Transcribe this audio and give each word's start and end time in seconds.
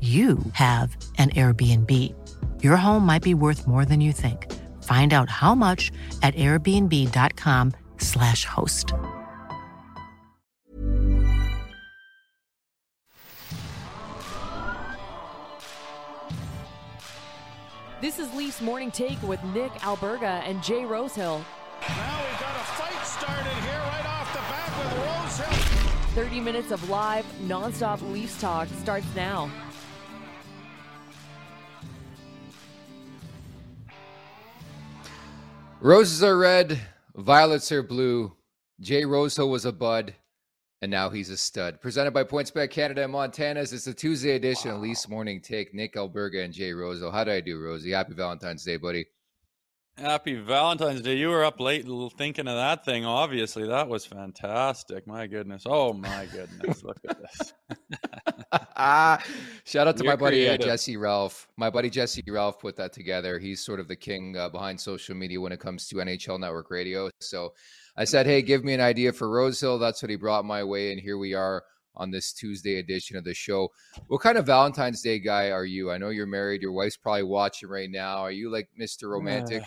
you 0.00 0.38
have 0.52 0.94
an 1.16 1.30
Airbnb. 1.30 1.90
Your 2.62 2.76
home 2.76 3.06
might 3.06 3.22
be 3.22 3.32
worth 3.32 3.66
more 3.66 3.86
than 3.86 4.02
you 4.02 4.12
think. 4.12 4.52
Find 4.82 5.14
out 5.14 5.30
how 5.30 5.54
much 5.54 5.90
at 6.22 6.34
airbnb.com/slash 6.34 8.44
host. 8.44 8.92
This 18.02 18.18
is 18.18 18.30
Leafs 18.34 18.60
Morning 18.60 18.90
Take 18.90 19.22
with 19.22 19.42
Nick 19.54 19.72
Alberga 19.80 20.42
and 20.46 20.62
Jay 20.62 20.84
Rosehill. 20.84 21.42
Now 21.88 22.20
we've 22.20 22.38
got 22.40 22.54
a 22.54 22.64
fight 22.76 23.06
started 23.06 23.52
here 23.64 23.78
right 23.78 24.06
off 24.06 24.30
the 24.32 24.38
bat 24.38 24.70
with 24.78 24.92
Rosehill. 25.06 26.24
30 26.24 26.40
minutes 26.40 26.70
of 26.72 26.88
live, 26.88 27.26
nonstop 27.42 28.00
Leafs 28.12 28.40
talk 28.40 28.68
starts 28.80 29.06
now. 29.16 29.50
Roses 35.80 36.22
are 36.22 36.36
red, 36.38 36.80
violets 37.14 37.70
are 37.70 37.82
blue. 37.82 38.34
Jay 38.80 39.04
Rosehill 39.04 39.50
was 39.50 39.66
a 39.66 39.72
bud, 39.72 40.14
and 40.80 40.90
now 40.90 41.10
he's 41.10 41.28
a 41.28 41.36
stud. 41.36 41.80
Presented 41.82 42.12
by 42.12 42.24
Points 42.24 42.50
PointsBet 42.50 42.70
Canada 42.70 43.04
and 43.04 43.12
Montana's. 43.12 43.74
It's 43.74 43.84
the 43.84 43.92
Tuesday 43.92 44.36
edition 44.36 44.70
of 44.70 44.80
Leafs 44.80 45.06
Morning 45.06 45.40
Take. 45.40 45.74
Nick 45.74 45.94
Alberga 45.94 46.44
and 46.44 46.52
Jay 46.52 46.72
Rosehill. 46.72 47.12
How 47.12 47.24
do 47.24 47.30
I 47.30 47.40
do, 47.40 47.60
Rosie? 47.60 47.92
Happy 47.92 48.14
Valentine's 48.14 48.64
Day, 48.64 48.78
buddy. 48.78 49.06
Happy 49.98 50.34
Valentine's 50.34 51.02
Day. 51.02 51.16
You 51.16 51.28
were 51.28 51.44
up 51.44 51.60
late 51.60 51.86
thinking 52.16 52.48
of 52.48 52.56
that 52.56 52.84
thing. 52.84 53.04
Obviously, 53.04 53.68
that 53.68 53.88
was 53.88 54.06
fantastic. 54.06 55.06
My 55.06 55.26
goodness. 55.26 55.64
Oh, 55.66 55.92
my 55.92 56.26
goodness. 56.32 56.82
Look 56.84 56.98
at 57.08 57.18
this. 57.18 57.52
Shout 59.64 59.88
out 59.88 59.96
to 59.96 60.04
You're 60.04 60.12
my 60.12 60.16
buddy 60.16 60.48
uh. 60.48 60.56
Jesse 60.56 60.96
Ralph. 60.96 61.48
My 61.56 61.70
buddy 61.70 61.90
Jesse 61.90 62.22
Ralph 62.28 62.60
put 62.60 62.76
that 62.76 62.92
together. 62.92 63.38
He's 63.38 63.64
sort 63.64 63.80
of 63.80 63.88
the 63.88 63.96
king 63.96 64.36
uh, 64.36 64.48
behind 64.48 64.80
social 64.80 65.14
media 65.14 65.40
when 65.40 65.52
it 65.52 65.60
comes 65.60 65.88
to 65.88 65.96
NHL 65.96 66.40
Network 66.40 66.70
Radio. 66.70 67.10
So 67.20 67.52
I 67.96 68.04
said, 68.04 68.26
hey, 68.26 68.42
give 68.42 68.64
me 68.64 68.74
an 68.74 68.80
idea 68.80 69.12
for 69.12 69.30
Rosehill. 69.30 69.78
That's 69.78 70.02
what 70.02 70.10
he 70.10 70.16
brought 70.16 70.44
my 70.44 70.62
way. 70.62 70.92
And 70.92 71.00
here 71.00 71.18
we 71.18 71.34
are 71.34 71.62
on 71.96 72.10
this 72.10 72.32
Tuesday 72.32 72.78
edition 72.78 73.16
of 73.16 73.24
the 73.24 73.34
show. 73.34 73.68
What 74.08 74.20
kind 74.20 74.38
of 74.38 74.46
Valentine's 74.46 75.02
Day 75.02 75.18
guy 75.18 75.50
are 75.50 75.64
you? 75.64 75.90
I 75.90 75.98
know 75.98 76.10
you're 76.10 76.26
married. 76.26 76.62
Your 76.62 76.72
wife's 76.72 76.96
probably 76.96 77.22
watching 77.22 77.68
right 77.68 77.90
now. 77.90 78.18
Are 78.18 78.30
you 78.30 78.50
like 78.50 78.68
Mr. 78.78 79.10
Romantic? 79.10 79.62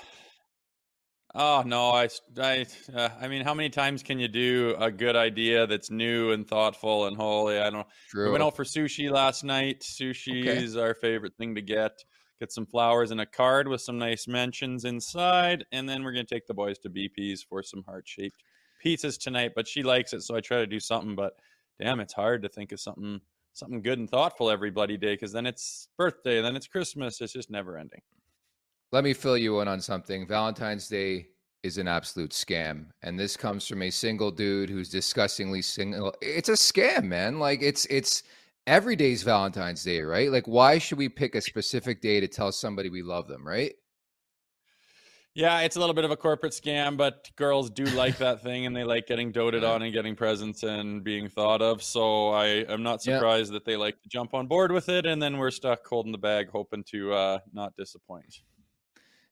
Oh 1.36 1.62
no, 1.64 1.92
I, 1.92 2.10
I, 2.40 2.66
uh, 2.94 3.10
I 3.22 3.28
mean, 3.28 3.44
how 3.44 3.54
many 3.54 3.70
times 3.70 4.02
can 4.02 4.18
you 4.18 4.28
do 4.28 4.76
a 4.80 4.90
good 4.90 5.16
idea 5.16 5.68
that's 5.68 5.92
new 5.92 6.32
and 6.32 6.48
thoughtful 6.48 7.06
and 7.06 7.16
holy? 7.16 7.60
I 7.60 7.70
don't. 7.70 7.86
We 7.86 8.10
True. 8.10 8.32
went 8.32 8.44
out 8.44 8.56
for 8.56 8.64
sushi 8.64 9.12
last 9.12 9.44
night. 9.44 9.82
Sushi 9.82 10.46
is 10.46 10.76
our 10.76 10.96
favorite 10.96 11.36
thing 11.38 11.54
to 11.56 11.62
get. 11.62 11.92
Get 12.40 12.52
some 12.52 12.66
flowers 12.66 13.12
and 13.12 13.22
a 13.22 13.26
card 13.28 13.68
with 13.68 13.82
some 13.82 14.00
nice 14.00 14.28
mentions 14.28 14.86
inside, 14.86 15.66
and 15.72 15.88
then 15.88 16.04
we're 16.04 16.14
gonna 16.14 16.24
take 16.24 16.48
the 16.48 16.54
boys 16.54 16.80
to 16.80 16.90
BP's 16.90 17.44
for 17.44 17.62
some 17.62 17.84
heart-shaped 17.84 18.42
pizzas 18.84 19.20
tonight. 19.20 19.52
But 19.56 19.68
she 19.68 19.84
likes 19.84 20.14
it, 20.14 20.22
so 20.22 20.36
I 20.36 20.40
try 20.40 20.58
to 20.58 20.68
do 20.68 20.80
something. 20.80 21.16
But 21.16 21.34
damn, 21.80 22.00
it's 22.00 22.14
hard 22.14 22.42
to 22.42 22.50
think 22.50 22.72
of 22.72 22.80
something 22.80 23.22
something 23.54 23.82
good 23.82 24.00
and 24.00 24.10
thoughtful 24.10 24.50
every 24.50 24.72
bloody 24.72 24.98
day 24.98 25.14
because 25.14 25.34
then 25.34 25.46
it's 25.46 25.90
birthday, 25.98 26.42
then 26.42 26.56
it's 26.56 26.68
Christmas. 26.68 27.22
It's 27.22 27.34
just 27.34 27.52
never 27.52 27.78
ending. 27.78 28.02
Let 28.92 29.04
me 29.04 29.14
fill 29.14 29.38
you 29.38 29.60
in 29.62 29.68
on 29.68 29.82
something. 29.82 30.28
Valentine's 30.28 30.88
Day 30.88 31.30
is 31.64 31.78
an 31.78 31.88
absolute 31.88 32.32
scam. 32.32 32.88
And 33.04 33.20
this 33.20 33.38
comes 33.38 33.68
from 33.68 33.82
a 33.82 33.90
single 33.90 34.32
dude 34.32 34.70
who's 34.70 34.90
disgustingly 34.90 35.62
single. 35.62 36.14
It's 36.22 36.50
a 36.50 36.54
scam, 36.54 37.04
man. 37.06 37.40
Like 37.40 37.62
it's 37.62 37.86
it's 37.86 38.24
every 38.66 38.96
day's 38.96 39.24
Valentine's 39.24 39.84
Day, 39.84 40.02
right? 40.02 40.32
Like 40.32 40.48
why 40.48 40.78
should 40.80 40.98
we 40.98 41.10
pick 41.10 41.36
a 41.36 41.42
specific 41.42 42.02
day 42.02 42.20
to 42.20 42.28
tell 42.28 42.52
somebody 42.52 42.90
we 42.90 43.04
love 43.04 43.28
them, 43.28 43.46
right? 43.46 43.74
Yeah, 45.36 45.62
it's 45.62 45.76
a 45.76 45.80
little 45.80 45.94
bit 45.94 46.06
of 46.06 46.12
a 46.12 46.18
corporate 46.18 46.54
scam, 46.54 46.98
but 46.98 47.30
girls 47.36 47.70
do 47.70 47.86
like 47.86 48.18
that 48.18 48.42
thing 48.44 48.66
and 48.66 48.76
they 48.76 48.84
like 48.84 49.06
getting 49.08 49.32
doted 49.32 49.64
on 49.64 49.82
and 49.84 49.94
getting 49.94 50.16
presents 50.16 50.64
and 50.64 51.04
being 51.04 51.30
thought 51.30 51.62
of. 51.62 51.84
So 51.84 52.30
I 52.30 52.46
am 52.68 52.84
not 52.84 53.06
Yeah. 53.06 53.16
surprised 53.16 53.54
that 53.54 53.64
they 53.64 53.78
like 53.78 54.02
to 54.02 54.10
jump 54.10 54.34
on 54.34 54.48
board 54.48 54.72
with 54.72 54.90
it 54.90 55.06
and 55.06 55.22
then 55.22 55.38
we're 55.38 55.52
stuck 55.52 55.86
holding 55.86 56.12
the 56.12 56.18
bag 56.18 56.50
hoping 56.50 56.84
to 56.86 57.14
uh, 57.14 57.40
not 57.54 57.76
disappoint. 57.78 58.42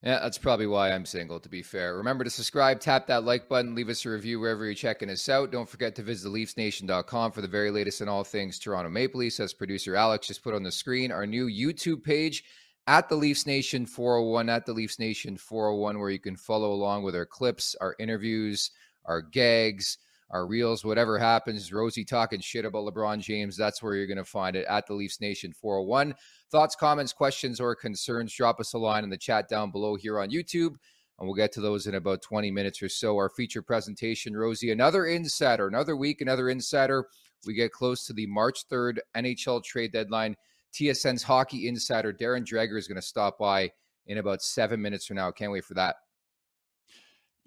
Yeah, 0.03 0.19
that's 0.19 0.37
probably 0.37 0.67
why 0.67 0.91
I'm 0.91 1.07
single, 1.07 1.39
to 1.39 1.49
be 1.49 1.63
fair. 1.63 1.97
Remember 1.97 2.23
to 2.23 2.29
subscribe, 2.29 2.79
tap 2.79 3.07
that 3.07 3.23
like 3.23 3.49
button, 3.49 3.73
leave 3.73 3.89
us 3.89 4.05
a 4.05 4.11
review 4.11 4.39
wherever 4.39 4.63
you're 4.63 4.75
checking 4.75 5.09
us 5.09 5.27
out. 5.27 5.51
Don't 5.51 5.67
forget 5.67 5.95
to 5.95 6.03
visit 6.03 6.29
leafsnation.com 6.29 7.31
for 7.31 7.41
the 7.41 7.47
very 7.47 7.71
latest 7.71 8.01
in 8.01 8.07
all 8.07 8.23
things 8.23 8.59
Toronto 8.59 8.91
Maple 8.91 9.19
Leafs. 9.21 9.39
As 9.39 9.53
producer 9.53 9.95
Alex 9.95 10.27
just 10.27 10.43
put 10.43 10.53
on 10.53 10.61
the 10.61 10.71
screen, 10.71 11.11
our 11.11 11.25
new 11.25 11.47
YouTube 11.47 12.03
page 12.03 12.43
at 12.85 13.09
the 13.09 13.15
Leafs 13.15 13.47
Nation 13.47 13.87
401, 13.87 14.49
at 14.49 14.67
the 14.67 14.73
Leafs 14.73 14.99
Nation 14.99 15.35
401, 15.35 15.99
where 15.99 16.11
you 16.11 16.19
can 16.19 16.37
follow 16.37 16.73
along 16.73 17.01
with 17.01 17.15
our 17.15 17.25
clips, 17.25 17.75
our 17.81 17.95
interviews, 17.97 18.69
our 19.05 19.21
gags, 19.21 19.97
our 20.29 20.45
reels, 20.45 20.83
whatever 20.83 21.17
happens. 21.17 21.71
Rosie 21.71 22.03
talking 22.03 22.39
shit 22.39 22.65
about 22.65 22.85
LeBron 22.85 23.19
James. 23.19 23.55
That's 23.55 23.81
where 23.81 23.95
you're 23.95 24.07
going 24.07 24.17
to 24.17 24.25
find 24.25 24.55
it 24.55 24.65
at 24.67 24.85
the 24.85 24.93
Leafs 24.93 25.21
Nation 25.21 25.53
401. 25.53 26.15
Thoughts, 26.51 26.75
comments, 26.75 27.13
questions, 27.13 27.59
or 27.59 27.75
concerns, 27.75 28.33
drop 28.33 28.59
us 28.59 28.73
a 28.73 28.77
line 28.77 29.03
in 29.03 29.09
the 29.09 29.17
chat 29.17 29.47
down 29.47 29.71
below 29.71 29.95
here 29.95 30.19
on 30.19 30.29
YouTube, 30.29 30.75
and 31.19 31.27
we'll 31.27 31.33
get 31.33 31.51
to 31.53 31.61
those 31.61 31.87
in 31.87 31.95
about 31.95 32.21
20 32.21 32.51
minutes 32.51 32.81
or 32.81 32.89
so. 32.89 33.15
Our 33.15 33.29
feature 33.29 33.61
presentation, 33.61 34.35
Rosie, 34.35 34.71
another 34.71 35.05
insider, 35.05 35.67
another 35.67 35.95
week, 35.95 36.21
another 36.21 36.49
insider. 36.49 37.07
We 37.45 37.53
get 37.53 37.71
close 37.71 38.05
to 38.07 38.13
the 38.13 38.27
March 38.27 38.67
3rd 38.67 38.97
NHL 39.15 39.63
trade 39.63 39.93
deadline. 39.93 40.35
TSN's 40.73 41.23
hockey 41.23 41.67
insider, 41.67 42.11
Darren 42.11 42.45
Dreger, 42.45 42.77
is 42.77 42.87
going 42.87 42.97
to 42.97 43.01
stop 43.01 43.37
by 43.39 43.71
in 44.07 44.17
about 44.17 44.41
seven 44.41 44.81
minutes 44.81 45.05
from 45.05 45.15
now. 45.15 45.31
Can't 45.31 45.51
wait 45.51 45.63
for 45.63 45.73
that. 45.75 45.95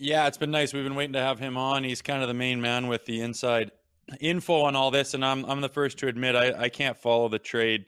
Yeah, 0.03 0.27
it's 0.29 0.39
been 0.39 0.51
nice. 0.51 0.73
We've 0.73 0.83
been 0.83 0.95
waiting 0.95 1.13
to 1.13 1.21
have 1.21 1.39
him 1.39 1.59
on. 1.59 1.85
He's 1.85 2.01
kind 2.01 2.23
of 2.23 2.29
the 2.29 2.35
main 2.35 2.59
man 2.63 2.87
with 2.87 3.05
the 3.05 3.21
inside 3.21 3.71
info 4.19 4.63
on 4.63 4.75
all 4.75 4.91
this, 4.91 5.13
and 5.13 5.23
I'm 5.23 5.45
I'm 5.45 5.61
the 5.61 5.69
first 5.69 5.99
to 5.99 6.09
admit 6.09 6.35
I, 6.35 6.55
I 6.55 6.69
can't 6.71 6.97
follow 6.97 7.29
the 7.29 7.39
trade 7.39 7.85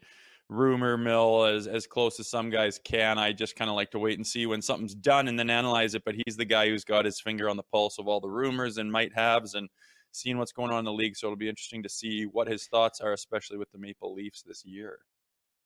rumor 0.50 0.98
mill 0.98 1.44
as 1.46 1.66
as 1.66 1.86
close 1.86 2.20
as 2.20 2.28
some 2.28 2.50
guys 2.50 2.78
can. 2.84 3.18
I 3.18 3.32
just 3.32 3.56
kind 3.56 3.70
of 3.70 3.76
like 3.76 3.92
to 3.92 3.98
wait 3.98 4.18
and 4.18 4.26
see 4.26 4.44
when 4.44 4.60
something's 4.60 4.94
done 4.94 5.26
and 5.26 5.38
then 5.38 5.48
analyze 5.48 5.94
it. 5.94 6.04
But 6.04 6.16
he's 6.26 6.36
the 6.36 6.44
guy 6.44 6.68
who's 6.68 6.84
got 6.84 7.06
his 7.06 7.18
finger 7.18 7.48
on 7.48 7.56
the 7.56 7.62
pulse 7.62 7.98
of 7.98 8.06
all 8.06 8.20
the 8.20 8.28
rumors 8.28 8.76
and 8.76 8.92
might 8.92 9.14
haves 9.14 9.54
and 9.54 9.70
seeing 10.10 10.36
what's 10.36 10.52
going 10.52 10.70
on 10.70 10.80
in 10.80 10.84
the 10.84 10.92
league. 10.92 11.16
So 11.16 11.28
it'll 11.28 11.36
be 11.36 11.48
interesting 11.48 11.82
to 11.82 11.88
see 11.88 12.24
what 12.24 12.46
his 12.46 12.66
thoughts 12.66 13.00
are, 13.00 13.14
especially 13.14 13.56
with 13.56 13.72
the 13.72 13.78
Maple 13.78 14.12
Leafs 14.12 14.42
this 14.42 14.66
year. 14.66 14.98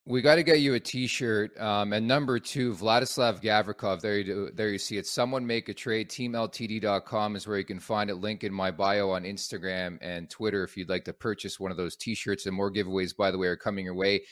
We 0.08 0.23
got 0.23 0.37
to 0.37 0.44
get 0.44 0.61
you 0.61 0.75
a 0.75 0.81
T-shirt. 0.81 1.61
Um, 1.61 1.93
and 1.93 2.06
number 2.06 2.38
two, 2.38 2.75
Vladislav 2.75 3.43
Gavrikov. 3.43 4.00
There 4.00 4.19
you 4.19 4.25
do, 4.25 4.50
there 4.55 4.69
you 4.69 4.79
see 4.79 4.99
it. 4.99 5.06
Someone 5.06 5.44
make 5.44 5.69
a 5.69 5.75
trade. 5.75 6.08
TeamLTD.com 6.11 7.35
is 7.35 7.49
where 7.49 7.58
you 7.58 7.64
can 7.64 7.81
find 7.81 8.08
it. 8.08 8.14
Link 8.14 8.44
in 8.44 8.55
my 8.55 8.70
bio 8.70 9.11
on 9.11 9.25
Instagram 9.25 9.99
and 10.00 10.31
Twitter 10.31 10.62
if 10.62 10.76
you'd 10.76 10.88
like 10.88 11.05
to 11.06 11.12
purchase 11.12 11.58
one 11.58 11.73
of 11.73 11.76
those 11.76 11.97
T-shirts. 11.97 12.47
And 12.47 12.55
more 12.55 12.73
giveaways, 12.73 13.17
by 13.17 13.32
the 13.32 13.38
way, 13.38 13.49
are 13.49 13.56
coming 13.56 13.85
your 13.85 13.97
way. 13.97 14.23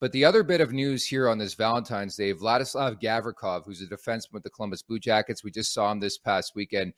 But 0.00 0.10
the 0.10 0.24
other 0.24 0.42
bit 0.42 0.60
of 0.60 0.72
news 0.72 1.06
here 1.06 1.28
on 1.28 1.38
this 1.38 1.54
Valentine's 1.54 2.16
Day, 2.16 2.34
Vladislav 2.34 3.00
Gavrikov, 3.00 3.64
who's 3.64 3.82
a 3.82 3.86
defenseman 3.86 4.32
with 4.32 4.42
the 4.42 4.50
Columbus 4.50 4.82
Blue 4.82 4.98
Jackets, 4.98 5.44
we 5.44 5.52
just 5.52 5.72
saw 5.72 5.92
him 5.92 6.00
this 6.00 6.18
past 6.18 6.56
weekend. 6.56 6.92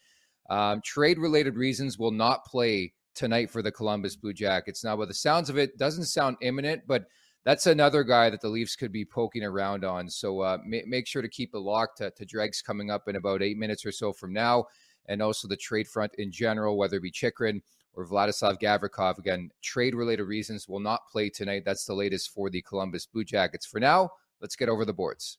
Um, 0.48 0.80
trade-related 0.82 1.56
reasons 1.56 1.98
will 1.98 2.12
not 2.12 2.46
play 2.46 2.94
tonight 3.14 3.50
for 3.50 3.60
the 3.60 3.72
Columbus 3.72 4.16
Blue 4.16 4.32
Jackets. 4.32 4.82
Now, 4.82 4.96
by 4.96 5.04
the 5.04 5.12
sounds 5.12 5.50
of 5.50 5.58
it, 5.58 5.76
doesn't 5.76 6.06
sound 6.06 6.38
imminent, 6.40 6.84
but 6.86 7.04
that's 7.44 7.66
another 7.66 8.04
guy 8.04 8.30
that 8.30 8.40
the 8.40 8.48
Leafs 8.48 8.76
could 8.76 8.92
be 8.92 9.04
poking 9.04 9.44
around 9.44 9.84
on. 9.84 10.08
So 10.08 10.40
uh, 10.40 10.58
ma- 10.64 10.78
make 10.86 11.06
sure 11.06 11.22
to 11.22 11.28
keep 11.28 11.54
a 11.54 11.58
lock 11.58 11.96
to, 11.96 12.10
to 12.10 12.24
Dregs 12.24 12.62
coming 12.62 12.90
up 12.90 13.08
in 13.08 13.16
about 13.16 13.42
eight 13.42 13.56
minutes 13.56 13.84
or 13.84 13.92
so 13.92 14.12
from 14.12 14.32
now, 14.32 14.66
and 15.06 15.20
also 15.20 15.48
the 15.48 15.56
trade 15.56 15.88
front 15.88 16.14
in 16.18 16.30
general, 16.30 16.76
whether 16.76 16.96
it 16.96 17.02
be 17.02 17.10
Chychrun 17.10 17.60
or 17.94 18.06
Vladislav 18.06 18.60
Gavrikov. 18.60 19.18
Again, 19.18 19.50
trade 19.60 19.94
related 19.94 20.24
reasons 20.24 20.68
will 20.68 20.80
not 20.80 21.08
play 21.10 21.28
tonight. 21.28 21.64
That's 21.64 21.84
the 21.84 21.94
latest 21.94 22.30
for 22.30 22.48
the 22.48 22.62
Columbus 22.62 23.06
Blue 23.06 23.24
Jackets. 23.24 23.66
For 23.66 23.80
now, 23.80 24.10
let's 24.40 24.56
get 24.56 24.68
over 24.68 24.84
the 24.84 24.92
boards. 24.92 25.38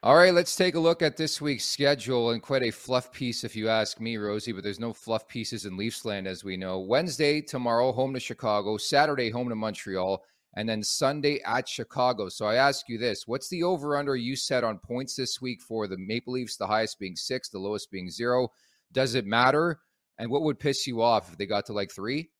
All 0.00 0.14
right, 0.14 0.32
let's 0.32 0.54
take 0.54 0.76
a 0.76 0.80
look 0.80 1.02
at 1.02 1.16
this 1.16 1.40
week's 1.40 1.64
schedule 1.64 2.30
and 2.30 2.40
quite 2.40 2.62
a 2.62 2.70
fluff 2.70 3.10
piece, 3.10 3.42
if 3.42 3.56
you 3.56 3.68
ask 3.68 3.98
me, 3.98 4.16
Rosie. 4.16 4.52
But 4.52 4.62
there's 4.62 4.78
no 4.78 4.92
fluff 4.92 5.26
pieces 5.26 5.66
in 5.66 5.76
Leafsland, 5.76 6.26
as 6.26 6.44
we 6.44 6.56
know. 6.56 6.78
Wednesday, 6.78 7.40
tomorrow, 7.40 7.90
home 7.90 8.14
to 8.14 8.20
Chicago. 8.20 8.76
Saturday, 8.76 9.28
home 9.28 9.48
to 9.48 9.56
Montreal. 9.56 10.22
And 10.54 10.68
then 10.68 10.84
Sunday 10.84 11.40
at 11.44 11.68
Chicago. 11.68 12.28
So 12.28 12.46
I 12.46 12.54
ask 12.54 12.88
you 12.88 12.96
this 12.96 13.26
what's 13.26 13.48
the 13.48 13.64
over 13.64 13.96
under 13.96 14.14
you 14.14 14.36
set 14.36 14.62
on 14.62 14.78
points 14.78 15.16
this 15.16 15.40
week 15.40 15.60
for 15.60 15.88
the 15.88 15.98
Maple 15.98 16.34
Leafs, 16.34 16.56
the 16.56 16.66
highest 16.68 17.00
being 17.00 17.16
six, 17.16 17.48
the 17.48 17.58
lowest 17.58 17.90
being 17.90 18.08
zero? 18.08 18.50
Does 18.92 19.16
it 19.16 19.26
matter? 19.26 19.80
And 20.16 20.30
what 20.30 20.42
would 20.42 20.60
piss 20.60 20.86
you 20.86 21.02
off 21.02 21.32
if 21.32 21.38
they 21.38 21.46
got 21.46 21.66
to 21.66 21.72
like 21.72 21.90
three? 21.90 22.30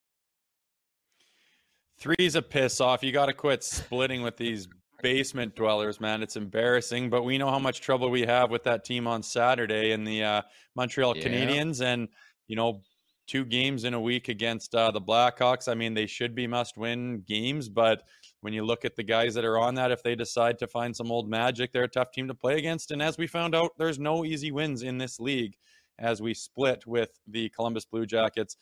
Three's 1.98 2.36
a 2.36 2.42
piss 2.42 2.80
off. 2.80 3.02
You 3.02 3.10
got 3.10 3.26
to 3.26 3.32
quit 3.32 3.64
splitting 3.64 4.22
with 4.22 4.36
these 4.36 4.68
basement 5.02 5.54
dwellers, 5.54 6.00
man. 6.00 6.22
It's 6.22 6.36
embarrassing, 6.36 7.10
but 7.10 7.22
we 7.22 7.38
know 7.38 7.50
how 7.50 7.58
much 7.58 7.80
trouble 7.80 8.10
we 8.10 8.22
have 8.22 8.50
with 8.50 8.64
that 8.64 8.84
team 8.84 9.06
on 9.06 9.22
Saturday 9.22 9.92
and 9.92 10.06
the 10.06 10.22
uh, 10.22 10.42
Montreal 10.74 11.16
yeah. 11.16 11.24
Canadiens, 11.24 11.80
and 11.82 12.08
you 12.46 12.56
know, 12.56 12.82
two 13.26 13.44
games 13.44 13.84
in 13.84 13.94
a 13.94 14.00
week 14.00 14.28
against 14.28 14.74
uh, 14.74 14.90
the 14.90 15.00
Blackhawks. 15.00 15.68
I 15.68 15.74
mean, 15.74 15.94
they 15.94 16.06
should 16.06 16.34
be 16.34 16.46
must-win 16.46 17.22
games, 17.26 17.68
but 17.68 18.02
when 18.40 18.52
you 18.52 18.64
look 18.64 18.84
at 18.84 18.96
the 18.96 19.02
guys 19.02 19.34
that 19.34 19.44
are 19.44 19.58
on 19.58 19.74
that, 19.74 19.90
if 19.90 20.02
they 20.02 20.14
decide 20.14 20.58
to 20.60 20.66
find 20.66 20.96
some 20.96 21.10
old 21.10 21.28
magic, 21.28 21.72
they're 21.72 21.84
a 21.84 21.88
tough 21.88 22.12
team 22.12 22.28
to 22.28 22.34
play 22.34 22.56
against. 22.56 22.90
And 22.90 23.02
as 23.02 23.18
we 23.18 23.26
found 23.26 23.54
out, 23.54 23.72
there's 23.78 23.98
no 23.98 24.24
easy 24.24 24.50
wins 24.50 24.82
in 24.82 24.98
this 24.98 25.20
league 25.20 25.56
as 25.98 26.22
we 26.22 26.32
split 26.32 26.86
with 26.86 27.10
the 27.26 27.48
Columbus 27.50 27.84
Blue 27.84 28.06
Jackets. 28.06 28.56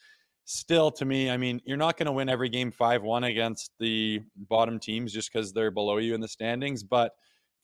Still, 0.49 0.93
to 0.93 1.05
me, 1.05 1.29
I 1.29 1.37
mean, 1.37 1.61
you're 1.65 1.77
not 1.77 1.97
going 1.97 2.07
to 2.07 2.13
win 2.13 2.29
every 2.29 2.49
game 2.49 2.71
5 2.71 3.03
1 3.03 3.25
against 3.25 3.73
the 3.81 4.23
bottom 4.49 4.79
teams 4.79 5.13
just 5.13 5.33
because 5.33 5.53
they're 5.53 5.73
below 5.73 5.99
you 5.99 6.15
in 6.15 6.21
the 6.21 6.29
standings. 6.29 6.85
But 6.85 7.13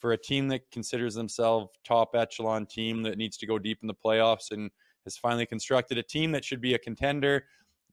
for 0.00 0.12
a 0.12 0.19
team 0.19 0.49
that 0.49 0.69
considers 0.73 1.14
themselves 1.14 1.70
top 1.84 2.17
echelon 2.17 2.67
team 2.67 3.05
that 3.05 3.17
needs 3.17 3.37
to 3.37 3.46
go 3.46 3.56
deep 3.56 3.79
in 3.82 3.87
the 3.87 3.94
playoffs 3.94 4.50
and 4.50 4.69
has 5.05 5.17
finally 5.17 5.46
constructed 5.46 5.96
a 5.96 6.02
team 6.02 6.32
that 6.32 6.44
should 6.44 6.61
be 6.61 6.75
a 6.75 6.79
contender, 6.79 7.44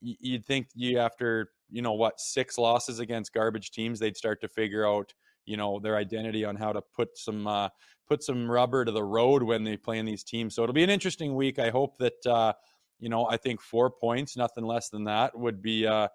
you'd 0.02 0.44
think 0.44 0.70
you 0.74 0.98
after 0.98 1.52
you 1.70 1.84
know 1.84 1.94
what 1.94 2.20
six 2.20 2.58
losses 2.58 2.98
against 2.98 3.32
garbage 3.32 3.70
teams 3.70 4.00
they'd 4.00 4.18
start 4.18 4.42
to 4.42 4.48
figure 4.48 4.88
out 4.88 5.14
you 5.46 5.56
know 5.56 5.80
their 5.80 5.98
identity 5.98 6.44
on 6.44 6.56
how 6.56 6.74
to 6.74 6.82
put 6.96 7.16
some 7.16 7.46
uh, 7.46 7.70
put 8.08 8.24
some 8.24 8.50
rubber 8.50 8.86
to 8.86 8.92
the 8.92 9.04
road 9.04 9.44
when 9.44 9.64
they 9.64 9.78
play 9.78 10.00
in 10.00 10.06
these 10.06 10.24
teams. 10.24 10.56
So 10.56 10.64
it'll 10.64 10.74
be 10.74 10.84
an 10.84 10.90
interesting 10.90 11.36
week. 11.36 11.60
I 11.60 11.70
hope 11.70 11.98
that 12.00 12.26
uh, 12.26 12.54
you 13.00 13.10
know 13.10 13.28
I 13.30 13.38
think 13.38 13.62
four 13.62 13.90
points, 13.90 14.38
nothing 14.38 14.64
less 14.64 14.90
than 14.90 15.04
that, 15.06 15.38
would 15.38 15.62
be 15.62 15.88
uh, 15.88 16.08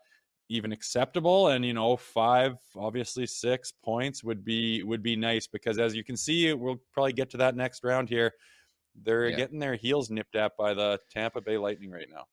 even 0.48 0.72
acceptable. 0.72 1.48
And 1.48 1.64
you 1.64 1.74
know 1.74 1.96
five, 1.96 2.56
obviously 2.76 3.26
six 3.26 3.72
points 3.84 4.22
would 4.24 4.44
be 4.44 4.82
would 4.82 5.02
be 5.02 5.16
nice 5.16 5.46
because 5.46 5.78
as 5.78 5.94
you 5.94 6.04
can 6.04 6.16
see, 6.16 6.52
we'll 6.52 6.80
probably 6.92 7.12
get 7.12 7.30
to 7.30 7.36
that 7.38 7.56
next 7.56 7.84
round 7.84 8.08
here. 8.08 8.32
They're 9.02 9.28
yeah. 9.28 9.36
getting 9.36 9.58
their 9.58 9.74
heels 9.74 10.10
nipped 10.10 10.36
at 10.36 10.56
by 10.56 10.74
the 10.74 11.00
Tampa 11.10 11.40
Bay 11.40 11.58
Lightning 11.58 11.90
right 11.90 12.08
now. 12.10 12.26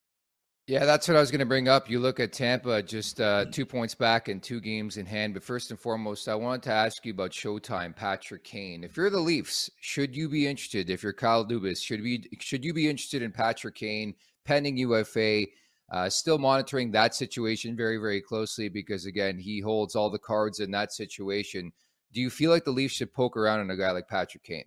Yeah, 0.68 0.86
that's 0.86 1.08
what 1.08 1.18
I 1.18 1.20
was 1.20 1.32
going 1.32 1.40
to 1.40 1.46
bring 1.46 1.68
up. 1.68 1.90
You 1.90 2.00
look 2.00 2.20
at 2.20 2.32
Tampa, 2.32 2.84
just 2.84 3.20
uh, 3.20 3.46
two 3.52 3.66
points 3.66 3.96
back 3.96 4.28
and 4.28 4.42
two 4.42 4.62
games 4.62 4.98
in 4.98 5.06
hand. 5.06 5.34
But 5.34 5.44
first 5.44 5.72
and 5.72 5.80
foremost, 5.80 6.30
I 6.30 6.36
wanted 6.36 6.64
to 6.64 6.72
ask 6.72 7.04
you 7.04 7.14
about 7.14 7.32
Showtime, 7.32 7.96
Patrick 7.96 8.44
Kane. 8.44 8.84
If 8.84 8.96
you're 8.96 9.10
the 9.10 9.20
Leafs, 9.20 9.72
should 9.82 10.16
you 10.16 10.30
be 10.30 10.48
interested? 10.48 10.90
If 10.90 11.02
you're 11.02 11.14
Kyle 11.14 11.46
Dubas, 11.46 11.84
should 11.84 12.02
we 12.02 12.26
should 12.40 12.64
you 12.64 12.74
be 12.74 12.88
interested 12.88 13.24
in 13.24 13.32
Patrick 13.32 13.76
Kane 13.76 14.14
pending 14.46 14.78
UFA? 14.78 15.46
Uh, 15.92 16.10
still 16.10 16.38
monitoring 16.38 16.90
that 16.92 17.14
situation 17.14 17.76
very 17.76 17.98
very 17.98 18.22
closely 18.22 18.70
because 18.70 19.06
again, 19.06 19.38
he 19.38 19.60
holds 19.60 19.96
all 19.96 20.10
the 20.10 20.20
cards 20.20 20.60
in 20.60 20.72
that 20.72 20.94
situation. 20.94 21.72
Do 22.14 22.22
you 22.22 22.30
feel 22.30 22.52
like 22.52 22.64
the 22.64 22.72
Leafs 22.72 22.94
should 22.94 23.14
poke 23.14 23.36
around 23.36 23.60
on 23.60 23.70
a 23.70 23.78
guy 23.78 23.92
like 23.92 24.08
Patrick 24.08 24.44
Kane? 24.44 24.66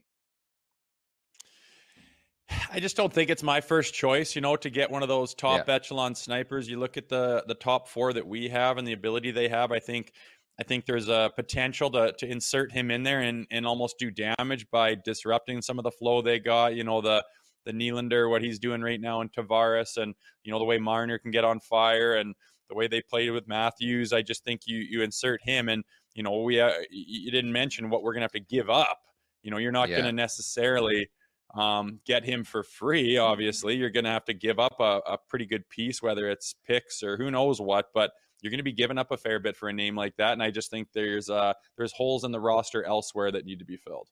I 2.70 2.80
just 2.80 2.96
don't 2.96 3.12
think 3.12 3.30
it's 3.30 3.42
my 3.42 3.60
first 3.60 3.94
choice, 3.94 4.34
you 4.34 4.42
know, 4.42 4.56
to 4.56 4.68
get 4.68 4.90
one 4.90 5.02
of 5.02 5.08
those 5.08 5.34
top 5.34 5.66
yeah. 5.66 5.74
echelon 5.74 6.14
snipers. 6.14 6.68
You 6.68 6.78
look 6.78 6.96
at 6.96 7.08
the 7.08 7.44
the 7.46 7.54
top 7.54 7.88
four 7.88 8.12
that 8.12 8.26
we 8.26 8.48
have 8.48 8.76
and 8.78 8.86
the 8.86 8.92
ability 8.92 9.30
they 9.30 9.48
have. 9.48 9.72
I 9.72 9.78
think 9.78 10.12
I 10.60 10.62
think 10.62 10.84
there's 10.84 11.08
a 11.08 11.30
potential 11.34 11.90
to 11.92 12.12
to 12.18 12.26
insert 12.26 12.72
him 12.72 12.90
in 12.90 13.02
there 13.02 13.20
and 13.20 13.46
and 13.50 13.66
almost 13.66 13.98
do 13.98 14.10
damage 14.10 14.70
by 14.70 14.94
disrupting 14.94 15.62
some 15.62 15.78
of 15.78 15.84
the 15.84 15.90
flow 15.90 16.20
they 16.20 16.38
got. 16.38 16.74
You 16.74 16.84
know, 16.84 17.00
the 17.00 17.24
the 17.64 17.72
Nylander, 17.72 18.30
what 18.30 18.42
he's 18.42 18.58
doing 18.58 18.82
right 18.82 19.00
now 19.00 19.20
in 19.20 19.28
Tavares, 19.28 19.96
and 19.96 20.14
you 20.42 20.52
know 20.52 20.58
the 20.58 20.64
way 20.64 20.78
Marner 20.78 21.18
can 21.18 21.30
get 21.30 21.44
on 21.44 21.60
fire 21.60 22.14
and 22.14 22.34
the 22.68 22.74
way 22.74 22.86
they 22.86 23.02
played 23.02 23.30
with 23.30 23.46
Matthews. 23.48 24.12
I 24.12 24.22
just 24.22 24.44
think 24.44 24.62
you 24.66 24.78
you 24.78 25.02
insert 25.02 25.40
him, 25.42 25.68
and 25.68 25.84
you 26.14 26.22
know 26.22 26.42
we 26.42 26.60
uh, 26.60 26.72
you 26.90 27.30
didn't 27.30 27.52
mention 27.52 27.90
what 27.90 28.02
we're 28.02 28.14
gonna 28.14 28.24
have 28.24 28.32
to 28.32 28.40
give 28.40 28.70
up. 28.70 29.00
You 29.42 29.50
know, 29.50 29.58
you're 29.58 29.72
not 29.72 29.88
yeah. 29.88 29.98
gonna 29.98 30.12
necessarily 30.12 31.08
um, 31.54 32.00
get 32.04 32.24
him 32.24 32.44
for 32.44 32.62
free. 32.62 33.16
Obviously, 33.16 33.76
you're 33.76 33.90
going 33.90 34.04
to 34.04 34.10
have 34.10 34.24
to 34.24 34.34
give 34.34 34.58
up 34.58 34.76
a, 34.80 35.00
a, 35.06 35.18
pretty 35.28 35.46
good 35.46 35.68
piece, 35.68 36.02
whether 36.02 36.28
it's 36.28 36.54
picks 36.66 37.02
or 37.02 37.16
who 37.16 37.30
knows 37.30 37.60
what. 37.60 37.86
But 37.94 38.10
you're 38.40 38.50
going 38.50 38.58
to 38.58 38.64
be 38.64 38.72
giving 38.72 38.98
up 38.98 39.10
a 39.10 39.16
fair 39.16 39.38
bit 39.38 39.56
for 39.56 39.68
a 39.68 39.72
name 39.72 39.96
like 39.96 40.16
that, 40.16 40.32
and 40.32 40.42
I 40.42 40.50
just 40.50 40.70
think 40.70 40.88
there's 40.92 41.30
uh, 41.30 41.54
there's 41.76 41.92
holes 41.92 42.24
in 42.24 42.32
the 42.32 42.40
roster 42.40 42.84
elsewhere 42.84 43.30
that 43.32 43.46
need 43.46 43.60
to 43.60 43.64
be 43.64 43.76
filled. 43.76 44.08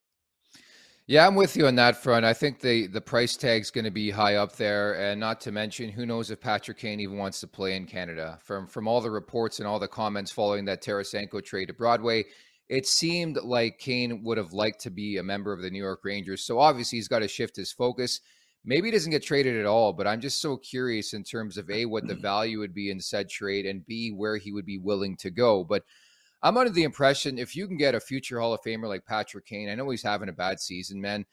Yeah, 1.08 1.26
I'm 1.26 1.34
with 1.34 1.56
you 1.56 1.66
on 1.66 1.74
that 1.76 1.96
front. 1.96 2.24
I 2.24 2.32
think 2.32 2.60
the 2.60 2.86
the 2.86 3.00
price 3.00 3.36
tag's 3.36 3.70
going 3.70 3.84
to 3.84 3.90
be 3.90 4.10
high 4.10 4.36
up 4.36 4.54
there, 4.56 4.94
and 4.94 5.18
not 5.18 5.40
to 5.42 5.52
mention, 5.52 5.90
who 5.90 6.06
knows 6.06 6.30
if 6.30 6.40
Patrick 6.40 6.78
Kane 6.78 7.00
even 7.00 7.18
wants 7.18 7.40
to 7.40 7.48
play 7.48 7.74
in 7.76 7.86
Canada. 7.86 8.38
From 8.42 8.68
from 8.68 8.86
all 8.86 9.00
the 9.00 9.10
reports 9.10 9.58
and 9.58 9.66
all 9.66 9.80
the 9.80 9.88
comments 9.88 10.30
following 10.30 10.64
that 10.66 10.82
Tarasenko 10.82 11.44
trade 11.44 11.66
to 11.66 11.74
Broadway, 11.74 12.24
it 12.68 12.86
seemed 12.86 13.36
like 13.42 13.78
Kane 13.78 14.22
would 14.22 14.38
have 14.38 14.52
liked 14.52 14.80
to 14.82 14.90
be 14.90 15.16
a 15.16 15.22
member 15.24 15.52
of 15.52 15.60
the 15.60 15.70
New 15.70 15.82
York 15.82 16.00
Rangers. 16.04 16.44
So 16.44 16.60
obviously 16.60 16.98
he's 16.98 17.08
got 17.08 17.18
to 17.18 17.28
shift 17.28 17.56
his 17.56 17.72
focus. 17.72 18.20
Maybe 18.64 18.86
he 18.86 18.92
doesn't 18.92 19.10
get 19.10 19.24
traded 19.24 19.58
at 19.58 19.66
all, 19.66 19.92
but 19.92 20.06
I'm 20.06 20.20
just 20.20 20.40
so 20.40 20.56
curious 20.56 21.14
in 21.14 21.24
terms 21.24 21.58
of 21.58 21.68
A, 21.68 21.84
what 21.84 22.06
the 22.06 22.14
value 22.14 22.60
would 22.60 22.72
be 22.74 22.90
in 22.90 23.00
said 23.00 23.28
trade, 23.28 23.66
and 23.66 23.84
B, 23.84 24.10
where 24.10 24.36
he 24.36 24.52
would 24.52 24.66
be 24.66 24.78
willing 24.78 25.16
to 25.16 25.30
go. 25.30 25.64
But 25.64 25.82
I'm 26.42 26.56
under 26.56 26.72
the 26.72 26.82
impression 26.82 27.38
if 27.38 27.54
you 27.54 27.68
can 27.68 27.76
get 27.76 27.94
a 27.94 28.00
future 28.00 28.40
Hall 28.40 28.52
of 28.52 28.62
Famer 28.62 28.88
like 28.88 29.06
Patrick 29.06 29.46
Kane, 29.46 29.68
I 29.68 29.74
know 29.74 29.88
he's 29.90 30.02
having 30.02 30.28
a 30.28 30.32
bad 30.32 30.60
season, 30.60 31.00
man. 31.00 31.24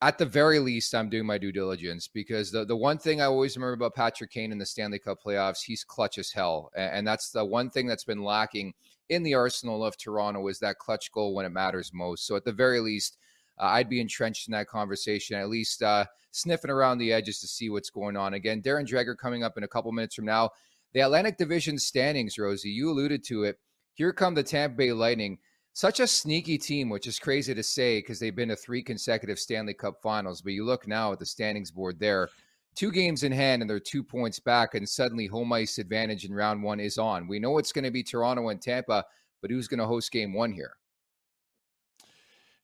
At 0.00 0.18
the 0.18 0.26
very 0.26 0.60
least, 0.60 0.94
I'm 0.94 1.08
doing 1.08 1.26
my 1.26 1.38
due 1.38 1.50
diligence 1.50 2.08
because 2.08 2.52
the, 2.52 2.64
the 2.64 2.76
one 2.76 2.98
thing 2.98 3.20
I 3.20 3.24
always 3.24 3.56
remember 3.56 3.74
about 3.74 3.96
Patrick 3.96 4.30
Kane 4.30 4.52
in 4.52 4.58
the 4.58 4.66
Stanley 4.66 5.00
Cup 5.00 5.18
playoffs, 5.24 5.62
he's 5.64 5.82
clutch 5.82 6.18
as 6.18 6.30
hell. 6.30 6.70
And, 6.76 6.98
and 6.98 7.06
that's 7.06 7.30
the 7.30 7.44
one 7.44 7.68
thing 7.68 7.86
that's 7.86 8.04
been 8.04 8.22
lacking 8.22 8.74
in 9.08 9.22
the 9.24 9.34
arsenal 9.34 9.84
of 9.84 9.96
Toronto 9.96 10.46
is 10.48 10.60
that 10.60 10.78
clutch 10.78 11.10
goal 11.10 11.34
when 11.34 11.46
it 11.46 11.50
matters 11.50 11.92
most. 11.92 12.26
So 12.26 12.36
at 12.36 12.44
the 12.44 12.52
very 12.52 12.78
least, 12.78 13.16
uh, 13.58 13.66
I'd 13.66 13.88
be 13.88 14.00
entrenched 14.00 14.46
in 14.46 14.52
that 14.52 14.68
conversation, 14.68 15.36
at 15.36 15.48
least 15.48 15.82
uh, 15.82 16.04
sniffing 16.30 16.70
around 16.70 16.98
the 16.98 17.12
edges 17.12 17.40
to 17.40 17.48
see 17.48 17.70
what's 17.70 17.90
going 17.90 18.16
on. 18.16 18.34
Again, 18.34 18.62
Darren 18.62 18.86
Dreger 18.86 19.16
coming 19.16 19.42
up 19.42 19.56
in 19.56 19.64
a 19.64 19.68
couple 19.68 19.90
minutes 19.90 20.14
from 20.14 20.26
now. 20.26 20.50
The 20.92 21.00
Atlantic 21.00 21.38
Division 21.38 21.76
standings, 21.78 22.38
Rosie, 22.38 22.70
you 22.70 22.90
alluded 22.90 23.24
to 23.24 23.44
it. 23.44 23.58
Here 23.98 24.12
come 24.12 24.32
the 24.32 24.44
Tampa 24.44 24.76
Bay 24.76 24.92
Lightning. 24.92 25.38
such 25.72 25.98
a 25.98 26.06
sneaky 26.06 26.56
team, 26.56 26.88
which 26.88 27.08
is 27.08 27.18
crazy 27.18 27.52
to 27.52 27.64
say 27.64 27.98
because 27.98 28.20
they've 28.20 28.34
been 28.34 28.48
to 28.48 28.54
three 28.54 28.80
consecutive 28.80 29.40
Stanley 29.40 29.74
Cup 29.74 30.00
finals. 30.00 30.40
But 30.40 30.52
you 30.52 30.64
look 30.64 30.86
now 30.86 31.12
at 31.12 31.18
the 31.18 31.26
standings 31.26 31.72
board 31.72 31.98
there, 31.98 32.28
two 32.76 32.92
games 32.92 33.24
in 33.24 33.32
hand 33.32 33.60
and 33.60 33.68
they're 33.68 33.80
two 33.80 34.04
points 34.04 34.38
back, 34.38 34.76
and 34.76 34.88
suddenly 34.88 35.26
home 35.26 35.52
ice 35.52 35.78
advantage 35.78 36.24
in 36.24 36.32
round 36.32 36.62
one 36.62 36.78
is 36.78 36.96
on. 36.96 37.26
We 37.26 37.40
know 37.40 37.58
it's 37.58 37.72
going 37.72 37.86
to 37.86 37.90
be 37.90 38.04
Toronto 38.04 38.50
and 38.50 38.62
Tampa, 38.62 39.04
but 39.42 39.50
who's 39.50 39.66
going 39.66 39.80
to 39.80 39.86
host 39.86 40.12
game 40.12 40.32
one 40.32 40.52
here? 40.52 40.74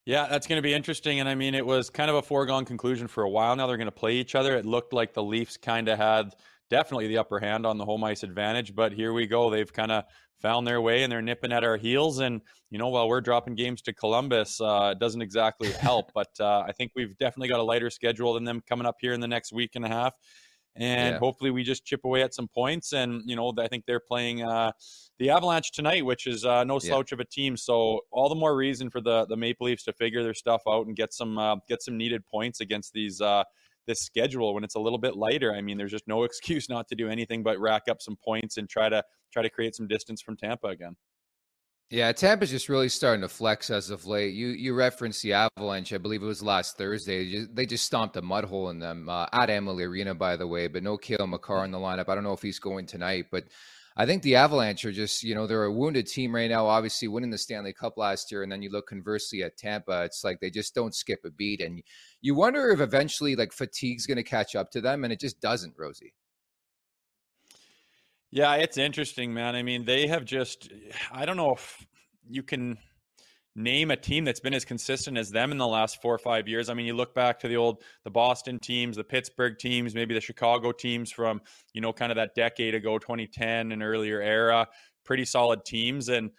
Yeah, 0.06 0.28
that's 0.28 0.46
going 0.46 0.58
to 0.58 0.62
be 0.62 0.72
interesting. 0.72 1.18
And 1.18 1.28
I 1.28 1.34
mean, 1.34 1.56
it 1.56 1.66
was 1.66 1.90
kind 1.90 2.10
of 2.10 2.16
a 2.16 2.22
foregone 2.22 2.64
conclusion 2.64 3.08
for 3.08 3.24
a 3.24 3.30
while 3.30 3.56
now. 3.56 3.66
They're 3.66 3.76
going 3.76 3.86
to 3.86 3.90
play 3.92 4.14
each 4.14 4.36
other. 4.36 4.56
It 4.56 4.66
looked 4.66 4.92
like 4.92 5.12
the 5.12 5.22
Leafs 5.22 5.56
kind 5.56 5.88
of 5.88 5.98
had 5.98 6.36
definitely 6.70 7.08
the 7.08 7.18
upper 7.18 7.38
hand 7.38 7.66
on 7.66 7.78
the 7.78 7.84
home 7.84 8.04
ice 8.04 8.22
advantage. 8.22 8.74
But 8.74 8.92
here 8.92 9.12
we 9.12 9.26
go. 9.26 9.50
They've 9.50 9.72
kind 9.72 9.92
of 9.92 10.04
found 10.40 10.66
their 10.66 10.80
way 10.80 11.02
and 11.02 11.12
they're 11.12 11.22
nipping 11.22 11.52
at 11.52 11.64
our 11.64 11.76
heels. 11.76 12.18
And, 12.18 12.40
you 12.70 12.78
know, 12.78 12.88
while 12.88 13.08
we're 13.08 13.20
dropping 13.20 13.54
games 13.54 13.82
to 13.82 13.92
Columbus, 13.92 14.60
uh, 14.60 14.92
it 14.94 14.98
doesn't 14.98 15.22
exactly 15.22 15.70
help. 15.72 16.12
but 16.14 16.30
uh, 16.40 16.60
I 16.60 16.72
think 16.72 16.92
we've 16.94 17.16
definitely 17.18 17.48
got 17.48 17.60
a 17.60 17.64
lighter 17.64 17.90
schedule 17.90 18.34
than 18.34 18.44
them 18.44 18.62
coming 18.68 18.86
up 18.86 18.96
here 19.00 19.12
in 19.12 19.20
the 19.20 19.28
next 19.28 19.52
week 19.52 19.72
and 19.74 19.84
a 19.84 19.88
half 19.88 20.14
and 20.76 21.12
yeah. 21.12 21.18
hopefully 21.18 21.50
we 21.50 21.62
just 21.62 21.84
chip 21.84 22.04
away 22.04 22.22
at 22.22 22.34
some 22.34 22.48
points. 22.48 22.92
And 22.92 23.22
you 23.26 23.36
know, 23.36 23.52
I 23.58 23.68
think 23.68 23.84
they're 23.86 24.00
playing 24.00 24.42
uh, 24.42 24.72
the 25.18 25.30
Avalanche 25.30 25.72
tonight, 25.72 26.04
which 26.04 26.26
is 26.26 26.44
uh, 26.44 26.64
no 26.64 26.78
slouch 26.78 27.12
yeah. 27.12 27.16
of 27.16 27.20
a 27.20 27.24
team. 27.24 27.56
So 27.56 28.00
all 28.10 28.28
the 28.28 28.34
more 28.34 28.56
reason 28.56 28.90
for 28.90 29.00
the 29.00 29.26
the 29.26 29.36
Maple 29.36 29.66
Leafs 29.66 29.84
to 29.84 29.92
figure 29.92 30.22
their 30.22 30.34
stuff 30.34 30.62
out 30.68 30.86
and 30.86 30.96
get 30.96 31.12
some 31.12 31.38
uh, 31.38 31.56
get 31.68 31.82
some 31.82 31.96
needed 31.96 32.24
points 32.26 32.60
against 32.60 32.92
these 32.92 33.20
uh, 33.20 33.44
this 33.86 34.00
schedule 34.00 34.54
when 34.54 34.64
it's 34.64 34.74
a 34.74 34.80
little 34.80 34.98
bit 34.98 35.16
lighter. 35.16 35.54
I 35.54 35.60
mean, 35.60 35.78
there's 35.78 35.90
just 35.90 36.08
no 36.08 36.22
excuse 36.24 36.68
not 36.68 36.88
to 36.88 36.94
do 36.94 37.08
anything 37.08 37.42
but 37.42 37.58
rack 37.58 37.82
up 37.88 38.00
some 38.00 38.16
points 38.24 38.56
and 38.56 38.68
try 38.68 38.88
to 38.88 39.02
try 39.32 39.42
to 39.42 39.50
create 39.50 39.74
some 39.74 39.88
distance 39.88 40.22
from 40.22 40.36
Tampa 40.36 40.68
again. 40.68 40.96
Yeah, 41.90 42.10
Tampa's 42.12 42.50
just 42.50 42.68
really 42.68 42.88
starting 42.88 43.20
to 43.20 43.28
flex 43.28 43.70
as 43.70 43.90
of 43.90 44.06
late. 44.06 44.34
You 44.34 44.48
you 44.48 44.74
referenced 44.74 45.22
the 45.22 45.34
Avalanche, 45.34 45.92
I 45.92 45.98
believe 45.98 46.22
it 46.22 46.26
was 46.26 46.42
last 46.42 46.76
Thursday. 46.78 47.44
They 47.44 47.66
just 47.66 47.84
stomped 47.84 48.16
a 48.16 48.22
mud 48.22 48.44
hole 48.44 48.70
in 48.70 48.78
them 48.78 49.08
uh, 49.08 49.26
at 49.32 49.50
Amalie 49.50 49.84
Arena, 49.84 50.14
by 50.14 50.36
the 50.36 50.46
way. 50.46 50.66
But 50.66 50.82
no 50.82 50.96
Cale 50.96 51.26
Makar 51.26 51.64
in 51.64 51.70
the 51.70 51.78
lineup. 51.78 52.08
I 52.08 52.14
don't 52.14 52.24
know 52.24 52.32
if 52.32 52.42
he's 52.42 52.58
going 52.58 52.86
tonight, 52.86 53.26
but 53.30 53.44
I 53.96 54.06
think 54.06 54.22
the 54.22 54.36
Avalanche 54.36 54.84
are 54.84 54.92
just 54.92 55.22
you 55.22 55.34
know 55.34 55.46
they're 55.46 55.64
a 55.64 55.72
wounded 55.72 56.06
team 56.06 56.34
right 56.34 56.50
now. 56.50 56.66
Obviously, 56.66 57.08
winning 57.08 57.30
the 57.30 57.38
Stanley 57.38 57.72
Cup 57.72 57.96
last 57.96 58.32
year, 58.32 58.42
and 58.42 58.50
then 58.50 58.62
you 58.62 58.70
look 58.70 58.88
conversely 58.88 59.42
at 59.42 59.56
Tampa, 59.56 60.02
it's 60.02 60.24
like 60.24 60.40
they 60.40 60.50
just 60.50 60.74
don't 60.74 60.94
skip 60.94 61.20
a 61.24 61.30
beat, 61.30 61.60
and 61.60 61.82
you 62.20 62.34
wonder 62.34 62.70
if 62.70 62.80
eventually 62.80 63.36
like 63.36 63.52
fatigue's 63.52 64.06
going 64.06 64.16
to 64.16 64.22
catch 64.24 64.56
up 64.56 64.70
to 64.72 64.80
them, 64.80 65.04
and 65.04 65.12
it 65.12 65.20
just 65.20 65.40
doesn't, 65.40 65.74
Rosie. 65.78 66.14
Yeah, 68.34 68.54
it's 68.56 68.78
interesting, 68.78 69.32
man. 69.32 69.54
I 69.54 69.62
mean, 69.62 69.84
they 69.84 70.08
have 70.08 70.24
just, 70.24 70.68
I 71.12 71.24
don't 71.24 71.36
know 71.36 71.52
if 71.52 71.86
you 72.28 72.42
can 72.42 72.78
name 73.56 73.90
a 73.90 73.96
team 73.96 74.24
that's 74.24 74.40
been 74.40 74.54
as 74.54 74.64
consistent 74.64 75.16
as 75.16 75.30
them 75.30 75.52
in 75.52 75.58
the 75.58 75.66
last 75.66 76.02
four 76.02 76.14
or 76.14 76.18
five 76.18 76.48
years. 76.48 76.68
I 76.68 76.74
mean, 76.74 76.86
you 76.86 76.94
look 76.94 77.14
back 77.14 77.38
to 77.40 77.48
the 77.48 77.56
old, 77.56 77.82
the 78.02 78.10
Boston 78.10 78.58
teams, 78.58 78.96
the 78.96 79.04
Pittsburgh 79.04 79.56
teams, 79.58 79.94
maybe 79.94 80.14
the 80.14 80.20
Chicago 80.20 80.72
teams 80.72 81.12
from, 81.12 81.40
you 81.72 81.80
know, 81.80 81.92
kind 81.92 82.10
of 82.10 82.16
that 82.16 82.34
decade 82.34 82.74
ago, 82.74 82.98
2010 82.98 83.70
and 83.70 83.82
earlier 83.82 84.20
era, 84.20 84.66
pretty 85.04 85.24
solid 85.24 85.64
teams. 85.64 86.08
And, 86.08 86.30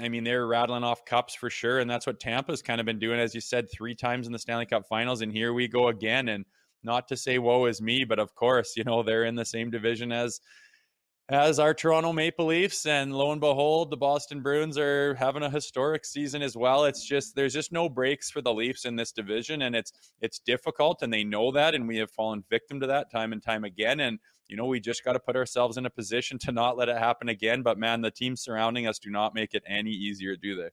I 0.00 0.08
mean, 0.08 0.22
they're 0.22 0.46
rattling 0.46 0.84
off 0.84 1.04
cups 1.04 1.34
for 1.34 1.50
sure. 1.50 1.80
And 1.80 1.90
that's 1.90 2.06
what 2.06 2.20
Tampa's 2.20 2.62
kind 2.62 2.80
of 2.80 2.86
been 2.86 3.00
doing, 3.00 3.18
as 3.18 3.34
you 3.34 3.40
said, 3.40 3.70
three 3.70 3.94
times 3.94 4.26
in 4.26 4.32
the 4.32 4.38
Stanley 4.38 4.66
Cup 4.66 4.86
finals. 4.88 5.22
And 5.22 5.32
here 5.32 5.52
we 5.52 5.66
go 5.66 5.88
again. 5.88 6.28
And 6.28 6.44
not 6.84 7.08
to 7.08 7.16
say 7.16 7.38
woe 7.38 7.66
is 7.66 7.82
me, 7.82 8.04
but 8.04 8.18
of 8.18 8.34
course, 8.34 8.74
you 8.76 8.84
know, 8.84 9.02
they're 9.02 9.24
in 9.24 9.34
the 9.34 9.44
same 9.44 9.70
division 9.70 10.12
as 10.12 10.40
as 11.28 11.58
our 11.58 11.72
Toronto 11.72 12.12
Maple 12.12 12.46
Leafs. 12.46 12.86
And 12.86 13.12
lo 13.12 13.32
and 13.32 13.40
behold, 13.40 13.90
the 13.90 13.96
Boston 13.96 14.42
Bruins 14.42 14.76
are 14.78 15.14
having 15.14 15.42
a 15.42 15.50
historic 15.50 16.04
season 16.04 16.42
as 16.42 16.56
well. 16.56 16.84
It's 16.84 17.04
just 17.04 17.34
there's 17.34 17.54
just 17.54 17.72
no 17.72 17.88
breaks 17.88 18.30
for 18.30 18.42
the 18.42 18.52
Leafs 18.52 18.84
in 18.84 18.96
this 18.96 19.12
division, 19.12 19.62
and 19.62 19.74
it's 19.74 19.92
it's 20.20 20.38
difficult, 20.38 21.02
and 21.02 21.12
they 21.12 21.24
know 21.24 21.50
that, 21.52 21.74
and 21.74 21.88
we 21.88 21.96
have 21.98 22.10
fallen 22.10 22.44
victim 22.50 22.80
to 22.80 22.86
that 22.88 23.10
time 23.10 23.32
and 23.32 23.42
time 23.42 23.64
again. 23.64 24.00
And 24.00 24.18
you 24.48 24.56
know, 24.56 24.66
we 24.66 24.80
just 24.80 25.04
got 25.04 25.14
to 25.14 25.20
put 25.20 25.36
ourselves 25.36 25.76
in 25.76 25.86
a 25.86 25.90
position 25.90 26.38
to 26.40 26.52
not 26.52 26.76
let 26.76 26.88
it 26.88 26.98
happen 26.98 27.28
again. 27.28 27.62
But 27.62 27.78
man, 27.78 28.02
the 28.02 28.10
teams 28.10 28.42
surrounding 28.42 28.86
us 28.86 28.98
do 28.98 29.10
not 29.10 29.34
make 29.34 29.54
it 29.54 29.62
any 29.66 29.90
easier, 29.90 30.36
do 30.36 30.56
they? 30.56 30.68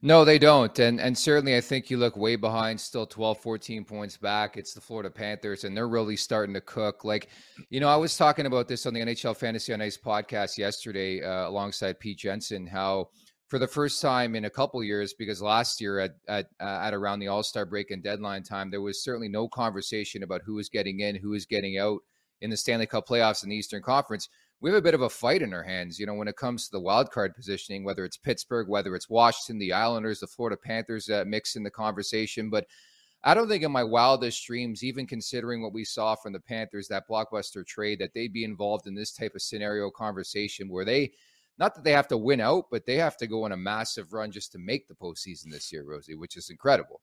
No, 0.00 0.24
they 0.24 0.38
don't. 0.38 0.78
And 0.78 1.00
and 1.00 1.18
certainly 1.18 1.56
I 1.56 1.60
think 1.60 1.90
you 1.90 1.96
look 1.96 2.16
way 2.16 2.36
behind, 2.36 2.80
still 2.80 3.06
12, 3.06 3.38
14 3.38 3.84
points 3.84 4.16
back. 4.16 4.56
It's 4.56 4.72
the 4.72 4.80
Florida 4.80 5.10
Panthers, 5.10 5.64
and 5.64 5.76
they're 5.76 5.88
really 5.88 6.16
starting 6.16 6.54
to 6.54 6.60
cook. 6.60 7.04
Like, 7.04 7.30
you 7.68 7.80
know, 7.80 7.88
I 7.88 7.96
was 7.96 8.16
talking 8.16 8.46
about 8.46 8.68
this 8.68 8.86
on 8.86 8.94
the 8.94 9.00
NHL 9.00 9.36
Fantasy 9.36 9.72
on 9.72 9.82
Ice 9.82 9.98
podcast 9.98 10.56
yesterday 10.56 11.20
uh, 11.20 11.48
alongside 11.48 11.98
Pete 11.98 12.18
Jensen, 12.18 12.64
how 12.64 13.08
for 13.48 13.58
the 13.58 13.66
first 13.66 14.00
time 14.00 14.36
in 14.36 14.44
a 14.44 14.50
couple 14.50 14.84
years, 14.84 15.14
because 15.14 15.42
last 15.42 15.80
year 15.80 15.98
at 15.98 16.12
at, 16.28 16.46
uh, 16.60 16.80
at 16.82 16.94
around 16.94 17.18
the 17.18 17.28
All 17.28 17.42
Star 17.42 17.66
break 17.66 17.90
and 17.90 18.02
deadline 18.02 18.44
time, 18.44 18.70
there 18.70 18.82
was 18.82 19.02
certainly 19.02 19.28
no 19.28 19.48
conversation 19.48 20.22
about 20.22 20.42
who 20.44 20.54
was 20.54 20.68
getting 20.68 21.00
in, 21.00 21.16
who 21.16 21.30
was 21.30 21.44
getting 21.44 21.76
out 21.76 21.98
in 22.40 22.50
the 22.50 22.56
Stanley 22.56 22.86
Cup 22.86 23.08
playoffs 23.08 23.42
in 23.42 23.48
the 23.48 23.56
Eastern 23.56 23.82
Conference 23.82 24.28
we 24.60 24.70
have 24.70 24.78
a 24.78 24.82
bit 24.82 24.94
of 24.94 25.02
a 25.02 25.08
fight 25.08 25.42
in 25.42 25.54
our 25.54 25.62
hands, 25.62 25.98
you 25.98 26.06
know, 26.06 26.14
when 26.14 26.28
it 26.28 26.36
comes 26.36 26.64
to 26.64 26.72
the 26.72 26.80
wild 26.80 27.10
card 27.10 27.34
positioning, 27.34 27.84
whether 27.84 28.04
it's 28.04 28.16
Pittsburgh, 28.16 28.68
whether 28.68 28.96
it's 28.96 29.08
Washington, 29.08 29.58
the 29.58 29.72
Islanders, 29.72 30.20
the 30.20 30.26
Florida 30.26 30.56
Panthers 30.56 31.08
uh, 31.08 31.24
mix 31.26 31.54
in 31.54 31.62
the 31.62 31.70
conversation. 31.70 32.50
But 32.50 32.66
I 33.22 33.34
don't 33.34 33.48
think 33.48 33.62
in 33.62 33.70
my 33.70 33.84
wildest 33.84 34.44
dreams, 34.46 34.82
even 34.82 35.06
considering 35.06 35.62
what 35.62 35.72
we 35.72 35.84
saw 35.84 36.16
from 36.16 36.32
the 36.32 36.40
Panthers, 36.40 36.88
that 36.88 37.08
blockbuster 37.08 37.64
trade, 37.64 38.00
that 38.00 38.14
they'd 38.14 38.32
be 38.32 38.44
involved 38.44 38.86
in 38.86 38.94
this 38.94 39.12
type 39.12 39.34
of 39.34 39.42
scenario 39.42 39.90
conversation 39.90 40.68
where 40.68 40.84
they, 40.84 41.12
not 41.58 41.74
that 41.74 41.84
they 41.84 41.92
have 41.92 42.08
to 42.08 42.16
win 42.16 42.40
out, 42.40 42.64
but 42.70 42.84
they 42.84 42.96
have 42.96 43.16
to 43.18 43.26
go 43.26 43.44
on 43.44 43.52
a 43.52 43.56
massive 43.56 44.12
run 44.12 44.32
just 44.32 44.52
to 44.52 44.58
make 44.58 44.88
the 44.88 44.94
postseason 44.94 45.50
this 45.50 45.72
year, 45.72 45.84
Rosie, 45.84 46.14
which 46.14 46.36
is 46.36 46.50
incredible. 46.50 47.00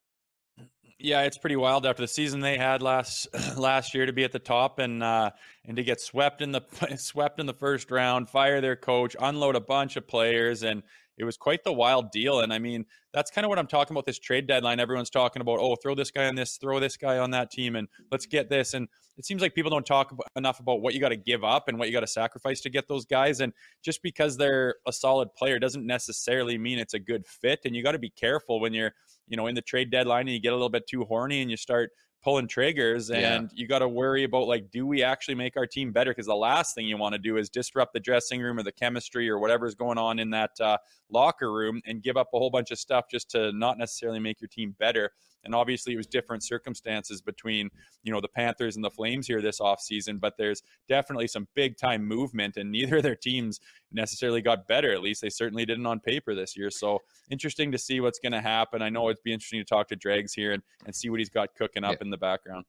Yeah, 0.97 1.21
it's 1.21 1.37
pretty 1.37 1.57
wild 1.57 1.85
after 1.85 2.01
the 2.03 2.07
season 2.07 2.39
they 2.39 2.57
had 2.57 2.81
last 2.81 3.27
last 3.57 3.93
year 3.93 4.05
to 4.05 4.13
be 4.13 4.23
at 4.23 4.31
the 4.31 4.39
top 4.39 4.79
and 4.79 5.03
uh, 5.03 5.31
and 5.65 5.77
to 5.77 5.83
get 5.83 6.01
swept 6.01 6.41
in 6.41 6.51
the 6.51 6.61
swept 6.97 7.39
in 7.39 7.45
the 7.45 7.53
first 7.53 7.91
round, 7.91 8.29
fire 8.29 8.61
their 8.61 8.75
coach, 8.75 9.15
unload 9.19 9.55
a 9.55 9.61
bunch 9.61 9.97
of 9.97 10.07
players, 10.07 10.63
and 10.63 10.83
it 11.17 11.23
was 11.23 11.37
quite 11.37 11.63
the 11.63 11.73
wild 11.73 12.11
deal. 12.11 12.41
And 12.41 12.51
I 12.51 12.59
mean, 12.59 12.85
that's 13.13 13.31
kind 13.31 13.45
of 13.45 13.49
what 13.49 13.59
I'm 13.59 13.67
talking 13.67 13.93
about. 13.93 14.05
This 14.05 14.19
trade 14.19 14.47
deadline, 14.47 14.79
everyone's 14.79 15.09
talking 15.09 15.41
about. 15.41 15.59
Oh, 15.59 15.75
throw 15.75 15.95
this 15.95 16.11
guy 16.11 16.27
on 16.27 16.35
this, 16.35 16.57
throw 16.57 16.79
this 16.79 16.97
guy 16.97 17.17
on 17.17 17.31
that 17.31 17.51
team, 17.51 17.75
and 17.75 17.87
let's 18.11 18.25
get 18.25 18.49
this. 18.49 18.73
And 18.73 18.87
it 19.17 19.25
seems 19.25 19.41
like 19.41 19.55
people 19.55 19.71
don't 19.71 19.85
talk 19.85 20.13
enough 20.35 20.59
about 20.59 20.81
what 20.81 20.93
you 20.93 20.99
got 20.99 21.09
to 21.09 21.15
give 21.15 21.43
up 21.43 21.67
and 21.67 21.79
what 21.79 21.87
you 21.87 21.93
got 21.93 22.01
to 22.01 22.07
sacrifice 22.07 22.61
to 22.61 22.69
get 22.69 22.87
those 22.87 23.05
guys. 23.05 23.39
And 23.39 23.53
just 23.83 24.03
because 24.03 24.35
they're 24.35 24.75
a 24.85 24.91
solid 24.91 25.33
player 25.35 25.57
doesn't 25.57 25.85
necessarily 25.85 26.57
mean 26.57 26.79
it's 26.79 26.93
a 26.93 26.99
good 26.99 27.25
fit. 27.25 27.61
And 27.65 27.75
you 27.75 27.83
got 27.83 27.93
to 27.93 27.99
be 27.99 28.09
careful 28.09 28.59
when 28.59 28.73
you're 28.73 28.93
you 29.27 29.37
know 29.37 29.47
in 29.47 29.55
the 29.55 29.61
trade 29.61 29.89
deadline 29.91 30.27
and 30.27 30.31
you 30.31 30.41
get 30.41 30.53
a 30.53 30.55
little 30.55 30.69
bit 30.69 30.87
too 30.87 31.03
horny 31.05 31.41
and 31.41 31.49
you 31.49 31.57
start 31.57 31.91
pulling 32.25 32.47
triggers 32.47 33.11
and 33.11 33.21
yeah. 33.21 33.47
you 33.53 33.67
got 33.67 33.79
to 33.79 33.87
worry 33.87 34.23
about 34.23 34.47
like 34.47 34.71
do 34.71 34.87
we 34.87 35.03
actually 35.03 35.35
make 35.35 35.55
our 35.55 35.67
team 35.67 35.91
better 35.91 36.09
because 36.09 36.25
the 36.25 36.35
last 36.35 36.73
thing 36.73 36.87
you 36.87 36.97
want 36.97 37.13
to 37.13 37.19
do 37.19 37.37
is 37.37 37.51
disrupt 37.51 37.93
the 37.93 37.99
dressing 37.99 38.41
room 38.41 38.57
or 38.57 38.63
the 38.63 38.71
chemistry 38.71 39.29
or 39.29 39.37
whatever's 39.37 39.75
going 39.75 39.99
on 39.99 40.17
in 40.17 40.31
that 40.31 40.49
uh, 40.59 40.75
locker 41.11 41.53
room 41.53 41.79
and 41.85 42.01
give 42.01 42.17
up 42.17 42.27
a 42.33 42.39
whole 42.39 42.49
bunch 42.49 42.71
of 42.71 42.79
stuff 42.79 43.05
just 43.11 43.29
to 43.29 43.51
not 43.51 43.77
necessarily 43.77 44.19
make 44.19 44.41
your 44.41 44.47
team 44.47 44.75
better 44.79 45.11
and 45.45 45.55
obviously 45.55 45.93
it 45.93 45.97
was 45.97 46.07
different 46.07 46.43
circumstances 46.43 47.21
between 47.21 47.69
you 48.03 48.11
know 48.11 48.19
the 48.19 48.27
panthers 48.27 48.75
and 48.75 48.83
the 48.83 48.89
flames 48.89 49.27
here 49.27 49.41
this 49.41 49.59
offseason 49.59 50.19
but 50.19 50.35
there's 50.37 50.61
definitely 50.89 51.27
some 51.27 51.47
big 51.55 51.77
time 51.77 52.05
movement 52.05 52.57
and 52.57 52.71
neither 52.71 52.97
of 52.97 53.03
their 53.03 53.15
teams 53.15 53.59
necessarily 53.91 54.41
got 54.41 54.67
better 54.67 54.91
at 54.91 55.01
least 55.01 55.21
they 55.21 55.29
certainly 55.29 55.65
didn't 55.65 55.85
on 55.85 55.99
paper 55.99 56.35
this 56.35 56.57
year 56.57 56.69
so 56.69 56.99
interesting 57.29 57.71
to 57.71 57.77
see 57.77 57.99
what's 57.99 58.19
going 58.19 58.31
to 58.31 58.41
happen 58.41 58.81
i 58.81 58.89
know 58.89 59.09
it'd 59.09 59.23
be 59.23 59.33
interesting 59.33 59.59
to 59.59 59.65
talk 59.65 59.87
to 59.87 59.95
dregs 59.95 60.33
here 60.33 60.51
and, 60.51 60.63
and 60.85 60.95
see 60.95 61.09
what 61.09 61.19
he's 61.19 61.29
got 61.29 61.53
cooking 61.55 61.83
up 61.83 61.93
yeah. 61.93 62.01
in 62.01 62.09
the 62.09 62.17
background 62.17 62.65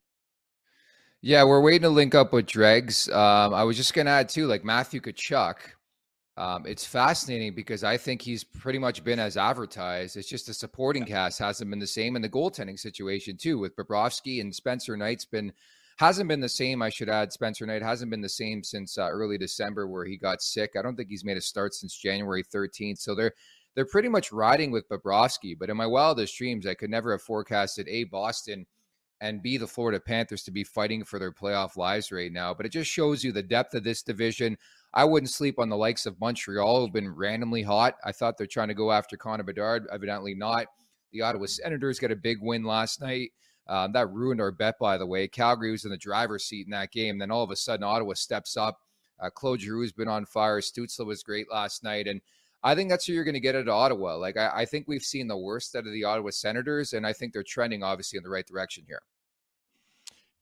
yeah, 1.21 1.43
we're 1.43 1.61
waiting 1.61 1.81
to 1.81 1.89
link 1.89 2.13
up 2.13 2.31
with 2.31 2.45
Dregs. 2.45 3.09
Um, 3.09 3.53
I 3.53 3.63
was 3.63 3.75
just 3.75 3.93
going 3.93 4.05
to 4.05 4.11
add 4.11 4.29
too, 4.29 4.45
like 4.45 4.63
Matthew 4.63 5.01
Tkachuk. 5.01 5.55
Um, 6.37 6.67
it's 6.67 6.85
fascinating 6.85 7.55
because 7.55 7.83
I 7.83 7.97
think 7.97 8.21
he's 8.21 8.43
pretty 8.43 8.77
much 8.77 9.03
been 9.03 9.17
as 9.17 9.37
advertised. 9.37 10.15
It's 10.17 10.29
just 10.29 10.45
the 10.45 10.53
supporting 10.53 11.03
cast 11.03 11.39
hasn't 11.39 11.69
been 11.69 11.79
the 11.79 11.87
same, 11.87 12.15
and 12.15 12.23
the 12.23 12.29
goaltending 12.29 12.77
situation 12.77 13.37
too 13.37 13.57
with 13.57 13.75
Bobrovsky 13.75 14.39
and 14.39 14.53
Spencer 14.53 14.95
Knight's 14.95 15.25
been 15.25 15.51
hasn't 15.97 16.29
been 16.29 16.39
the 16.39 16.47
same. 16.47 16.83
I 16.83 16.89
should 16.89 17.09
add, 17.09 17.33
Spencer 17.33 17.65
Knight 17.65 17.81
hasn't 17.81 18.11
been 18.11 18.21
the 18.21 18.29
same 18.29 18.63
since 18.63 18.99
uh, 18.99 19.09
early 19.09 19.39
December 19.39 19.87
where 19.87 20.05
he 20.05 20.15
got 20.15 20.43
sick. 20.43 20.73
I 20.77 20.83
don't 20.83 20.95
think 20.95 21.09
he's 21.09 21.25
made 21.25 21.37
a 21.37 21.41
start 21.41 21.73
since 21.73 21.97
January 21.97 22.43
13th. 22.43 22.99
So 22.99 23.15
they're 23.15 23.33
they're 23.73 23.85
pretty 23.85 24.09
much 24.09 24.31
riding 24.31 24.69
with 24.71 24.89
Bobrovsky. 24.89 25.55
But 25.57 25.71
in 25.71 25.77
my 25.77 25.87
wildest 25.87 26.37
dreams, 26.37 26.67
I 26.67 26.75
could 26.75 26.91
never 26.91 27.11
have 27.11 27.21
forecasted 27.21 27.87
a 27.87 28.05
Boston 28.05 28.65
and 29.21 29.41
be 29.41 29.57
the 29.57 29.67
Florida 29.67 29.99
Panthers 29.99 30.43
to 30.43 30.51
be 30.51 30.63
fighting 30.63 31.03
for 31.03 31.17
their 31.19 31.31
playoff 31.31 31.75
lives 31.75 32.11
right 32.11 32.31
now. 32.31 32.53
But 32.53 32.65
it 32.65 32.71
just 32.71 32.89
shows 32.89 33.23
you 33.23 33.31
the 33.31 33.43
depth 33.43 33.73
of 33.73 33.83
this 33.83 34.03
division. 34.03 34.57
I 34.93 35.05
wouldn't 35.05 35.31
sleep 35.31 35.59
on 35.59 35.69
the 35.69 35.77
likes 35.77 36.05
of 36.05 36.19
Montreal, 36.19 36.81
who've 36.81 36.93
been 36.93 37.13
randomly 37.13 37.63
hot. 37.63 37.95
I 38.05 38.11
thought 38.11 38.37
they're 38.37 38.47
trying 38.47 38.67
to 38.67 38.73
go 38.73 38.91
after 38.91 39.17
Connor 39.17 39.43
Bedard. 39.43 39.87
Evidently 39.91 40.35
not. 40.35 40.67
The 41.11 41.21
Ottawa 41.21 41.45
Senators 41.47 41.99
got 41.99 42.11
a 42.11 42.15
big 42.15 42.37
win 42.41 42.63
last 42.63 43.01
night. 43.01 43.31
Um, 43.67 43.91
that 43.93 44.11
ruined 44.11 44.39
our 44.39 44.51
bet, 44.51 44.75
by 44.79 44.97
the 44.97 45.05
way. 45.05 45.27
Calgary 45.27 45.71
was 45.71 45.83
in 45.83 45.91
the 45.91 45.97
driver's 45.97 46.45
seat 46.45 46.67
in 46.67 46.71
that 46.71 46.91
game. 46.91 47.17
Then 47.17 47.31
all 47.31 47.43
of 47.43 47.51
a 47.51 47.55
sudden, 47.55 47.83
Ottawa 47.83 48.13
steps 48.13 48.55
up. 48.55 48.79
Uh, 49.19 49.29
Claude 49.29 49.61
Giroux 49.61 49.81
has 49.81 49.91
been 49.91 50.07
on 50.07 50.25
fire. 50.25 50.61
Stützle 50.61 51.05
was 51.05 51.23
great 51.23 51.51
last 51.51 51.83
night. 51.83 52.07
And 52.07 52.21
I 52.67 52.75
think 52.75 52.89
that's 52.89 53.05
who 53.05 53.13
you're 53.13 53.23
going 53.23 53.33
to 53.33 53.39
get 53.39 53.55
at 53.55 53.69
Ottawa. 53.69 54.17
Like 54.17 54.35
I, 54.35 54.51
I 54.53 54.65
think 54.65 54.89
we've 54.89 55.01
seen 55.01 55.27
the 55.29 55.37
worst 55.37 55.73
out 55.73 55.87
of 55.87 55.93
the 55.93 56.03
Ottawa 56.03 56.31
Senators, 56.31 56.91
and 56.91 57.07
I 57.07 57.13
think 57.13 57.31
they're 57.31 57.41
trending 57.41 57.81
obviously 57.81 58.17
in 58.17 58.23
the 58.23 58.29
right 58.29 58.45
direction 58.45 58.83
here. 58.85 59.01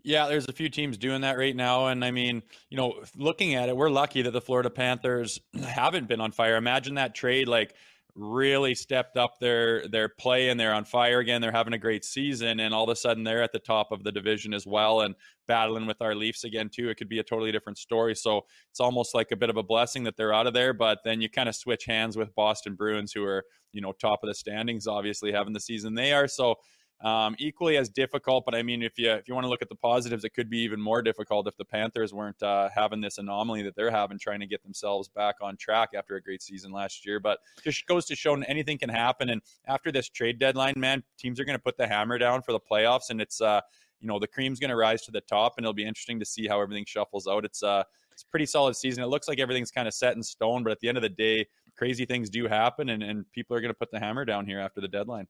Yeah, 0.01 0.27
there's 0.27 0.48
a 0.48 0.53
few 0.53 0.70
teams 0.70 0.98
doing 0.98 1.22
that 1.22 1.38
right 1.38 1.55
now. 1.55 1.88
And 1.88 2.03
I 2.03 2.10
mean, 2.10 2.41
you 2.70 2.77
know, 2.77 3.03
looking 3.15 3.53
at 3.53 3.70
it, 3.70 3.77
we're 3.77 3.91
lucky 3.91 4.24
that 4.24 4.32
the 4.32 4.41
Florida 4.41 4.72
Panthers 4.72 5.39
haven't 5.63 6.08
been 6.08 6.20
on 6.20 6.32
fire. 6.32 6.55
Imagine 6.55 6.96
that 6.96 7.13
trade, 7.13 7.48
like, 7.48 7.75
really 8.15 8.74
stepped 8.74 9.17
up 9.17 9.39
their 9.39 9.88
their 9.89 10.07
play 10.07 10.50
and 10.50 10.60
they're 10.60 10.74
on 10.74 10.86
fire 10.86 11.19
again. 11.19 11.41
They're 11.41 11.51
having 11.51 11.74
a 11.74 11.77
great 11.77 12.05
season, 12.05 12.60
and 12.60 12.74
all 12.74 12.84
of 12.84 12.89
a 12.89 12.95
sudden 12.95 13.24
they're 13.24 13.43
at 13.43 13.51
the 13.51 13.60
top 13.60 13.91
of 13.91 14.03
the 14.03 14.12
division 14.12 14.53
as 14.53 14.65
well 14.65 15.01
and 15.01 15.15
battling 15.48 15.86
with 15.86 16.01
our 16.01 16.15
Leafs 16.15 16.43
again 16.43 16.69
too. 16.74 16.89
It 16.89 16.95
could 16.95 17.10
be 17.10 17.19
a 17.19 17.24
totally 17.24 17.51
different 17.51 17.77
story. 17.77 18.15
So 18.15 18.45
it's 18.72 18.79
almost 18.79 19.13
like 19.13 19.31
a 19.31 19.36
bit 19.36 19.50
of 19.50 19.57
a 19.57 19.63
blessing 19.63 20.03
that 20.05 20.15
they're 20.17 20.34
out 20.34 20.48
of 20.48 20.53
there. 20.53 20.74
But 20.74 21.00
then 21.03 21.22
you 21.22 21.29
kind 21.29 21.50
of 21.50 21.55
switch 21.55 21.86
hands 21.86 22.17
with 22.17 22.34
Boston 22.36 22.75
Bruins, 22.75 23.12
who 23.12 23.24
are 23.25 23.43
you 23.74 23.81
know 23.81 23.91
top 23.91 24.19
of 24.24 24.27
the 24.27 24.36
standings, 24.36 24.88
obviously 24.88 25.31
having 25.31 25.53
the 25.53 25.60
season 25.60 25.93
they 25.93 26.13
are. 26.13 26.27
So 26.27 26.55
um, 27.02 27.36
equally 27.40 27.78
as 27.78 27.90
difficult. 27.90 28.46
But 28.46 28.56
I 28.56 28.64
mean, 28.64 28.82
if 28.82 28.98
you 28.98 29.12
if 29.12 29.28
you 29.28 29.34
want 29.34 29.46
to 29.46 29.50
look 29.50 29.62
at 29.62 29.70
the 29.70 29.75
positives, 29.75 30.24
it 30.24 30.34
could 30.34 30.50
be 30.50 30.60
even 30.60 30.80
more 30.80 31.02
difficult 31.02 31.48
if 31.48 31.58
the 31.58 31.66
Panthers 31.66 32.14
weren't 32.14 32.42
uh, 32.42 32.70
having 32.74 33.02
this 33.02 33.18
anomaly 33.18 33.64
that 33.64 33.75
they're 33.75 33.92
having, 33.92 34.18
trying 34.18 34.40
to 34.40 34.48
get 34.48 34.64
themselves 34.64 35.08
back 35.10 35.36
on 35.42 35.58
track 35.58 35.90
after 35.96 36.16
a 36.16 36.22
great 36.22 36.42
season 36.42 36.72
last 36.72 37.06
year. 37.06 37.20
But 37.20 37.40
just 37.64 37.86
goes 37.88 38.06
to 38.06 38.16
show 38.16 38.36
anything 38.36 38.78
can 38.78 38.90
happen. 38.90 39.30
And 39.30 39.42
after 39.68 39.92
this 39.92 40.10
trade 40.10 40.40
deadline, 40.40 40.74
man, 40.78 41.04
teams 41.18 41.40
are 41.40 41.46
going 41.46 41.58
to 41.58 41.64
put 41.64 41.78
the 41.78 41.88
hammer 41.88 42.18
down 42.18 42.42
for 42.42 42.52
the 42.52 42.60
playoffs, 42.60 43.10
and 43.10 43.22
it's 43.22 43.42
uh, 43.42 43.62
you 44.00 44.08
know 44.08 44.20
the 44.20 44.28
cream's 44.28 44.60
going 44.60 44.70
to 44.70 44.75
rise 44.75 45.04
to 45.04 45.12
the 45.12 45.22
top, 45.22 45.54
and 45.58 45.66
it'll 45.66 45.74
be 45.74 45.86
interesting 45.86 46.20
to 46.20 46.25
see 46.25 46.48
how 46.48 46.62
everything 46.62 46.86
shuffles 46.86 47.28
out. 47.28 47.46
It's 47.46 47.64
uh, 47.64 47.84
it's 48.12 48.24
a 48.24 48.28
pretty 48.28 48.46
solid 48.46 48.75
season. 48.75 49.04
It 49.04 49.08
looks 49.08 49.28
like 49.28 49.40
everything's 49.40 49.72
kind 49.72 49.88
of 49.88 49.94
set 49.94 50.16
in 50.16 50.24
stone, 50.24 50.64
but 50.64 50.72
at 50.72 50.80
the 50.80 50.88
end 50.88 50.98
of 50.98 51.02
the 51.02 51.10
day, 51.10 51.46
crazy 51.75 52.06
things 52.06 52.30
do 52.30 52.48
happen, 52.48 52.90
and, 52.90 53.04
and 53.04 53.30
people 53.34 53.58
are 53.58 53.62
going 53.62 53.74
to 53.74 53.78
put 53.78 53.92
the 53.92 54.00
hammer 54.00 54.24
down 54.24 54.46
here 54.46 54.60
after 54.60 54.80
the 54.80 54.88
deadline. 54.88 55.28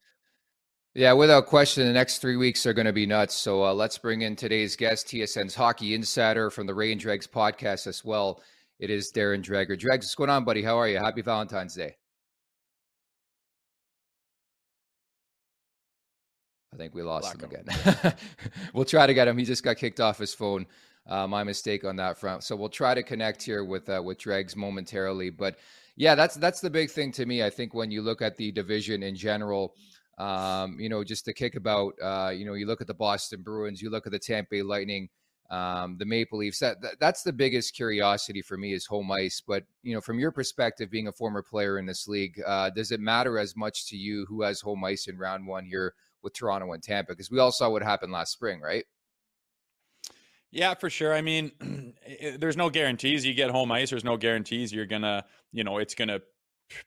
Yeah, 0.95 1.11
without 1.11 1.47
question, 1.47 1.85
the 1.85 1.91
next 1.91 2.19
three 2.19 2.37
weeks 2.37 2.65
are 2.65 2.71
going 2.71 2.85
to 2.85 2.93
be 2.93 3.05
nuts. 3.05 3.35
So 3.35 3.65
uh, 3.65 3.73
let's 3.73 3.97
bring 3.97 4.21
in 4.21 4.37
today's 4.37 4.77
guest, 4.77 5.07
TSN's 5.07 5.53
hockey 5.53 5.93
insider 5.93 6.49
from 6.49 6.67
the 6.67 6.73
Ray 6.73 6.93
and 6.93 7.01
Dregs 7.01 7.27
podcast 7.27 7.85
as 7.85 8.05
well. 8.05 8.41
It 8.79 8.89
is 8.89 9.11
Darren 9.11 9.43
Dreger. 9.43 9.77
Dregs, 9.77 10.05
what's 10.05 10.15
going 10.15 10.29
on, 10.29 10.45
buddy? 10.45 10.63
How 10.63 10.79
are 10.79 10.87
you? 10.87 10.97
Happy 10.97 11.21
Valentine's 11.21 11.75
Day. 11.75 11.97
I 16.73 16.77
think 16.77 16.95
we 16.95 17.03
lost 17.03 17.37
Black 17.37 17.51
him 17.51 17.65
again. 17.67 18.13
we'll 18.73 18.85
try 18.85 19.05
to 19.05 19.13
get 19.13 19.27
him. 19.27 19.37
He 19.37 19.43
just 19.43 19.63
got 19.63 19.75
kicked 19.75 19.99
off 19.99 20.17
his 20.17 20.33
phone. 20.33 20.65
Uh, 21.07 21.27
my 21.27 21.43
mistake 21.43 21.83
on 21.83 21.97
that 21.97 22.17
front. 22.17 22.43
So 22.43 22.55
we'll 22.55 22.69
try 22.69 22.95
to 22.95 23.03
connect 23.03 23.43
here 23.43 23.65
with 23.65 23.89
uh, 23.89 24.01
with 24.03 24.17
Dregs 24.17 24.55
momentarily. 24.55 25.29
But 25.29 25.57
yeah, 25.97 26.15
that's 26.15 26.35
that's 26.35 26.61
the 26.61 26.69
big 26.69 26.89
thing 26.89 27.11
to 27.13 27.25
me. 27.25 27.43
I 27.43 27.49
think 27.49 27.73
when 27.73 27.91
you 27.91 28.01
look 28.01 28.21
at 28.21 28.37
the 28.37 28.51
division 28.51 29.03
in 29.03 29.15
general 29.15 29.75
um, 30.17 30.79
you 30.79 30.89
know, 30.89 31.03
just 31.03 31.25
to 31.25 31.33
kick 31.33 31.55
about, 31.55 31.93
uh, 32.01 32.31
you 32.33 32.45
know, 32.45 32.53
you 32.53 32.65
look 32.65 32.81
at 32.81 32.87
the 32.87 32.93
Boston 32.93 33.41
Bruins, 33.41 33.81
you 33.81 33.89
look 33.89 34.05
at 34.05 34.11
the 34.11 34.19
Tampa 34.19 34.49
Bay 34.51 34.61
Lightning, 34.61 35.09
um, 35.49 35.97
the 35.97 36.05
Maple 36.05 36.39
Leafs. 36.39 36.59
That, 36.59 36.81
that, 36.81 36.99
that's 36.99 37.23
the 37.23 37.33
biggest 37.33 37.75
curiosity 37.75 38.41
for 38.41 38.57
me 38.57 38.73
is 38.73 38.85
home 38.85 39.11
ice. 39.11 39.41
But 39.45 39.63
you 39.83 39.93
know, 39.93 40.01
from 40.01 40.19
your 40.19 40.31
perspective, 40.31 40.89
being 40.89 41.07
a 41.07 41.11
former 41.11 41.41
player 41.41 41.77
in 41.77 41.85
this 41.85 42.07
league, 42.07 42.41
uh, 42.45 42.69
does 42.69 42.91
it 42.91 42.99
matter 42.99 43.37
as 43.37 43.55
much 43.55 43.87
to 43.89 43.97
you 43.97 44.25
who 44.27 44.41
has 44.41 44.61
home 44.61 44.83
ice 44.83 45.07
in 45.07 45.17
round 45.17 45.45
one 45.45 45.65
here 45.65 45.93
with 46.23 46.33
Toronto 46.33 46.71
and 46.71 46.81
Tampa? 46.81 47.11
Because 47.11 47.29
we 47.29 47.39
all 47.39 47.51
saw 47.51 47.69
what 47.69 47.83
happened 47.83 48.11
last 48.11 48.31
spring, 48.31 48.61
right? 48.61 48.85
Yeah, 50.51 50.73
for 50.73 50.89
sure. 50.89 51.13
I 51.13 51.21
mean, 51.21 51.51
there's 52.39 52.55
no 52.55 52.69
guarantees 52.69 53.25
you 53.25 53.33
get 53.33 53.51
home 53.51 53.71
ice. 53.73 53.89
There's 53.89 54.05
no 54.05 54.15
guarantees 54.15 54.71
you're 54.71 54.85
gonna, 54.85 55.25
you 55.51 55.65
know, 55.65 55.79
it's 55.79 55.95
gonna 55.95 56.21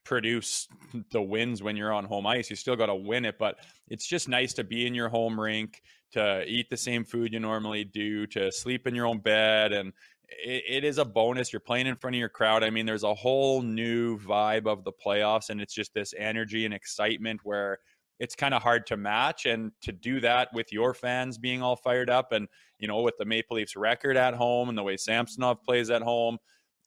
produce 0.05 0.69
the 1.13 1.23
wins 1.23 1.63
when 1.63 1.77
you're 1.77 1.93
on 1.93 2.05
home 2.05 2.27
ice. 2.27 2.51
You 2.51 2.57
still 2.57 2.77
got 2.77 2.87
to 2.87 2.95
win 2.95 3.25
it, 3.25 3.39
but 3.39 3.57
it's 3.89 4.07
just 4.07 4.29
nice 4.29 4.53
to 4.55 4.65
be 4.65 4.87
in 4.87 4.95
your 4.95 5.09
home 5.09 5.39
rink, 5.39 5.83
to 6.13 6.45
eat 6.47 6.71
the 6.71 6.77
same 6.77 7.05
food 7.05 7.33
you 7.33 7.41
normally 7.41 7.85
do, 7.85 8.27
to 8.29 8.51
sleep 8.51 8.87
in 8.87 8.95
your 8.95 9.07
own 9.07 9.19
bed. 9.19 9.73
And 9.73 9.93
it, 10.29 10.65
it 10.69 10.85
is 10.85 10.99
a 10.99 11.05
bonus. 11.05 11.53
You're 11.53 11.61
playing 11.61 11.87
in 11.87 11.97
front 11.97 12.17
of 12.17 12.21
your 12.21 12.29
crowd. 12.29 12.63
I 12.63 12.71
mean, 12.71 12.87
there's 12.87 13.05
a 13.05 13.15
whole 13.15 13.63
new 13.63 14.19
vibe 14.19 14.67
of 14.67 14.85
the 14.85 14.93
playoffs, 14.93 15.51
and 15.51 15.61
it's 15.61 15.75
just 15.75 15.95
this 15.95 16.15
energy 16.17 16.65
and 16.65 16.75
excitement 16.75 17.41
where 17.45 17.79
it's 18.19 18.35
kind 18.35 18.55
of 18.55 18.63
hard 18.63 18.87
to 18.89 18.97
match. 18.97 19.47
And 19.47 19.73
to 19.83 19.93
do 19.93 20.21
that 20.21 20.49
with 20.53 20.73
your 20.73 20.93
fans 20.95 21.39
being 21.39 21.63
all 21.63 21.77
fired 21.77 22.11
up 22.11 22.33
and, 22.33 22.49
you 22.79 22.89
know, 22.89 23.01
with 23.03 23.17
the 23.19 23.25
Maple 23.25 23.57
Leafs 23.57 23.77
record 23.77 24.17
at 24.17 24.35
home 24.35 24.69
and 24.69 24.77
the 24.77 24.83
way 24.83 24.97
Samsonov 24.97 25.63
plays 25.63 25.91
at 25.91 26.03
home, 26.03 26.39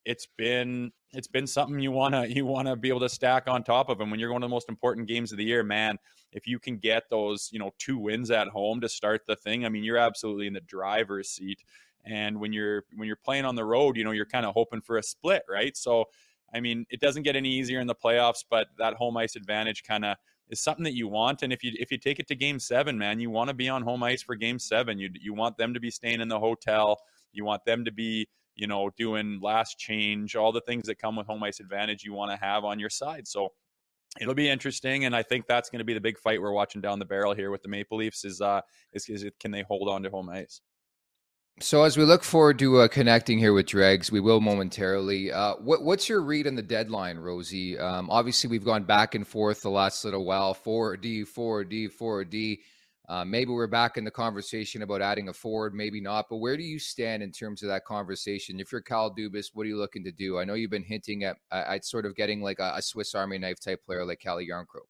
it's 0.03 0.27
been 0.37 0.91
it's 1.13 1.27
been 1.27 1.47
something 1.47 1.79
you 1.79 1.91
wanna 1.91 2.25
you 2.27 2.45
wanna 2.45 2.75
be 2.75 2.89
able 2.89 2.99
to 3.01 3.09
stack 3.09 3.47
on 3.47 3.63
top 3.63 3.89
of. 3.89 3.99
And 4.01 4.09
when 4.11 4.19
you're 4.19 4.29
going 4.29 4.41
to 4.41 4.47
the 4.47 4.51
most 4.51 4.69
important 4.69 5.07
games 5.07 5.31
of 5.31 5.37
the 5.37 5.43
year, 5.43 5.63
man, 5.63 5.97
if 6.31 6.47
you 6.47 6.59
can 6.59 6.77
get 6.77 7.09
those 7.09 7.49
you 7.51 7.59
know 7.59 7.71
two 7.77 7.97
wins 7.97 8.31
at 8.31 8.47
home 8.47 8.81
to 8.81 8.89
start 8.89 9.21
the 9.27 9.35
thing, 9.35 9.65
I 9.65 9.69
mean, 9.69 9.83
you're 9.83 9.97
absolutely 9.97 10.47
in 10.47 10.53
the 10.53 10.61
driver's 10.61 11.29
seat. 11.29 11.63
And 12.05 12.39
when 12.39 12.53
you're 12.53 12.83
when 12.95 13.07
you're 13.07 13.15
playing 13.17 13.45
on 13.45 13.55
the 13.55 13.65
road, 13.65 13.97
you 13.97 14.03
know, 14.03 14.11
you're 14.11 14.25
kind 14.25 14.45
of 14.45 14.53
hoping 14.53 14.81
for 14.81 14.97
a 14.97 15.03
split, 15.03 15.43
right? 15.49 15.75
So, 15.77 16.05
I 16.53 16.59
mean, 16.59 16.85
it 16.89 16.99
doesn't 16.99 17.23
get 17.23 17.35
any 17.35 17.49
easier 17.49 17.79
in 17.79 17.87
the 17.87 17.95
playoffs, 17.95 18.43
but 18.49 18.67
that 18.77 18.95
home 18.95 19.17
ice 19.17 19.35
advantage 19.35 19.83
kind 19.83 20.05
of 20.05 20.17
is 20.49 20.61
something 20.61 20.83
that 20.83 20.95
you 20.95 21.07
want. 21.07 21.43
And 21.43 21.53
if 21.53 21.63
you 21.63 21.71
if 21.79 21.91
you 21.91 21.97
take 21.97 22.19
it 22.19 22.27
to 22.27 22.35
Game 22.35 22.59
Seven, 22.59 22.97
man, 22.97 23.19
you 23.19 23.29
want 23.29 23.49
to 23.49 23.53
be 23.53 23.69
on 23.69 23.81
home 23.83 24.03
ice 24.03 24.21
for 24.21 24.35
Game 24.35 24.59
Seven. 24.59 24.97
You 24.97 25.09
you 25.19 25.33
want 25.33 25.57
them 25.57 25.73
to 25.73 25.79
be 25.79 25.91
staying 25.91 26.21
in 26.21 26.27
the 26.27 26.39
hotel. 26.39 26.99
You 27.33 27.45
want 27.45 27.63
them 27.65 27.85
to 27.85 27.91
be 27.91 28.27
you 28.55 28.67
know, 28.67 28.89
doing 28.97 29.39
last 29.41 29.77
change, 29.77 30.35
all 30.35 30.51
the 30.51 30.61
things 30.61 30.87
that 30.87 30.99
come 30.99 31.15
with 31.15 31.27
home 31.27 31.43
ice 31.43 31.59
advantage 31.59 32.03
you 32.03 32.13
want 32.13 32.31
to 32.31 32.37
have 32.37 32.63
on 32.63 32.79
your 32.79 32.89
side. 32.89 33.27
So 33.27 33.49
it'll 34.19 34.33
be 34.33 34.49
interesting, 34.49 35.05
and 35.05 35.15
I 35.15 35.23
think 35.23 35.47
that's 35.47 35.69
going 35.69 35.79
to 35.79 35.85
be 35.85 35.93
the 35.93 36.01
big 36.01 36.19
fight 36.19 36.41
we're 36.41 36.51
watching 36.51 36.81
down 36.81 36.99
the 36.99 37.05
barrel 37.05 37.33
here 37.33 37.49
with 37.49 37.61
the 37.61 37.69
Maple 37.69 37.97
Leafs. 37.97 38.25
Is 38.25 38.41
uh, 38.41 38.61
is, 38.93 39.07
is 39.09 39.23
it, 39.23 39.39
can 39.39 39.51
they 39.51 39.63
hold 39.63 39.87
on 39.89 40.03
to 40.03 40.09
home 40.09 40.29
ice? 40.29 40.61
So 41.59 41.83
as 41.83 41.97
we 41.97 42.05
look 42.05 42.23
forward 42.23 42.57
to 42.59 42.79
uh, 42.79 42.87
connecting 42.87 43.37
here 43.37 43.53
with 43.53 43.67
Dregs, 43.67 44.11
we 44.11 44.19
will 44.19 44.41
momentarily. 44.41 45.31
Uh, 45.31 45.55
what, 45.55 45.83
what's 45.83 46.09
your 46.09 46.21
read 46.21 46.47
on 46.47 46.55
the 46.55 46.61
deadline, 46.61 47.19
Rosie? 47.19 47.77
Um, 47.77 48.09
obviously, 48.09 48.49
we've 48.49 48.65
gone 48.65 48.83
back 48.83 49.15
and 49.15 49.27
forth 49.27 49.61
the 49.61 49.69
last 49.69 50.03
little 50.03 50.25
while. 50.25 50.53
Four 50.53 50.97
D, 50.97 51.23
four 51.23 51.63
D, 51.63 51.87
four 51.87 52.25
D. 52.25 52.61
Uh, 53.11 53.25
maybe 53.25 53.51
we're 53.51 53.67
back 53.67 53.97
in 53.97 54.05
the 54.05 54.09
conversation 54.09 54.83
about 54.83 55.01
adding 55.01 55.27
a 55.27 55.33
forward, 55.33 55.75
maybe 55.75 55.99
not. 55.99 56.27
But 56.29 56.37
where 56.37 56.55
do 56.55 56.63
you 56.63 56.79
stand 56.79 57.21
in 57.21 57.29
terms 57.29 57.61
of 57.61 57.67
that 57.67 57.83
conversation? 57.83 58.57
If 58.57 58.71
you're 58.71 58.81
Kyle 58.81 59.13
Dubas, 59.13 59.47
what 59.53 59.65
are 59.65 59.69
you 59.69 59.77
looking 59.77 60.05
to 60.05 60.13
do? 60.13 60.39
I 60.39 60.45
know 60.45 60.53
you've 60.53 60.71
been 60.71 60.81
hinting 60.81 61.25
at, 61.25 61.35
at 61.51 61.83
sort 61.83 62.05
of 62.05 62.15
getting 62.15 62.41
like 62.41 62.59
a, 62.59 62.71
a 62.77 62.81
Swiss 62.81 63.13
Army 63.13 63.37
knife 63.37 63.59
type 63.59 63.83
player 63.85 64.05
like 64.05 64.21
Calle 64.21 64.37
Jarnkrok. 64.49 64.87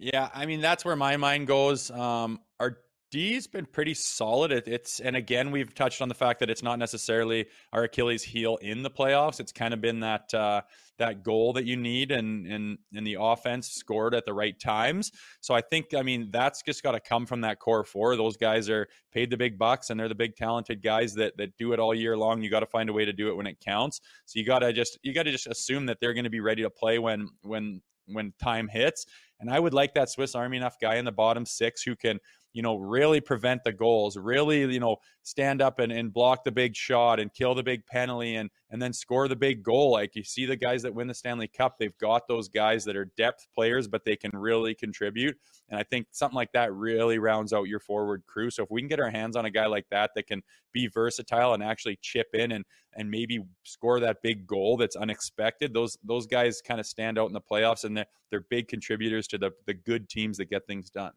Yeah, 0.00 0.30
I 0.34 0.46
mean 0.46 0.60
that's 0.60 0.84
where 0.84 0.96
my 0.96 1.16
mind 1.16 1.46
goes. 1.46 1.92
Um, 1.92 2.40
our 2.58 2.78
D's 3.14 3.46
been 3.46 3.64
pretty 3.64 3.94
solid. 3.94 4.50
It, 4.50 4.66
it's 4.66 4.98
and 4.98 5.14
again 5.14 5.52
we've 5.52 5.72
touched 5.72 6.02
on 6.02 6.08
the 6.08 6.16
fact 6.16 6.40
that 6.40 6.50
it's 6.50 6.64
not 6.64 6.80
necessarily 6.80 7.46
our 7.72 7.84
Achilles 7.84 8.24
heel 8.24 8.58
in 8.60 8.82
the 8.82 8.90
playoffs. 8.90 9.38
It's 9.38 9.52
kind 9.52 9.72
of 9.72 9.80
been 9.80 10.00
that 10.00 10.34
uh, 10.34 10.62
that 10.98 11.22
goal 11.22 11.52
that 11.52 11.64
you 11.64 11.76
need 11.76 12.10
and 12.10 12.44
and 12.44 12.76
and 12.92 13.06
the 13.06 13.16
offense 13.20 13.68
scored 13.68 14.16
at 14.16 14.26
the 14.26 14.34
right 14.34 14.58
times. 14.58 15.12
So 15.42 15.54
I 15.54 15.60
think 15.60 15.94
I 15.94 16.02
mean 16.02 16.32
that's 16.32 16.60
just 16.62 16.82
got 16.82 16.90
to 16.90 17.00
come 17.00 17.24
from 17.24 17.42
that 17.42 17.60
core 17.60 17.84
four. 17.84 18.16
Those 18.16 18.36
guys 18.36 18.68
are 18.68 18.88
paid 19.12 19.30
the 19.30 19.36
big 19.36 19.60
bucks 19.60 19.90
and 19.90 20.00
they're 20.00 20.08
the 20.08 20.16
big 20.16 20.34
talented 20.34 20.82
guys 20.82 21.14
that 21.14 21.36
that 21.36 21.56
do 21.56 21.72
it 21.72 21.78
all 21.78 21.94
year 21.94 22.16
long. 22.16 22.42
You 22.42 22.50
got 22.50 22.60
to 22.60 22.66
find 22.66 22.90
a 22.90 22.92
way 22.92 23.04
to 23.04 23.12
do 23.12 23.28
it 23.28 23.36
when 23.36 23.46
it 23.46 23.60
counts. 23.60 24.00
So 24.26 24.40
you 24.40 24.44
got 24.44 24.58
to 24.58 24.72
just 24.72 24.98
you 25.04 25.14
got 25.14 25.22
to 25.22 25.30
just 25.30 25.46
assume 25.46 25.86
that 25.86 25.98
they're 26.00 26.14
going 26.14 26.24
to 26.24 26.30
be 26.30 26.40
ready 26.40 26.62
to 26.62 26.70
play 26.70 26.98
when 26.98 27.28
when 27.42 27.80
when 28.06 28.32
time 28.42 28.66
hits. 28.66 29.06
And 29.38 29.50
I 29.50 29.60
would 29.60 29.74
like 29.74 29.94
that 29.94 30.10
Swiss 30.10 30.34
Army 30.34 30.56
enough 30.56 30.80
guy 30.80 30.96
in 30.96 31.04
the 31.04 31.12
bottom 31.12 31.46
six 31.46 31.82
who 31.82 31.94
can 31.94 32.18
you 32.54 32.62
know, 32.62 32.76
really 32.76 33.20
prevent 33.20 33.64
the 33.64 33.72
goals, 33.72 34.16
really, 34.16 34.60
you 34.60 34.78
know, 34.78 34.96
stand 35.24 35.60
up 35.60 35.80
and, 35.80 35.90
and 35.90 36.12
block 36.12 36.44
the 36.44 36.52
big 36.52 36.76
shot 36.76 37.18
and 37.18 37.34
kill 37.34 37.52
the 37.54 37.64
big 37.64 37.84
penalty 37.84 38.36
and 38.36 38.48
and 38.70 38.80
then 38.80 38.92
score 38.92 39.26
the 39.26 39.36
big 39.36 39.62
goal. 39.62 39.90
Like 39.92 40.14
you 40.14 40.22
see 40.22 40.46
the 40.46 40.56
guys 40.56 40.82
that 40.82 40.94
win 40.94 41.08
the 41.08 41.14
Stanley 41.14 41.48
Cup, 41.48 41.78
they've 41.78 41.96
got 41.98 42.28
those 42.28 42.48
guys 42.48 42.84
that 42.84 42.96
are 42.96 43.06
depth 43.16 43.48
players, 43.52 43.88
but 43.88 44.04
they 44.04 44.14
can 44.14 44.30
really 44.32 44.74
contribute. 44.74 45.36
And 45.68 45.78
I 45.78 45.82
think 45.82 46.06
something 46.12 46.36
like 46.36 46.52
that 46.52 46.72
really 46.72 47.18
rounds 47.18 47.52
out 47.52 47.64
your 47.64 47.80
forward 47.80 48.22
crew. 48.26 48.50
So 48.50 48.62
if 48.62 48.70
we 48.70 48.80
can 48.80 48.88
get 48.88 49.00
our 49.00 49.10
hands 49.10 49.34
on 49.34 49.44
a 49.44 49.50
guy 49.50 49.66
like 49.66 49.86
that 49.90 50.12
that 50.14 50.28
can 50.28 50.42
be 50.72 50.86
versatile 50.86 51.54
and 51.54 51.62
actually 51.62 51.98
chip 52.00 52.28
in 52.34 52.52
and 52.52 52.64
and 52.96 53.10
maybe 53.10 53.40
score 53.64 53.98
that 53.98 54.22
big 54.22 54.46
goal 54.46 54.76
that's 54.76 54.94
unexpected, 54.94 55.74
those 55.74 55.98
those 56.04 56.28
guys 56.28 56.62
kind 56.64 56.78
of 56.78 56.86
stand 56.86 57.18
out 57.18 57.26
in 57.26 57.32
the 57.32 57.40
playoffs 57.40 57.82
and 57.82 57.96
they're, 57.96 58.06
they're 58.30 58.46
big 58.48 58.68
contributors 58.68 59.26
to 59.26 59.38
the 59.38 59.50
the 59.66 59.74
good 59.74 60.08
teams 60.08 60.36
that 60.36 60.50
get 60.50 60.68
things 60.68 60.88
done. 60.88 61.10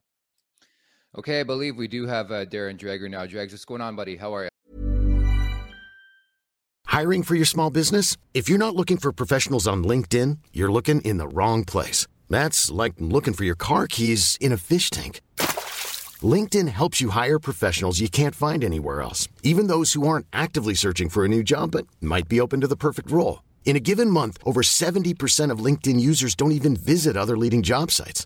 Okay, 1.15 1.39
I 1.39 1.43
believe 1.43 1.78
we 1.78 1.88
do 1.88 2.06
have 2.06 2.32
uh, 2.32 2.46
Darren 2.46 2.78
Dreger 2.78 3.10
now. 3.10 3.26
Dregs, 3.26 3.54
what's 3.54 3.65
going 3.65 3.82
on, 3.82 3.96
buddy? 3.96 4.17
How 4.17 4.36
are 4.36 4.43
you? 4.43 4.50
Hiring 6.86 7.24
for 7.24 7.36
your 7.36 7.46
small 7.46 7.70
business? 7.70 8.17
If 8.34 8.50
you're 8.50 8.58
not 8.58 8.76
looking 8.76 8.98
for 8.98 9.12
professionals 9.12 9.67
on 9.67 9.84
LinkedIn, 9.84 10.39
you're 10.54 10.72
looking 10.72 11.02
in 11.02 11.17
the 11.17 11.28
wrong 11.28 11.63
place. 11.63 12.08
That's 12.30 12.72
like 12.72 12.93
looking 13.00 13.34
for 13.34 13.46
your 13.46 13.56
car 13.56 13.88
keys 13.88 14.38
in 14.41 14.52
a 14.52 14.58
fish 14.58 14.89
tank. 14.89 15.22
LinkedIn 16.22 16.67
helps 16.70 17.00
you 17.00 17.10
hire 17.12 17.39
professionals 17.39 18.00
you 18.00 18.10
can't 18.10 18.36
find 18.36 18.63
anywhere 18.63 19.02
else, 19.02 19.28
even 19.43 19.67
those 19.67 19.93
who 19.93 20.08
aren't 20.08 20.26
actively 20.34 20.74
searching 20.74 21.10
for 21.10 21.24
a 21.24 21.30
new 21.30 21.43
job 21.43 21.72
but 21.72 21.86
might 22.02 22.28
be 22.28 22.41
open 22.41 22.62
to 22.62 22.67
the 22.67 22.76
perfect 22.76 23.12
role. 23.12 23.43
In 23.65 23.76
a 23.76 23.82
given 23.82 24.10
month, 24.10 24.38
over 24.43 24.62
70% 24.62 25.52
of 25.52 25.60
LinkedIn 25.60 26.00
users 26.00 26.36
don't 26.36 26.52
even 26.54 26.76
visit 26.76 27.15
other 27.15 27.38
leading 27.38 27.62
job 27.63 27.91
sites. 27.91 28.26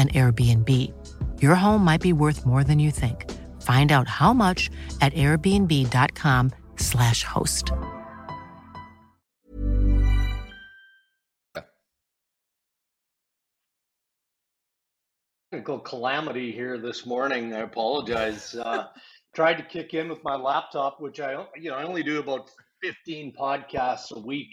an 0.00 0.08
Airbnb. 0.08 0.90
Your 1.42 1.54
home 1.54 1.84
might 1.84 2.00
be 2.00 2.14
worth 2.14 2.46
more 2.46 2.64
than 2.64 2.78
you 2.78 2.90
think. 2.90 3.30
Find 3.60 3.92
out 3.92 4.08
how 4.08 4.32
much 4.32 4.70
at 5.02 5.12
airbnb.com/slash 5.12 7.24
host. 7.24 7.72
Technical 15.52 15.80
calamity 15.80 16.52
here 16.52 16.78
this 16.78 17.04
morning. 17.04 17.52
I 17.52 17.58
apologize. 17.58 18.54
Uh, 18.54 18.86
tried 19.34 19.58
to 19.58 19.62
kick 19.62 19.94
in 19.94 20.08
with 20.08 20.22
my 20.24 20.36
laptop, 20.36 21.00
which 21.00 21.20
I 21.20 21.44
you 21.56 21.70
know 21.70 21.76
I 21.76 21.84
only 21.84 22.02
do 22.02 22.18
about 22.18 22.50
15 22.82 23.32
podcasts 23.38 24.10
a 24.12 24.18
week 24.18 24.48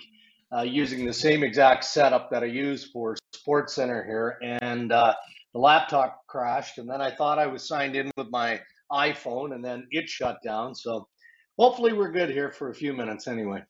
uh, 0.55 0.62
using 0.62 1.05
the 1.05 1.13
same 1.13 1.43
exact 1.43 1.83
setup 1.83 2.29
that 2.31 2.43
I 2.43 2.47
use 2.47 2.89
for 2.91 3.15
Sports 3.33 3.75
Center 3.75 4.03
here, 4.03 4.38
and 4.41 4.91
uh, 4.91 5.13
the 5.57 5.61
laptop 5.61 6.21
crashed. 6.27 6.77
And 6.77 6.87
then 6.87 7.01
I 7.01 7.09
thought 7.09 7.39
I 7.39 7.47
was 7.47 7.67
signed 7.67 7.95
in 7.95 8.11
with 8.15 8.27
my 8.29 8.61
iPhone, 8.91 9.55
and 9.55 9.65
then 9.65 9.87
it 9.89 10.07
shut 10.07 10.37
down. 10.43 10.75
So 10.75 11.07
hopefully 11.57 11.93
we're 11.93 12.11
good 12.11 12.29
here 12.29 12.51
for 12.51 12.69
a 12.69 12.75
few 12.75 12.93
minutes 12.93 13.27
anyway. 13.27 13.63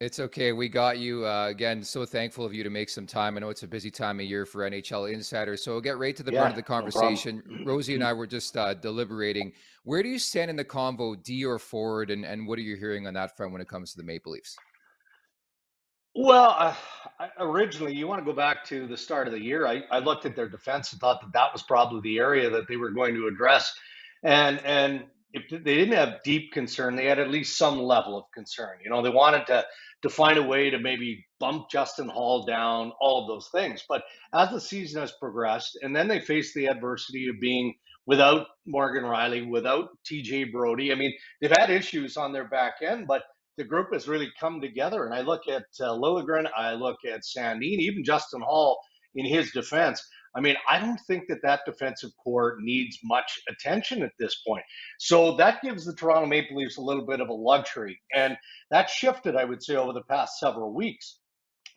It's 0.00 0.20
okay. 0.20 0.52
We 0.52 0.68
got 0.68 0.98
you. 0.98 1.24
Uh, 1.24 1.46
again, 1.46 1.82
so 1.82 2.04
thankful 2.04 2.44
of 2.44 2.52
you 2.52 2.62
to 2.62 2.68
make 2.68 2.90
some 2.90 3.06
time. 3.06 3.36
I 3.36 3.40
know 3.40 3.48
it's 3.48 3.62
a 3.62 3.68
busy 3.68 3.90
time 3.90 4.20
of 4.20 4.26
year 4.26 4.44
for 4.44 4.68
NHL 4.68 5.10
insiders. 5.10 5.64
So 5.64 5.72
we'll 5.72 5.80
get 5.80 5.96
right 5.96 6.14
to 6.14 6.22
the 6.22 6.32
yeah, 6.32 6.40
part 6.40 6.50
of 6.50 6.56
the 6.56 6.62
conversation. 6.62 7.42
No 7.46 7.72
Rosie 7.72 7.94
and 7.94 8.04
I 8.04 8.12
were 8.12 8.26
just 8.26 8.56
uh, 8.58 8.74
deliberating. 8.74 9.52
Where 9.84 10.02
do 10.02 10.10
you 10.10 10.18
stand 10.18 10.50
in 10.50 10.56
the 10.56 10.64
convo, 10.64 11.22
D 11.22 11.46
or 11.46 11.58
forward, 11.58 12.10
and, 12.10 12.26
and 12.26 12.46
what 12.46 12.58
are 12.58 12.62
you 12.62 12.76
hearing 12.76 13.06
on 13.06 13.14
that 13.14 13.34
front 13.34 13.52
when 13.52 13.62
it 13.62 13.68
comes 13.68 13.92
to 13.92 13.96
the 13.96 14.04
Maple 14.04 14.32
Leafs? 14.32 14.56
Well, 16.14 16.54
uh, 16.58 16.74
originally, 17.38 17.94
you 17.94 18.06
want 18.06 18.20
to 18.20 18.24
go 18.30 18.36
back 18.36 18.64
to 18.66 18.86
the 18.86 18.96
start 18.96 19.26
of 19.28 19.32
the 19.32 19.40
year. 19.40 19.66
I, 19.66 19.82
I 19.90 19.98
looked 20.00 20.26
at 20.26 20.36
their 20.36 20.48
defense 20.48 20.92
and 20.92 21.00
thought 21.00 21.20
that 21.22 21.32
that 21.32 21.52
was 21.52 21.62
probably 21.62 22.00
the 22.02 22.18
area 22.18 22.50
that 22.50 22.68
they 22.68 22.76
were 22.76 22.90
going 22.90 23.14
to 23.14 23.28
address. 23.28 23.72
And 24.22 24.60
and 24.64 25.04
if 25.32 25.48
they 25.50 25.74
didn't 25.76 25.94
have 25.94 26.22
deep 26.22 26.52
concern, 26.52 26.96
they 26.96 27.06
had 27.06 27.18
at 27.18 27.30
least 27.30 27.56
some 27.56 27.78
level 27.80 28.18
of 28.18 28.24
concern. 28.34 28.78
You 28.84 28.90
know, 28.90 29.02
they 29.02 29.08
wanted 29.08 29.46
to 29.46 29.64
to 30.02 30.10
find 30.10 30.36
a 30.36 30.42
way 30.42 30.68
to 30.68 30.78
maybe 30.78 31.24
bump 31.38 31.70
Justin 31.70 32.08
Holl 32.08 32.44
down, 32.44 32.92
all 33.00 33.22
of 33.22 33.28
those 33.28 33.48
things. 33.52 33.84
But 33.88 34.02
as 34.34 34.50
the 34.50 34.60
season 34.60 35.00
has 35.00 35.12
progressed, 35.12 35.78
and 35.82 35.94
then 35.94 36.08
they 36.08 36.20
faced 36.20 36.54
the 36.54 36.66
adversity 36.66 37.28
of 37.28 37.40
being 37.40 37.74
without 38.06 38.48
Morgan 38.66 39.04
Rielly, 39.04 39.48
without 39.48 39.90
TJ 40.04 40.52
Brodie. 40.52 40.92
I 40.92 40.96
mean, 40.96 41.14
they've 41.40 41.52
had 41.56 41.70
issues 41.70 42.16
on 42.16 42.32
their 42.32 42.48
back 42.48 42.74
end, 42.82 43.06
but 43.06 43.22
the 43.56 43.64
group 43.64 43.92
has 43.92 44.08
really 44.08 44.30
come 44.38 44.60
together. 44.60 45.04
And 45.04 45.14
I 45.14 45.20
look 45.20 45.48
at 45.48 45.64
uh, 45.80 45.90
Liljegren, 45.90 46.48
I 46.56 46.74
look 46.74 46.98
at 47.04 47.22
Sandin, 47.22 47.62
even 47.78 48.04
Justin 48.04 48.40
Holl 48.40 48.78
in 49.14 49.26
his 49.26 49.52
defense. 49.52 50.02
I 50.34 50.40
mean, 50.40 50.56
I 50.68 50.78
don't 50.78 51.00
think 51.06 51.24
that 51.28 51.42
that 51.42 51.60
defensive 51.66 52.10
core 52.22 52.56
needs 52.60 52.98
much 53.04 53.38
attention 53.50 54.02
at 54.02 54.12
this 54.18 54.40
point. 54.46 54.64
So 54.98 55.36
that 55.36 55.60
gives 55.62 55.84
the 55.84 55.94
Toronto 55.94 56.26
Maple 56.26 56.56
Leafs 56.56 56.78
a 56.78 56.82
little 56.82 57.04
bit 57.04 57.20
of 57.20 57.28
a 57.28 57.34
luxury. 57.34 58.00
And 58.14 58.36
that 58.70 58.88
shifted, 58.88 59.36
I 59.36 59.44
would 59.44 59.62
say, 59.62 59.76
over 59.76 59.92
the 59.92 60.04
past 60.08 60.38
several 60.38 60.72
weeks. 60.72 61.18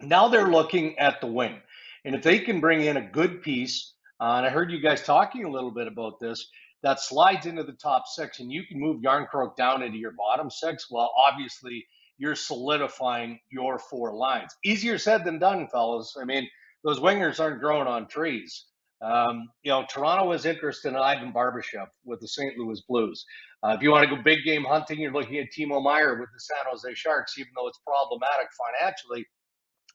Now 0.02 0.30
they're 0.30 0.52
looking 0.52 0.98
at 1.00 1.20
the 1.20 1.28
wing. 1.28 1.60
And 2.06 2.16
if 2.16 2.24
they 2.24 2.40
can 2.40 2.62
bring 2.62 2.82
in 2.82 2.98
a 2.98 3.10
good 3.10 3.42
piece, 3.42 3.94
uh, 4.22 4.36
and 4.38 4.46
I 4.46 4.50
heard 4.50 4.72
you 4.72 4.80
guys 4.80 5.04
talking 5.04 5.44
a 5.44 5.52
little 5.52 5.72
bit 5.72 5.88
about 5.88 6.20
this, 6.22 6.48
that 6.86 7.00
slides 7.00 7.48
into 7.48 7.64
the 7.64 7.74
top 7.74 8.04
six, 8.06 8.40
and 8.40 8.52
you 8.52 8.64
can 8.64 8.80
move 8.80 9.02
Jarnkrok 9.02 9.56
down 9.56 9.82
into 9.82 9.98
your 9.98 10.12
bottom 10.12 10.52
six. 10.52 10.86
Well, 10.92 11.12
obviously, 11.18 11.84
you're 12.20 12.36
solidifying 12.36 13.40
your 13.52 13.80
four 13.80 14.16
lines. 14.16 14.56
Easier 14.64 15.00
said 15.00 15.26
than 15.26 15.40
done, 15.40 15.68
fellas. 15.68 16.16
I 16.22 16.26
mean, 16.26 16.48
those 16.84 17.00
wingers 17.00 17.40
aren't 17.40 17.60
growing 17.60 17.88
on 17.88 18.08
trees. 18.08 18.66
Um, 19.02 19.50
you 19.64 19.72
know, 19.72 19.84
Toronto 19.90 20.32
is 20.34 20.46
interested 20.46 20.90
in 20.90 20.96
Ivan 20.96 21.34
Barbashev 21.34 21.88
with 22.06 22.20
the 22.20 22.28
St. 22.28 22.56
Louis 22.56 22.80
Blues. 22.88 23.26
Uh, 23.64 23.74
if 23.76 23.82
you 23.82 23.90
want 23.90 24.08
to 24.08 24.16
go 24.16 24.22
big 24.22 24.44
game 24.46 24.64
hunting, 24.64 25.00
you're 25.00 25.12
looking 25.12 25.40
at 25.40 25.48
Timo 25.58 25.84
Meier 25.84 26.20
with 26.20 26.30
the 26.32 26.40
San 26.40 26.66
Jose 26.70 26.94
Sharks, 26.94 27.40
even 27.40 27.50
though 27.56 27.68
it's 27.68 27.80
problematic 27.80 28.48
financially. 28.80 29.26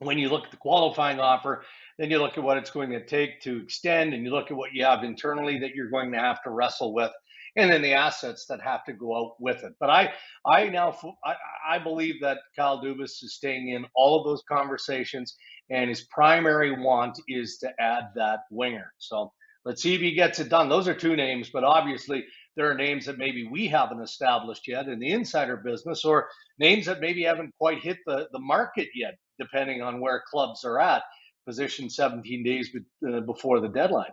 When 0.01 0.19
you 0.19 0.31
look 0.31 0.45
at 0.47 0.51
the 0.51 0.57
qualifying 0.57 1.21
offer, 1.21 1.63
then 1.99 2.11
you 2.11 2.19
look 2.19 2.39
at 2.39 2.45
what 2.45 2.57
it's 2.57 2.71
going 2.71 2.89
to 2.91 3.05
take 3.05 3.43
to 3.43 3.59
extend, 3.59 4.15
and 4.15 4.25
you 4.25 4.31
look 4.31 4.51
at 4.51 4.57
what 4.57 4.73
you 4.73 4.83
have 4.85 5.05
internally 5.05 5.59
that 5.59 5.75
you're 5.75 5.91
going 5.91 6.11
to 6.13 6.19
have 6.19 6.43
to 6.45 6.51
wrestle 6.51 6.95
with, 6.95 7.13
and 7.57 7.71
then 7.71 7.83
the 7.83 7.93
assets 7.93 8.47
that 8.47 8.63
have 8.63 8.83
to 8.87 8.95
go 8.95 9.15
out 9.15 9.35
with 9.39 9.63
it. 9.63 9.75
But 9.79 9.91
I, 9.91 10.13
I 10.47 10.71
now, 10.71 10.97
I, 11.23 11.35
I 11.69 11.79
believe 11.79 12.15
that 12.23 12.39
Kyle 12.57 12.83
Dubas 12.83 13.23
is 13.23 13.35
staying 13.35 13.69
in 13.69 13.85
all 13.95 14.19
of 14.19 14.25
those 14.25 14.43
conversations, 14.49 15.37
and 15.69 15.91
his 15.91 16.07
primary 16.11 16.73
want 16.83 17.21
is 17.29 17.59
to 17.59 17.71
add 17.79 18.05
that 18.15 18.41
winger. 18.51 18.95
So 18.97 19.31
let's 19.67 19.83
see 19.83 19.95
if 19.95 20.01
he 20.01 20.15
gets 20.15 20.41
it 20.41 20.49
done. 20.49 20.71
Those 20.71 20.89
are 20.89 20.95
two 20.95 21.15
names, 21.15 21.51
but 21.53 21.63
obviously 21.63 22.25
there 22.57 22.71
are 22.71 22.75
names 22.75 23.05
that 23.05 23.19
maybe 23.19 23.47
we 23.47 23.69
haven't 23.69 24.03
established 24.03 24.67
yet 24.67 24.89
in 24.89 24.99
the 24.99 25.13
insider 25.13 25.59
business, 25.59 26.07
or 26.07 26.29
names 26.59 26.87
that 26.87 27.01
maybe 27.01 27.23
haven't 27.25 27.55
quite 27.59 27.83
hit 27.83 27.99
the, 28.07 28.29
the 28.33 28.41
market 28.41 28.89
yet, 28.95 29.19
depending 29.41 29.83
on 29.83 30.01
where 30.01 30.23
clubs 30.31 30.65
are 30.65 30.79
at 30.79 31.03
position 31.47 31.91
17 31.91 32.45
days 32.45 32.71
uh, 33.09 33.21
before 33.21 33.61
the 33.61 33.69
deadline. 33.69 34.13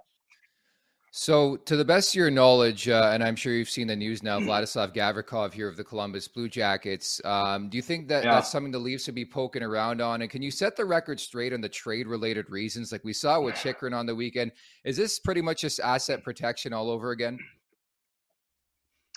So, 1.11 1.55
to 1.55 1.75
the 1.75 1.85
best 1.85 2.09
of 2.09 2.15
your 2.15 2.29
knowledge, 2.29 2.89
uh, 2.89 3.11
and 3.13 3.23
I'm 3.23 3.35
sure 3.35 3.53
you've 3.53 3.69
seen 3.69 3.87
the 3.87 3.95
news 3.95 4.21
now, 4.21 4.39
Vladislav 4.39 4.93
Gavrikov 4.93 5.53
here 5.53 5.67
of 5.67 5.77
the 5.77 5.83
Columbus 5.83 6.27
Blue 6.27 6.49
Jackets. 6.49 7.21
Um, 7.23 7.69
do 7.69 7.77
you 7.77 7.81
think 7.81 8.07
that 8.09 8.23
yeah. 8.23 8.35
that's 8.35 8.51
something 8.51 8.71
the 8.71 8.77
Leafs 8.77 9.07
would 9.07 9.15
be 9.15 9.25
poking 9.25 9.63
around 9.63 10.01
on? 10.01 10.21
And 10.21 10.29
can 10.29 10.41
you 10.41 10.51
set 10.51 10.75
the 10.75 10.85
record 10.85 11.19
straight 11.19 11.53
on 11.53 11.61
the 11.61 11.69
trade-related 11.69 12.49
reasons, 12.49 12.91
like 12.91 13.03
we 13.03 13.13
saw 13.13 13.39
with 13.39 13.55
Chychrun 13.55 13.93
on 13.93 14.05
the 14.05 14.13
weekend? 14.13 14.51
Is 14.83 14.97
this 14.97 15.17
pretty 15.17 15.41
much 15.41 15.61
just 15.61 15.79
asset 15.79 16.23
protection 16.23 16.73
all 16.73 16.89
over 16.89 17.11
again? 17.11 17.39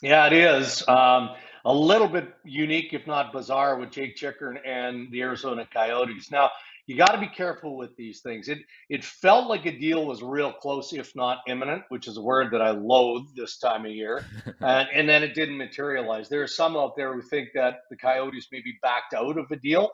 Yeah, 0.01 0.27
it 0.27 0.33
is. 0.33 0.87
Um, 0.88 1.31
a 1.64 1.75
little 1.75 2.09
bit 2.09 2.33
unique, 2.44 2.92
if 2.92 3.07
not 3.07 3.33
bizarre, 3.33 3.79
with 3.79 3.90
Jake 3.90 4.16
Chychrun 4.16 4.59
and 4.64 5.11
the 5.12 5.23
Arizona 5.23 5.66
Coyotes. 5.73 6.31
Now, 6.31 6.51
you 6.87 6.96
got 6.96 7.12
to 7.12 7.20
be 7.20 7.29
careful 7.29 7.77
with 7.77 7.94
these 7.96 8.20
things. 8.20 8.49
It 8.49 8.59
it 8.88 9.05
felt 9.05 9.49
like 9.49 9.64
a 9.66 9.79
deal 9.79 10.07
was 10.07 10.23
real 10.23 10.53
close, 10.53 10.92
if 10.92 11.14
not 11.14 11.38
imminent, 11.46 11.83
which 11.88 12.09
is 12.09 12.16
a 12.16 12.23
word 12.23 12.51
that 12.53 12.62
I 12.62 12.70
loathe 12.70 13.27
this 13.37 13.59
time 13.59 13.85
of 13.87 13.92
year. 13.92 14.25
and, 14.61 14.88
and 14.92 15.09
then 15.09 15.23
it 15.23 15.35
didn't 15.35 15.57
materialize. 15.57 16.29
There 16.29 16.42
are 16.42 16.49
some 16.49 16.77
out 16.77 16.96
there 16.96 17.14
who 17.14 17.23
think 17.23 17.51
that 17.55 17.83
the 17.90 17.96
Coyotes 17.96 18.49
maybe 18.51 18.77
backed 18.83 19.14
out 19.14 19.38
of 19.38 19.46
a 19.53 19.57
deal. 19.57 19.90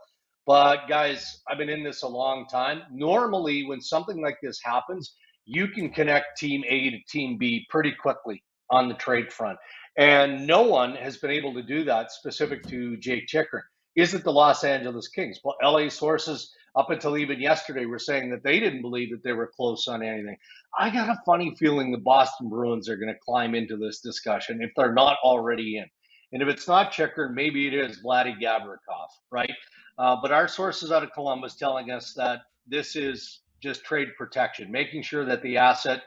But 0.47 0.89
guys, 0.89 1.41
I've 1.49 1.59
been 1.59 1.69
in 1.69 1.83
this 1.83 2.03
a 2.03 2.09
long 2.09 2.47
time. 2.47 2.83
Normally, 2.91 3.67
when 3.67 3.81
something 3.81 4.23
like 4.23 4.39
this 4.43 4.61
happens, 4.63 5.17
you 5.45 5.69
can 5.69 5.91
connect 5.91 6.39
team 6.39 6.65
A 6.69 6.91
to 6.91 6.99
team 7.11 7.37
B 7.37 7.67
pretty 7.69 7.93
quickly 7.93 8.43
on 8.71 8.89
the 8.89 8.95
trade 8.95 9.33
front. 9.33 9.59
And 9.97 10.47
no 10.47 10.63
one 10.63 10.95
has 10.97 11.17
been 11.17 11.31
able 11.31 11.55
to 11.55 11.63
do 11.63 11.85
that 11.85 12.13
specific 12.13 12.67
to 12.69 12.97
Jake 12.99 13.27
Chychrun. 13.27 13.63
Is 13.95 14.13
it 14.13 14.25
the 14.25 14.33
Los 14.33 14.63
Angeles 14.63 15.09
Kings? 15.09 15.41
Well, 15.43 15.57
LA 15.63 15.89
sources 15.89 16.55
up 16.77 16.91
until 16.91 17.17
even 17.17 17.41
yesterday 17.41 17.87
were 17.87 17.99
saying 17.99 18.31
that 18.31 18.43
they 18.43 18.61
didn't 18.61 18.83
believe 18.83 19.11
that 19.11 19.23
they 19.25 19.33
were 19.33 19.51
close 19.57 19.89
on 19.89 20.03
anything. 20.03 20.37
I 20.79 20.91
got 20.91 21.09
a 21.09 21.19
funny 21.25 21.55
feeling 21.59 21.91
the 21.91 21.99
Boston 21.99 22.51
Bruins 22.51 22.91
are 22.91 22.99
going 22.99 23.13
to 23.13 23.19
climb 23.25 23.55
into 23.55 23.79
this 23.79 24.01
discussion 24.01 24.61
if 24.63 24.71
they're 24.77 24.93
not 24.93 25.17
already 25.25 25.79
in. 25.79 25.87
And 26.33 26.43
if 26.43 26.49
it's 26.49 26.69
not 26.69 26.93
Chychrun, 26.93 27.35
maybe 27.35 27.67
it 27.67 27.73
is 27.73 28.03
Vladdy 28.05 28.39
Gavrikov, 28.39 29.09
right? 29.31 29.55
Uh, 29.99 30.17
but 30.21 30.33
our 30.33 30.49
sources 30.49 30.93
out 30.93 31.03
of 31.03 31.13
Columbus 31.13 31.55
telling 31.55 31.91
us 31.91 32.13
that 32.15 32.41
this 32.67 32.97
is 32.97 33.41
just 33.63 33.85
trade 33.85 34.09
protection, 34.19 34.71
making 34.71 35.03
sure 35.03 35.25
that 35.25 35.41
the 35.43 35.57
asset 35.57 36.03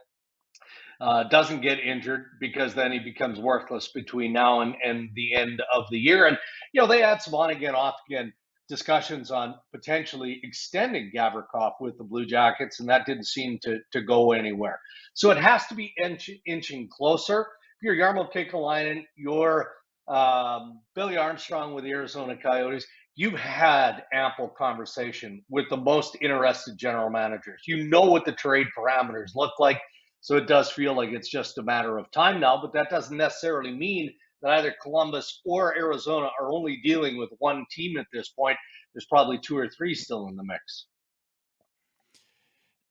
uh, 1.02 1.24
doesn't 1.26 1.62
get 1.62 1.80
injured 1.80 2.26
because 2.40 2.74
then 2.74 2.92
he 2.92 3.00
becomes 3.00 3.40
worthless 3.40 3.90
between 3.94 4.34
now 4.34 4.62
and, 4.62 4.76
and 4.84 5.10
the 5.16 5.34
end 5.34 5.62
of 5.74 5.86
the 5.92 5.98
year. 6.00 6.26
And, 6.26 6.38
you 6.74 6.82
know, 6.82 6.88
they 6.88 7.02
had 7.02 7.22
some 7.22 7.36
on 7.36 7.52
again, 7.52 7.76
off 7.76 7.96
again 8.10 8.34
discussions 8.68 9.32
on 9.32 9.56
potentially 9.74 10.40
extending 10.44 11.12
Gavrikov 11.16 11.74
with 11.80 11.98
the 11.98 12.04
Blue 12.04 12.26
Jackets, 12.26 12.80
and 12.80 12.88
that 12.90 13.06
didn't 13.06 13.26
seem 13.28 13.58
to, 13.64 13.80
to 13.92 14.02
go 14.02 14.32
anywhere. 14.32 14.80
So 15.16 15.32
it 15.32 15.38
has 15.38 15.66
to 15.68 15.76
be 15.76 15.94
inch, 16.02 16.30
inching 16.46 16.88
closer. 16.96 17.42
If 17.42 17.84
you're 17.84 17.96
Jarmo 17.96 18.32
Kekalainen, 18.32 19.06
you're 19.16 19.72
um, 20.08 20.82
Billy 20.96 21.18
Armstrong 21.18 21.74
with 21.74 21.84
the 21.84 21.92
Arizona 21.92 22.36
Coyotes, 22.36 22.86
you've 23.16 23.34
had 23.34 24.04
ample 24.14 24.50
conversation 24.50 25.44
with 25.50 25.66
the 25.70 25.78
most 25.78 26.18
interested 26.22 26.78
general 26.78 27.10
managers. 27.10 27.64
You 27.68 27.88
know 27.88 28.02
what 28.02 28.26
the 28.26 28.32
trade 28.32 28.68
parameters 28.78 29.32
look 29.36 29.60
like. 29.60 29.80
So 30.22 30.36
it 30.36 30.48
does 30.48 30.72
feel 30.72 30.96
like 30.96 31.10
it's 31.10 31.30
just 31.30 31.58
a 31.58 31.64
matter 31.64 31.98
of 31.98 32.12
time 32.12 32.40
now, 32.40 32.60
but 32.62 32.74
that 32.74 32.90
doesn't 32.90 33.16
necessarily 33.16 33.72
mean 33.72 34.12
that 34.42 34.52
either 34.52 34.76
Columbus 34.82 35.42
or 35.46 35.78
Arizona 35.78 36.30
are 36.40 36.52
only 36.52 36.78
dealing 36.84 37.18
with 37.18 37.30
one 37.40 37.66
team 37.72 37.98
at 37.98 38.06
this 38.12 38.30
point. 38.30 38.58
There's 38.94 39.06
probably 39.06 39.40
two 39.40 39.58
or 39.58 39.70
three 39.70 39.94
still 39.96 40.28
in 40.28 40.36
the 40.36 40.44
mix. 40.44 40.88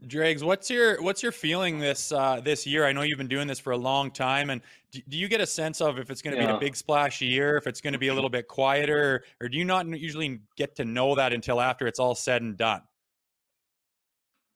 Dregs, 0.06 0.44
what's 0.44 0.70
your 0.70 1.02
what's 1.02 1.24
your 1.24 1.32
feeling 1.32 1.80
this 1.80 2.12
uh, 2.12 2.40
this 2.40 2.64
year? 2.64 2.86
I 2.86 2.92
know 2.92 3.02
you've 3.02 3.18
been 3.18 3.26
doing 3.26 3.48
this 3.48 3.58
for 3.58 3.72
a 3.72 3.76
long 3.76 4.12
time, 4.12 4.50
and 4.50 4.62
do, 4.92 5.00
do 5.08 5.18
you 5.18 5.26
get 5.26 5.40
a 5.40 5.46
sense 5.46 5.80
of 5.80 5.98
if 5.98 6.08
it's 6.08 6.22
going 6.22 6.36
to 6.36 6.40
yeah. 6.40 6.52
be 6.52 6.56
a 6.56 6.60
big 6.60 6.76
splash 6.76 7.20
year, 7.20 7.56
if 7.56 7.66
it's 7.66 7.80
going 7.80 7.94
to 7.94 7.98
be 7.98 8.06
a 8.06 8.14
little 8.14 8.30
bit 8.30 8.46
quieter, 8.46 9.24
or 9.40 9.48
do 9.48 9.58
you 9.58 9.64
not 9.64 9.88
usually 9.88 10.40
get 10.56 10.76
to 10.76 10.84
know 10.84 11.16
that 11.16 11.32
until 11.32 11.60
after 11.60 11.88
it's 11.88 11.98
all 11.98 12.14
said 12.14 12.42
and 12.42 12.56
done? 12.56 12.82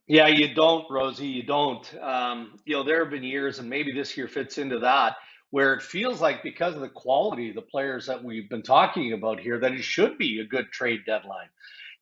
Yeah, 0.06 0.26
you 0.26 0.54
don't, 0.54 0.84
Rosie. 0.90 1.26
You 1.28 1.44
don't. 1.44 1.94
Um, 2.02 2.58
you 2.66 2.76
know, 2.76 2.82
there 2.84 3.00
have 3.00 3.10
been 3.10 3.22
years, 3.24 3.58
and 3.58 3.70
maybe 3.70 3.92
this 3.92 4.16
year 4.16 4.28
fits 4.28 4.58
into 4.58 4.78
that, 4.80 5.16
where 5.50 5.72
it 5.74 5.82
feels 5.82 6.20
like 6.20 6.42
because 6.42 6.74
of 6.74 6.82
the 6.82 6.88
quality 6.90 7.48
of 7.50 7.54
the 7.54 7.62
players 7.62 8.06
that 8.06 8.22
we've 8.22 8.50
been 8.50 8.62
talking 8.62 9.12
about 9.14 9.40
here, 9.40 9.58
that 9.60 9.72
it 9.72 9.82
should 9.82 10.18
be 10.18 10.40
a 10.40 10.44
good 10.46 10.66
trade 10.72 11.00
deadline. 11.06 11.48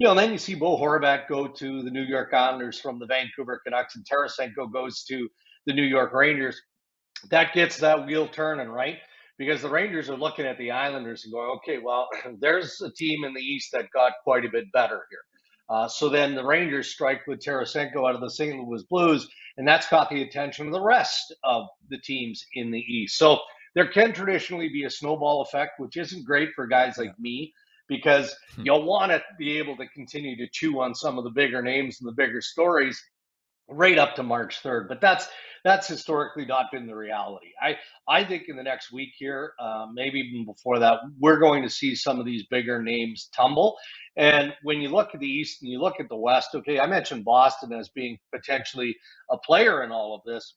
You 0.01 0.07
know, 0.07 0.13
and 0.13 0.19
then 0.21 0.33
you 0.33 0.39
see 0.39 0.57
Bo 0.57 0.79
Horvat 0.79 1.29
go 1.29 1.47
to 1.47 1.83
the 1.83 1.91
New 1.91 2.03
York 2.03 2.35
Islanders 2.35 2.81
from 2.81 2.99
the 2.99 3.07
Vancouver 3.07 3.61
Canucks, 3.65 3.95
and 3.97 4.05
Tarasenko 4.05 4.73
goes 4.73 5.05
to 5.05 5.29
the 5.67 5.75
New 5.75 5.85
York 5.85 6.13
Rangers. 6.13 6.61
That 7.31 7.55
gets 7.55 7.79
that 7.79 8.07
wheel 8.07 8.29
turning, 8.29 8.69
right? 8.69 8.99
Because 9.39 9.63
the 9.63 9.71
Rangers 9.71 10.11
are 10.11 10.17
looking 10.17 10.47
at 10.47 10.59
the 10.59 10.71
Islanders 10.73 11.25
and 11.25 11.33
going, 11.33 11.51
okay, 11.59 11.79
well, 11.79 12.09
there's 12.41 12.81
a 12.83 12.91
team 12.93 13.25
in 13.25 13.35
the 13.35 13.41
East 13.43 13.71
that 13.73 13.91
got 13.93 14.13
quite 14.25 14.45
a 14.45 14.51
bit 14.51 14.73
better 14.73 15.07
here. 15.11 15.21
Uh, 15.71 15.87
so 15.87 16.09
then 16.09 16.35
the 16.35 16.45
Rangers 16.45 16.89
strike 16.89 17.27
with 17.29 17.39
Tarasenko 17.39 18.09
out 18.09 18.17
of 18.17 18.21
the 18.21 18.29
St. 18.29 18.59
Louis 18.59 18.83
Blues, 18.83 19.29
and 19.57 19.67
that's 19.67 19.87
caught 19.87 20.11
the 20.11 20.23
attention 20.23 20.67
of 20.67 20.73
the 20.73 20.83
rest 20.83 21.33
of 21.45 21.69
the 21.89 21.99
teams 21.99 22.45
in 22.55 22.73
the 22.73 22.81
East. 22.81 23.17
So 23.17 23.39
there 23.77 23.87
can 23.87 24.13
traditionally 24.13 24.69
be 24.69 24.85
a 24.85 24.91
snowball 24.91 25.43
effect, 25.43 25.79
which 25.79 25.97
isn't 25.97 26.25
great 26.25 26.51
for 26.57 26.67
guys 26.67 26.99
like 26.99 27.17
me 27.21 27.55
because 27.87 28.35
hmm. 28.57 28.63
you'll 28.65 28.85
want 28.85 29.13
to 29.13 29.23
be 29.39 29.59
able 29.59 29.77
to 29.77 29.87
continue 29.89 30.37
to 30.37 30.49
chew 30.49 30.81
on 30.81 30.95
some 30.95 31.19
of 31.19 31.25
the 31.25 31.31
bigger 31.31 31.63
names 31.63 32.01
and 32.01 32.09
the 32.09 32.15
bigger 32.15 32.41
stories 32.41 33.01
right 33.69 33.99
up 33.99 34.17
to 34.17 34.25
March 34.25 34.63
3rd. 34.63 34.89
But 34.89 35.01
that's 35.01 35.29
that's 35.64 35.88
historically 35.88 36.46
not 36.46 36.66
been 36.73 36.87
the 36.87 36.96
reality. 36.96 37.49
I 37.62 37.77
I 38.09 38.25
think 38.25 38.44
in 38.49 38.57
the 38.57 38.62
next 38.62 38.92
week 38.92 39.11
here, 39.18 39.53
uh, 39.61 39.87
maybe 39.92 40.20
even 40.20 40.46
before 40.46 40.79
that, 40.81 41.01
we're 41.20 41.38
going 41.38 41.62
to 41.62 41.70
see 41.70 41.94
some 41.94 42.20
of 42.20 42.27
these 42.27 42.46
bigger 42.51 42.83
names 42.83 43.31
tumble. 43.37 43.77
And 44.16 44.55
when 44.62 44.81
you 44.81 44.88
look 44.90 45.11
at 45.14 45.20
the 45.20 45.27
East 45.27 45.62
and 45.62 45.70
you 45.70 45.81
look 45.81 46.01
at 46.01 46.09
the 46.09 46.16
West, 46.16 46.51
okay, 46.55 46.81
I 46.81 46.87
mentioned 46.87 47.25
Boston 47.25 47.73
as 47.73 47.88
being 47.90 48.18
potentially 48.35 48.96
a 49.31 49.38
player 49.38 49.85
in 49.85 49.92
all 49.92 50.14
of 50.14 50.23
this. 50.27 50.57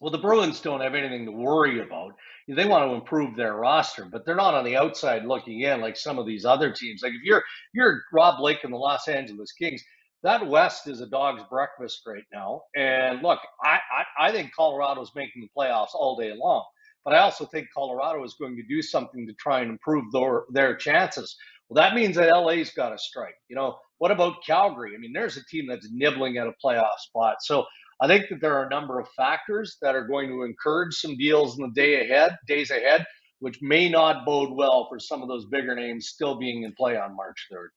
Well, 0.00 0.12
the 0.12 0.18
Bruins 0.18 0.60
don't 0.60 0.80
have 0.82 0.94
anything 0.94 1.26
to 1.26 1.32
worry 1.32 1.80
about. 1.80 2.12
They 2.48 2.66
want 2.66 2.90
to 2.90 2.94
improve 2.94 3.36
their 3.36 3.54
roster, 3.56 4.06
but 4.06 4.26
they're 4.26 4.36
not 4.36 4.54
on 4.54 4.64
the 4.64 4.76
outside 4.76 5.24
looking 5.24 5.60
in 5.62 5.80
like 5.80 5.96
some 5.96 6.18
of 6.18 6.26
these 6.26 6.44
other 6.44 6.72
teams. 6.72 7.02
Like 7.02 7.14
if 7.14 7.22
you're 7.22 7.42
you're 7.74 8.02
Rob 8.12 8.38
Blake 8.38 8.64
and 8.64 8.72
the 8.72 8.78
Los 8.78 9.08
Angeles 9.08 9.52
Kings, 9.52 9.82
that 10.22 10.46
West 10.46 10.86
is 10.86 11.00
a 11.00 11.06
dog's 11.06 11.42
breakfast 11.50 12.02
right 12.06 12.24
now. 12.32 12.62
And 12.76 13.22
look, 13.22 13.40
I, 13.64 13.78
I, 14.18 14.28
I 14.28 14.32
think 14.32 14.54
Colorado's 14.54 15.12
making 15.16 15.42
the 15.42 15.48
playoffs 15.56 15.94
all 15.94 16.16
day 16.16 16.32
long. 16.36 16.64
But 17.04 17.14
I 17.14 17.18
also 17.18 17.44
think 17.44 17.66
Colorado 17.74 18.22
is 18.22 18.36
going 18.40 18.56
to 18.56 18.62
do 18.62 18.80
something 18.80 19.26
to 19.26 19.34
try 19.34 19.60
and 19.60 19.70
improve 19.70 20.12
their, 20.12 20.44
their 20.50 20.76
chances. 20.76 21.36
Well, 21.68 21.82
that 21.82 21.96
means 21.96 22.14
that 22.16 22.30
LA's 22.36 22.70
got 22.70 22.90
to 22.90 22.98
strike. 22.98 23.34
You 23.48 23.56
know, 23.56 23.78
what 23.98 24.12
about 24.12 24.44
Calgary? 24.46 24.92
I 24.94 24.98
mean, 24.98 25.12
there's 25.12 25.36
a 25.36 25.44
team 25.46 25.66
that's 25.66 25.88
nibbling 25.90 26.38
at 26.38 26.46
a 26.46 26.52
playoff 26.64 26.98
spot. 26.98 27.36
So 27.40 27.66
I 28.00 28.06
think 28.06 28.28
that 28.28 28.40
there 28.40 28.56
are 28.56 28.66
a 28.66 28.70
number 28.70 29.00
of 29.00 29.08
factors 29.16 29.78
that 29.82 29.96
are 29.96 30.06
going 30.06 30.28
to 30.28 30.42
encourage 30.42 30.94
some 30.94 31.16
deals 31.16 31.58
in 31.58 31.64
the 31.64 31.72
day 31.72 32.04
ahead, 32.04 32.36
days 32.46 32.70
ahead, 32.70 33.04
which 33.40 33.58
may 33.60 33.88
not 33.88 34.24
bode 34.24 34.52
well 34.52 34.86
for 34.88 35.00
some 35.00 35.22
of 35.22 35.28
those 35.28 35.46
bigger 35.46 35.74
names 35.74 36.08
still 36.08 36.36
being 36.36 36.62
in 36.62 36.72
play 36.74 36.96
on 36.96 37.16
March 37.16 37.48
3rd. 37.52 37.68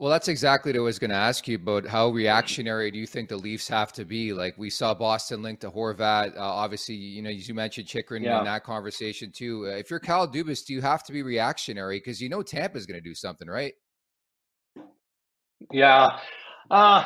Well, 0.00 0.10
that's 0.10 0.28
exactly 0.28 0.72
what 0.72 0.78
I 0.78 0.80
was 0.80 0.98
going 0.98 1.10
to 1.10 1.16
ask 1.16 1.46
you 1.46 1.56
about. 1.56 1.86
How 1.86 2.08
reactionary 2.08 2.90
do 2.90 2.98
you 2.98 3.06
think 3.06 3.28
the 3.28 3.36
Leafs 3.36 3.68
have 3.68 3.92
to 3.92 4.06
be? 4.06 4.32
Like 4.32 4.56
we 4.56 4.70
saw 4.70 4.94
Boston 4.94 5.42
linked 5.42 5.60
to 5.60 5.70
Horvat. 5.70 6.34
Uh, 6.38 6.40
obviously, 6.40 6.94
you 6.94 7.20
know, 7.20 7.28
as 7.28 7.46
you 7.46 7.52
mentioned 7.52 7.86
Chychrun 7.86 8.22
yeah. 8.22 8.38
in 8.38 8.46
that 8.46 8.64
conversation 8.64 9.30
too. 9.30 9.66
Uh, 9.66 9.76
if 9.76 9.90
you're 9.90 10.00
Kyle 10.00 10.26
Dubas, 10.26 10.64
do 10.64 10.72
you 10.72 10.80
have 10.80 11.04
to 11.04 11.12
be 11.12 11.22
reactionary 11.22 11.98
because 11.98 12.18
you 12.18 12.30
know 12.30 12.40
Tampa's 12.40 12.86
going 12.86 12.98
to 12.98 13.06
do 13.06 13.14
something, 13.14 13.46
right? 13.46 13.74
Yeah, 15.70 16.18
uh, 16.70 17.04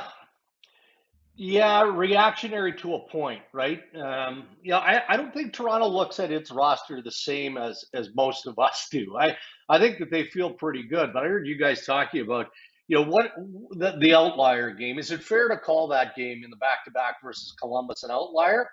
yeah, 1.34 1.82
reactionary 1.82 2.74
to 2.74 2.94
a 2.94 3.08
point, 3.08 3.42
right? 3.52 3.80
Um, 4.00 4.46
yeah, 4.62 4.78
I, 4.78 5.02
I 5.08 5.16
don't 5.16 5.34
think 5.34 5.52
Toronto 5.52 5.88
looks 5.88 6.20
at 6.20 6.30
its 6.30 6.52
roster 6.52 7.02
the 7.02 7.10
same 7.10 7.58
as 7.58 7.84
as 7.92 8.10
most 8.14 8.46
of 8.46 8.56
us 8.60 8.86
do. 8.88 9.16
I 9.18 9.36
I 9.68 9.80
think 9.80 9.98
that 9.98 10.12
they 10.12 10.26
feel 10.26 10.52
pretty 10.52 10.84
good, 10.84 11.12
but 11.12 11.24
I 11.24 11.26
heard 11.26 11.48
you 11.48 11.58
guys 11.58 11.84
talking 11.84 12.20
about 12.20 12.46
you 12.86 12.96
know 12.96 13.10
what 13.10 13.32
the, 13.72 13.96
the 14.00 14.14
outlier 14.14 14.70
game 14.70 14.98
is 14.98 15.10
it 15.10 15.22
fair 15.22 15.48
to 15.48 15.56
call 15.56 15.88
that 15.88 16.14
game 16.14 16.42
in 16.44 16.50
the 16.50 16.56
back 16.56 16.84
to 16.84 16.90
back 16.90 17.16
versus 17.22 17.54
columbus 17.60 18.02
an 18.02 18.10
outlier? 18.10 18.68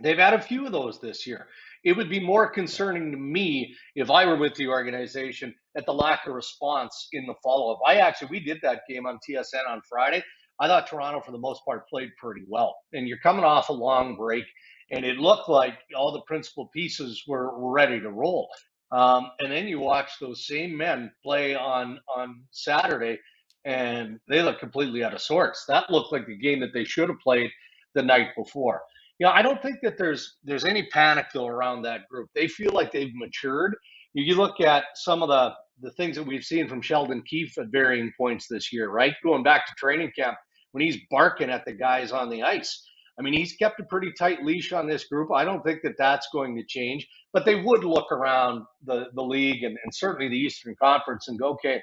They've 0.00 0.18
had 0.18 0.34
a 0.34 0.40
few 0.40 0.64
of 0.64 0.70
those 0.70 1.00
this 1.00 1.26
year. 1.26 1.48
It 1.82 1.96
would 1.96 2.08
be 2.08 2.20
more 2.20 2.48
concerning 2.48 3.10
to 3.10 3.16
me 3.16 3.74
if 3.96 4.10
i 4.10 4.26
were 4.26 4.36
with 4.36 4.54
the 4.54 4.68
organization 4.68 5.54
at 5.76 5.86
the 5.86 5.94
lack 5.94 6.26
of 6.26 6.34
response 6.34 7.08
in 7.12 7.26
the 7.26 7.34
follow-up. 7.42 7.80
I 7.86 7.96
actually 7.96 8.28
we 8.30 8.40
did 8.40 8.58
that 8.62 8.82
game 8.88 9.06
on 9.06 9.18
tsn 9.28 9.68
on 9.68 9.80
friday. 9.88 10.22
I 10.60 10.66
thought 10.66 10.88
toronto 10.88 11.20
for 11.20 11.32
the 11.32 11.38
most 11.38 11.64
part 11.64 11.88
played 11.88 12.10
pretty 12.18 12.42
well. 12.48 12.76
And 12.92 13.08
you're 13.08 13.18
coming 13.18 13.44
off 13.44 13.68
a 13.68 13.72
long 13.72 14.16
break 14.16 14.44
and 14.90 15.04
it 15.04 15.18
looked 15.18 15.48
like 15.48 15.78
all 15.96 16.12
the 16.12 16.22
principal 16.22 16.68
pieces 16.74 17.22
were, 17.26 17.58
were 17.58 17.72
ready 17.72 18.00
to 18.00 18.10
roll. 18.10 18.48
Um, 18.90 19.30
and 19.38 19.52
then 19.52 19.68
you 19.68 19.80
watch 19.80 20.12
those 20.20 20.46
same 20.46 20.76
men 20.76 21.12
play 21.22 21.54
on 21.54 21.98
on 22.14 22.42
saturday 22.50 23.18
and 23.68 24.18
they 24.28 24.40
look 24.40 24.58
completely 24.58 25.04
out 25.04 25.12
of 25.12 25.20
sorts. 25.20 25.66
That 25.68 25.90
looked 25.90 26.10
like 26.10 26.26
the 26.26 26.38
game 26.38 26.58
that 26.60 26.72
they 26.72 26.84
should 26.84 27.10
have 27.10 27.20
played 27.20 27.50
the 27.94 28.02
night 28.02 28.28
before. 28.34 28.80
You 29.18 29.26
know, 29.26 29.32
I 29.32 29.42
don't 29.42 29.60
think 29.60 29.76
that 29.82 29.98
there's 29.98 30.36
there's 30.42 30.64
any 30.64 30.86
panic 30.86 31.26
though 31.34 31.46
around 31.46 31.82
that 31.82 32.08
group. 32.08 32.30
They 32.34 32.48
feel 32.48 32.72
like 32.72 32.90
they've 32.90 33.14
matured. 33.14 33.76
You 34.14 34.36
look 34.36 34.60
at 34.60 34.84
some 34.94 35.22
of 35.22 35.28
the 35.28 35.52
the 35.80 35.92
things 35.92 36.16
that 36.16 36.26
we've 36.26 36.44
seen 36.44 36.66
from 36.66 36.80
Sheldon 36.80 37.22
Keefe 37.28 37.56
at 37.58 37.66
varying 37.68 38.10
points 38.16 38.46
this 38.48 38.72
year, 38.72 38.90
right? 38.90 39.14
Going 39.22 39.42
back 39.42 39.66
to 39.66 39.74
training 39.76 40.12
camp 40.18 40.38
when 40.72 40.82
he's 40.82 40.98
barking 41.10 41.50
at 41.50 41.64
the 41.66 41.72
guys 41.72 42.10
on 42.10 42.30
the 42.30 42.42
ice. 42.42 42.84
I 43.18 43.22
mean, 43.22 43.34
he's 43.34 43.54
kept 43.54 43.80
a 43.80 43.84
pretty 43.84 44.12
tight 44.18 44.44
leash 44.44 44.72
on 44.72 44.88
this 44.88 45.04
group. 45.08 45.30
I 45.32 45.44
don't 45.44 45.62
think 45.62 45.80
that 45.82 45.98
that's 45.98 46.28
going 46.32 46.56
to 46.56 46.64
change, 46.64 47.06
but 47.32 47.44
they 47.44 47.56
would 47.56 47.84
look 47.84 48.10
around 48.12 48.62
the, 48.84 49.06
the 49.14 49.22
league 49.22 49.64
and, 49.64 49.76
and 49.82 49.92
certainly 49.92 50.28
the 50.28 50.38
Eastern 50.38 50.74
Conference 50.80 51.26
and 51.28 51.38
go, 51.38 51.50
okay, 51.50 51.82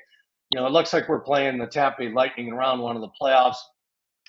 you 0.52 0.60
know, 0.60 0.68
it 0.68 0.72
looks 0.72 0.94
like 0.94 1.10
we're 1.10 1.22
playing 1.22 1.58
the 1.58 1.68
Tampa 1.68 1.98
Bay 2.00 2.10
Lightning 2.10 2.52
around 2.52 2.80
one 2.80 2.96
of 2.96 3.02
the 3.02 3.10
playoffs. 3.20 3.58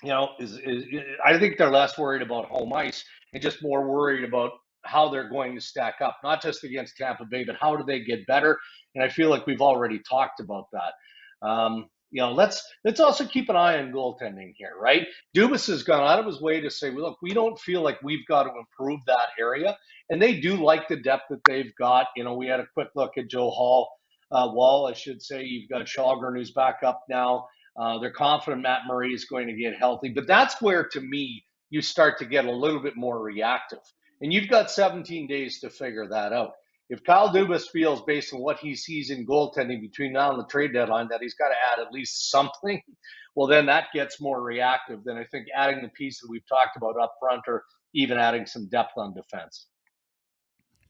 You 0.03 0.09
know, 0.09 0.29
is, 0.39 0.59
is 0.63 0.85
I 1.25 1.39
think 1.39 1.57
they're 1.57 1.71
less 1.71 1.97
worried 1.97 2.21
about 2.21 2.45
home 2.45 2.73
ice 2.73 3.03
and 3.33 3.41
just 3.41 3.63
more 3.63 3.87
worried 3.87 4.23
about 4.23 4.51
how 4.83 5.09
they're 5.09 5.29
going 5.29 5.55
to 5.55 5.61
stack 5.61 5.95
up, 6.01 6.17
not 6.23 6.41
just 6.41 6.63
against 6.63 6.97
Tampa 6.97 7.25
Bay, 7.25 7.43
but 7.43 7.55
how 7.59 7.75
do 7.75 7.83
they 7.83 8.01
get 8.01 8.25
better? 8.27 8.59
And 8.95 9.03
I 9.03 9.09
feel 9.09 9.29
like 9.29 9.45
we've 9.47 9.61
already 9.61 9.99
talked 10.07 10.39
about 10.39 10.65
that. 10.71 11.47
Um, 11.47 11.87
you 12.09 12.21
know, 12.21 12.31
let's 12.31 12.63
let's 12.85 12.99
also 12.99 13.25
keep 13.25 13.49
an 13.49 13.57
eye 13.57 13.77
on 13.79 13.91
goaltending 13.91 14.53
here, 14.55 14.73
right? 14.79 15.07
Dubas 15.35 15.67
has 15.67 15.83
gone 15.83 16.03
out 16.03 16.19
of 16.19 16.25
his 16.25 16.41
way 16.41 16.61
to 16.61 16.69
say, 16.69 16.89
well, 16.89 17.03
look, 17.09 17.17
we 17.21 17.33
don't 17.33 17.59
feel 17.59 17.81
like 17.81 18.01
we've 18.01 18.25
got 18.27 18.43
to 18.43 18.51
improve 18.57 19.01
that 19.07 19.29
area, 19.39 19.77
and 20.09 20.21
they 20.21 20.39
do 20.39 20.55
like 20.55 20.87
the 20.87 20.95
depth 20.95 21.25
that 21.29 21.41
they've 21.45 21.73
got. 21.77 22.07
You 22.15 22.23
know, 22.23 22.35
we 22.35 22.47
had 22.47 22.61
a 22.61 22.67
quick 22.73 22.89
look 22.95 23.17
at 23.17 23.29
Joe 23.29 23.49
Hall 23.49 23.89
uh, 24.31 24.49
Woll, 24.51 24.87
I 24.87 24.93
should 24.93 25.21
say. 25.21 25.43
You've 25.43 25.69
got 25.69 25.85
Kallgren 25.85 26.37
who's 26.37 26.51
back 26.51 26.79
up 26.83 27.03
now. 27.09 27.47
Uh, 27.79 27.99
they're 27.99 28.11
confident 28.11 28.63
Matt 28.63 28.81
Murray 28.87 29.13
is 29.13 29.25
going 29.25 29.47
to 29.47 29.53
get 29.53 29.77
healthy, 29.77 30.09
but 30.09 30.25
that's 30.25 30.61
where, 30.61 30.87
to 30.87 30.99
me, 30.99 31.43
you 31.69 31.81
start 31.81 32.17
to 32.19 32.25
get 32.25 32.45
a 32.45 32.51
little 32.51 32.81
bit 32.81 32.95
more 32.95 33.21
reactive. 33.21 33.79
And 34.21 34.33
you've 34.33 34.49
got 34.49 34.71
17 34.71 35.27
days 35.27 35.59
to 35.59 35.69
figure 35.69 36.07
that 36.07 36.33
out. 36.33 36.53
If 36.89 37.03
Kyle 37.03 37.29
Dubas 37.29 37.69
feels, 37.69 38.01
based 38.03 38.33
on 38.33 38.39
what 38.39 38.59
he 38.59 38.73
sees 38.73 39.09
in 39.09 39.27
goaltending 39.27 39.81
between 39.81 40.13
now 40.13 40.31
and 40.31 40.39
the 40.39 40.47
trade 40.47 40.73
deadline, 40.73 41.09
that 41.09 41.21
he's 41.21 41.35
got 41.35 41.49
to 41.49 41.55
add 41.71 41.85
at 41.85 41.91
least 41.91 42.31
something, 42.31 42.81
well, 43.35 43.47
then 43.47 43.65
that 43.65 43.87
gets 43.93 44.21
more 44.21 44.41
reactive 44.41 45.03
than 45.03 45.17
I 45.17 45.25
think 45.25 45.47
adding 45.55 45.81
the 45.81 45.89
piece 45.89 46.21
that 46.21 46.29
we've 46.29 46.47
talked 46.47 46.77
about 46.77 46.99
up 46.99 47.13
front 47.19 47.41
or 47.47 47.63
even 47.93 48.17
adding 48.17 48.45
some 48.45 48.67
depth 48.69 48.93
on 48.97 49.13
defense. 49.13 49.67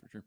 For 0.02 0.10
sure. 0.12 0.23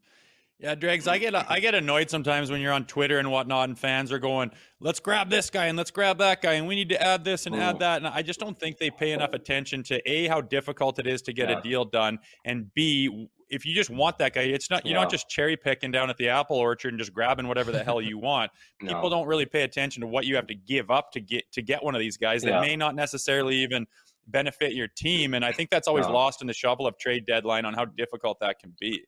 Yeah, 0.61 0.75
Dregs, 0.75 1.07
I 1.07 1.17
get 1.17 1.33
I 1.33 1.59
get 1.59 1.73
annoyed 1.73 2.11
sometimes 2.11 2.51
when 2.51 2.61
you're 2.61 2.71
on 2.71 2.85
Twitter 2.85 3.17
and 3.17 3.31
whatnot, 3.31 3.69
and 3.69 3.79
fans 3.79 4.11
are 4.11 4.19
going, 4.19 4.51
"Let's 4.79 4.99
grab 4.99 5.27
this 5.27 5.49
guy 5.49 5.65
and 5.65 5.77
let's 5.77 5.89
grab 5.89 6.19
that 6.19 6.39
guy, 6.43 6.53
and 6.53 6.67
we 6.67 6.75
need 6.75 6.89
to 6.89 7.01
add 7.01 7.23
this 7.23 7.47
and 7.47 7.55
add 7.55 7.77
mm. 7.77 7.79
that." 7.79 7.97
And 7.97 8.07
I 8.07 8.21
just 8.21 8.39
don't 8.39 8.59
think 8.59 8.77
they 8.77 8.91
pay 8.91 9.11
enough 9.11 9.33
attention 9.33 9.81
to 9.83 9.99
a 10.09 10.27
how 10.27 10.39
difficult 10.39 10.99
it 10.99 11.07
is 11.07 11.23
to 11.23 11.33
get 11.33 11.49
yeah. 11.49 11.57
a 11.57 11.61
deal 11.63 11.83
done, 11.83 12.19
and 12.45 12.71
b 12.75 13.27
if 13.49 13.65
you 13.65 13.73
just 13.75 13.89
want 13.89 14.17
that 14.19 14.33
guy, 14.33 14.41
it's 14.41 14.69
not 14.69 14.85
you're 14.85 14.95
yeah. 14.95 15.01
not 15.01 15.11
just 15.11 15.27
cherry 15.27 15.57
picking 15.57 15.91
down 15.91 16.09
at 16.11 16.17
the 16.17 16.29
apple 16.29 16.57
orchard 16.57 16.89
and 16.89 16.99
just 16.99 17.11
grabbing 17.11 17.47
whatever 17.47 17.71
the 17.71 17.83
hell 17.83 17.99
you 18.01 18.17
want. 18.19 18.51
no. 18.81 18.93
People 18.93 19.09
don't 19.09 19.27
really 19.27 19.47
pay 19.47 19.63
attention 19.63 20.01
to 20.01 20.07
what 20.07 20.25
you 20.25 20.35
have 20.35 20.47
to 20.47 20.55
give 20.55 20.91
up 20.91 21.11
to 21.13 21.19
get 21.19 21.51
to 21.53 21.63
get 21.63 21.83
one 21.83 21.95
of 21.95 21.99
these 21.99 22.17
guys 22.17 22.43
that 22.43 22.51
yeah. 22.51 22.61
may 22.61 22.75
not 22.75 22.93
necessarily 22.93 23.57
even 23.57 23.87
benefit 24.27 24.73
your 24.73 24.87
team. 24.87 25.33
And 25.33 25.43
I 25.43 25.51
think 25.51 25.69
that's 25.69 25.87
always 25.87 26.05
no. 26.05 26.13
lost 26.13 26.41
in 26.41 26.47
the 26.47 26.53
shuffle 26.53 26.87
of 26.87 26.97
trade 26.97 27.25
deadline 27.25 27.65
on 27.65 27.73
how 27.73 27.85
difficult 27.85 28.39
that 28.39 28.59
can 28.59 28.73
be. 28.79 29.03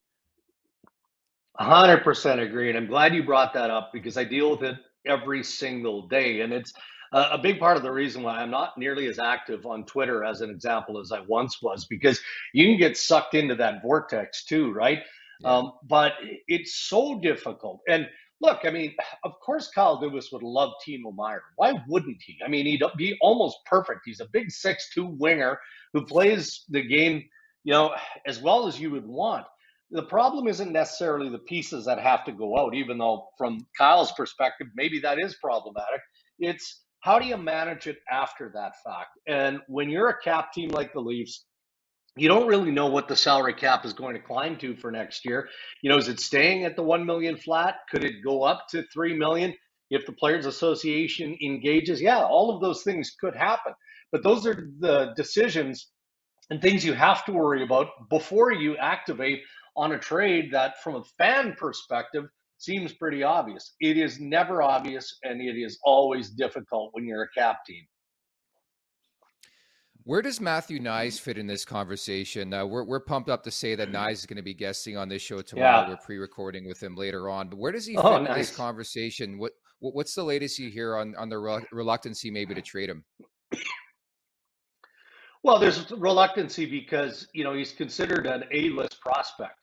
100% 1.60 2.40
agree. 2.40 2.70
And 2.70 2.78
I'm 2.78 2.88
glad 2.88 3.14
you 3.14 3.24
brought 3.24 3.54
that 3.54 3.70
up 3.70 3.92
because 3.94 4.18
I 4.18 4.24
deal 4.24 4.52
with 4.52 4.64
it 4.64 4.78
every 5.06 5.44
single 5.44 6.08
day. 6.08 6.42
And 6.42 6.52
it's 6.52 6.74
a 7.12 7.38
big 7.38 7.60
part 7.60 7.78
of 7.78 7.84
the 7.84 7.92
reason 7.92 8.24
why 8.24 8.38
I'm 8.38 8.50
not 8.50 8.78
nearly 8.78 9.06
as 9.08 9.20
active 9.20 9.66
on 9.66 9.86
Twitter 9.86 10.24
as 10.24 10.42
an 10.42 10.50
example 10.50 11.00
as 11.00 11.12
I 11.12 11.20
once 11.22 11.62
was 11.62 11.86
because 11.86 12.20
you 12.54 12.66
can 12.66 12.78
get 12.78 12.98
sucked 12.98 13.36
into 13.36 13.56
that 13.56 13.84
vortex 13.84 14.46
too, 14.46 14.74
right? 14.74 15.00
Yeah. 15.42 15.58
Um, 15.58 15.74
but 15.88 16.14
it's 16.48 16.76
so 16.76 17.20
difficult. 17.20 17.82
And 17.88 18.08
look, 18.42 18.62
I 18.64 18.72
mean, 18.72 18.96
of 19.24 19.34
course, 19.46 19.70
Kyle 19.70 20.02
Dubas 20.02 20.32
would 20.32 20.42
love 20.42 20.72
Timo 20.86 21.14
Meier. 21.16 21.44
Why 21.56 21.74
wouldn't 21.88 22.22
he? 22.26 22.38
I 22.44 22.50
mean, 22.50 22.66
he'd 22.66 22.82
be 22.98 23.16
almost 23.22 23.58
perfect. 23.68 24.02
He's 24.06 24.20
a 24.20 24.28
big 24.34 24.50
six-two 24.50 25.06
winger 25.06 25.60
who 25.94 26.06
plays 26.06 26.66
the 26.70 26.82
game, 26.82 27.24
you 27.64 27.74
know, 27.74 27.94
as 28.26 28.42
well 28.42 28.68
as 28.68 28.80
you 28.80 28.90
would 28.90 29.06
want 29.06 29.46
the 29.94 30.04
problem 30.04 30.48
isn't 30.48 30.72
necessarily 30.72 31.30
the 31.30 31.38
pieces 31.40 31.86
that 31.86 32.00
have 32.00 32.26
to 32.26 32.32
go 32.32 32.58
out, 32.58 32.74
even 32.74 32.98
though 32.98 33.28
from 33.38 33.66
Kyle's 33.78 34.12
perspective, 34.14 34.68
maybe 34.76 35.00
that 35.02 35.20
is 35.20 35.36
problematic. 35.36 36.02
It's 36.40 36.82
how 37.02 37.20
do 37.20 37.28
you 37.28 37.38
manage 37.38 37.86
it 37.86 37.98
after 38.12 38.52
that 38.56 38.74
fact? 38.84 39.12
And 39.28 39.60
when 39.68 39.90
you're 39.90 40.10
a 40.10 40.22
cap 40.22 40.52
team 40.52 40.70
like 40.70 40.94
the 40.94 41.00
Leafs, 41.00 41.46
you 42.16 42.28
don't 42.28 42.48
really 42.48 42.72
know 42.72 42.88
what 42.88 43.08
the 43.08 43.16
salary 43.16 43.54
cap 43.54 43.86
is 43.86 43.94
going 43.94 44.16
to 44.16 44.22
climb 44.22 44.58
to 44.58 44.76
for 44.76 44.92
next 44.92 45.26
year. 45.26 45.48
You 45.82 45.92
know, 45.92 45.98
is 45.98 46.08
it 46.08 46.20
staying 46.20 46.66
at 46.66 46.76
the 46.76 46.84
1 46.84 47.06
million 47.06 47.38
flat? 47.38 47.76
Could 47.92 48.04
it 48.04 48.24
go 48.26 48.44
up 48.44 48.66
to 48.72 48.84
3 48.92 49.16
million 49.16 49.54
if 49.92 50.06
the 50.08 50.14
players 50.14 50.48
association 50.48 51.38
engages? 51.44 52.02
Yeah, 52.02 52.24
all 52.24 52.56
of 52.56 52.62
those 52.62 52.82
things 52.84 53.16
could 53.20 53.36
happen. 53.36 53.74
But 54.12 54.24
those 54.24 54.48
are 54.48 54.70
the 54.80 55.14
decisions 55.16 55.92
and 56.50 56.62
things 56.62 56.86
you 56.86 56.94
have 56.94 57.26
to 57.26 57.32
worry 57.32 57.64
about 57.64 57.88
before 58.10 58.52
you 58.52 58.78
activate 58.78 59.42
on 59.76 59.94
a 59.94 60.00
trade 60.00 60.52
that, 60.52 60.82
from 60.84 60.96
a 60.96 61.04
fan 61.18 61.56
perspective, 61.58 62.26
seems 62.58 62.94
pretty 62.94 63.24
obvious. 63.24 63.76
It 63.80 63.98
is 63.98 64.20
never 64.20 64.62
obvious, 64.62 65.18
and 65.24 65.42
it 65.42 65.58
is 65.58 65.80
always 65.84 66.30
difficult 66.30 66.90
when 66.94 67.06
you're 67.06 67.24
a 67.24 67.30
cap 67.30 67.66
team. 67.66 67.84
Where 70.06 70.22
does 70.22 70.42
Matthew 70.42 70.80
Knies 70.80 71.20
fit 71.20 71.38
in 71.38 71.48
this 71.48 71.64
conversation? 71.64 72.54
Uh, 72.54 72.66
we're, 72.66 72.84
we're 72.84 73.00
pumped 73.00 73.30
up 73.30 73.42
to 73.44 73.52
say 73.52 73.74
that 73.76 73.90
Knies 73.90 74.14
is 74.14 74.26
going 74.26 74.38
to 74.38 74.44
be 74.44 74.54
guesting 74.54 74.98
on 74.98 75.08
this 75.08 75.22
show 75.22 75.42
tomorrow. 75.42 75.84
Yeah. 75.84 75.90
We're 75.90 75.98
pre-recording 75.98 76.68
with 76.68 76.84
him 76.84 76.96
later 76.96 77.30
on. 77.30 77.48
But 77.48 77.58
where 77.58 77.72
does 77.72 77.86
he 77.86 77.96
oh, 77.96 78.02
fit 78.02 78.08
oh, 78.08 78.18
nice. 78.20 78.30
in 78.32 78.38
this 78.38 78.56
conversation? 78.56 79.38
What, 79.38 79.54
what 79.80 79.96
what's 79.96 80.14
the 80.14 80.24
latest 80.24 80.60
you 80.60 80.70
hear 80.70 80.98
on 80.98 81.16
on 81.16 81.30
the 81.30 81.40
reluctancy 81.72 82.32
maybe 82.32 82.54
to 82.54 82.62
trade 82.62 82.90
him? 82.90 83.06
Well, 85.44 85.60
there's 85.60 85.92
reluctancy 85.92 86.66
because 86.66 87.28
you 87.34 87.44
know 87.44 87.54
he's 87.54 87.72
considered 87.72 88.28
an 88.28 88.44
A-list 88.52 89.00
prospect. 89.02 89.56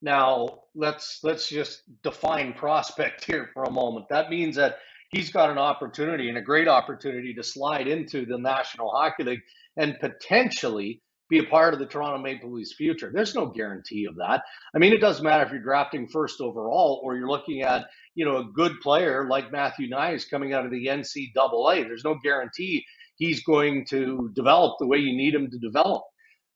Now, 0.00 0.60
let's 0.74 1.20
let's 1.22 1.48
just 1.48 1.82
define 2.02 2.52
prospect 2.52 3.24
here 3.24 3.50
for 3.52 3.64
a 3.64 3.70
moment. 3.70 4.06
That 4.10 4.30
means 4.30 4.56
that 4.56 4.78
he's 5.10 5.30
got 5.30 5.50
an 5.50 5.58
opportunity 5.58 6.28
and 6.28 6.38
a 6.38 6.42
great 6.42 6.68
opportunity 6.68 7.34
to 7.34 7.42
slide 7.42 7.88
into 7.88 8.24
the 8.26 8.38
National 8.38 8.90
Hockey 8.90 9.24
League 9.24 9.42
and 9.76 9.98
potentially 10.00 11.02
be 11.28 11.38
a 11.38 11.44
part 11.44 11.74
of 11.74 11.80
the 11.80 11.86
Toronto 11.86 12.22
Maple 12.22 12.52
Leafs 12.52 12.74
future. 12.74 13.10
There's 13.12 13.34
no 13.34 13.46
guarantee 13.46 14.06
of 14.06 14.16
that. 14.16 14.42
I 14.74 14.78
mean, 14.78 14.92
it 14.92 15.00
doesn't 15.00 15.24
matter 15.24 15.44
if 15.44 15.50
you're 15.50 15.60
drafting 15.60 16.08
first 16.08 16.40
overall 16.40 17.00
or 17.04 17.16
you're 17.16 17.28
looking 17.28 17.62
at, 17.62 17.86
you 18.14 18.24
know, 18.24 18.38
a 18.38 18.44
good 18.44 18.80
player 18.80 19.26
like 19.28 19.52
Matthew 19.52 19.90
Knies 19.90 20.28
coming 20.30 20.54
out 20.54 20.64
of 20.64 20.70
the 20.70 20.86
NCAA. 20.86 21.84
There's 21.84 22.04
no 22.04 22.16
guarantee 22.22 22.84
he's 23.16 23.42
going 23.44 23.84
to 23.90 24.30
develop 24.34 24.78
the 24.78 24.86
way 24.86 24.98
you 24.98 25.14
need 25.14 25.34
him 25.34 25.50
to 25.50 25.58
develop. 25.58 26.04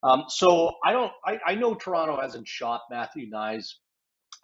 Um, 0.02 0.24
so 0.28 0.72
I 0.84 0.92
don't. 0.92 1.12
I, 1.26 1.38
I 1.46 1.54
know 1.54 1.74
Toronto 1.74 2.20
hasn't 2.20 2.48
shot 2.48 2.82
Matthew 2.90 3.30
Knies. 3.30 3.66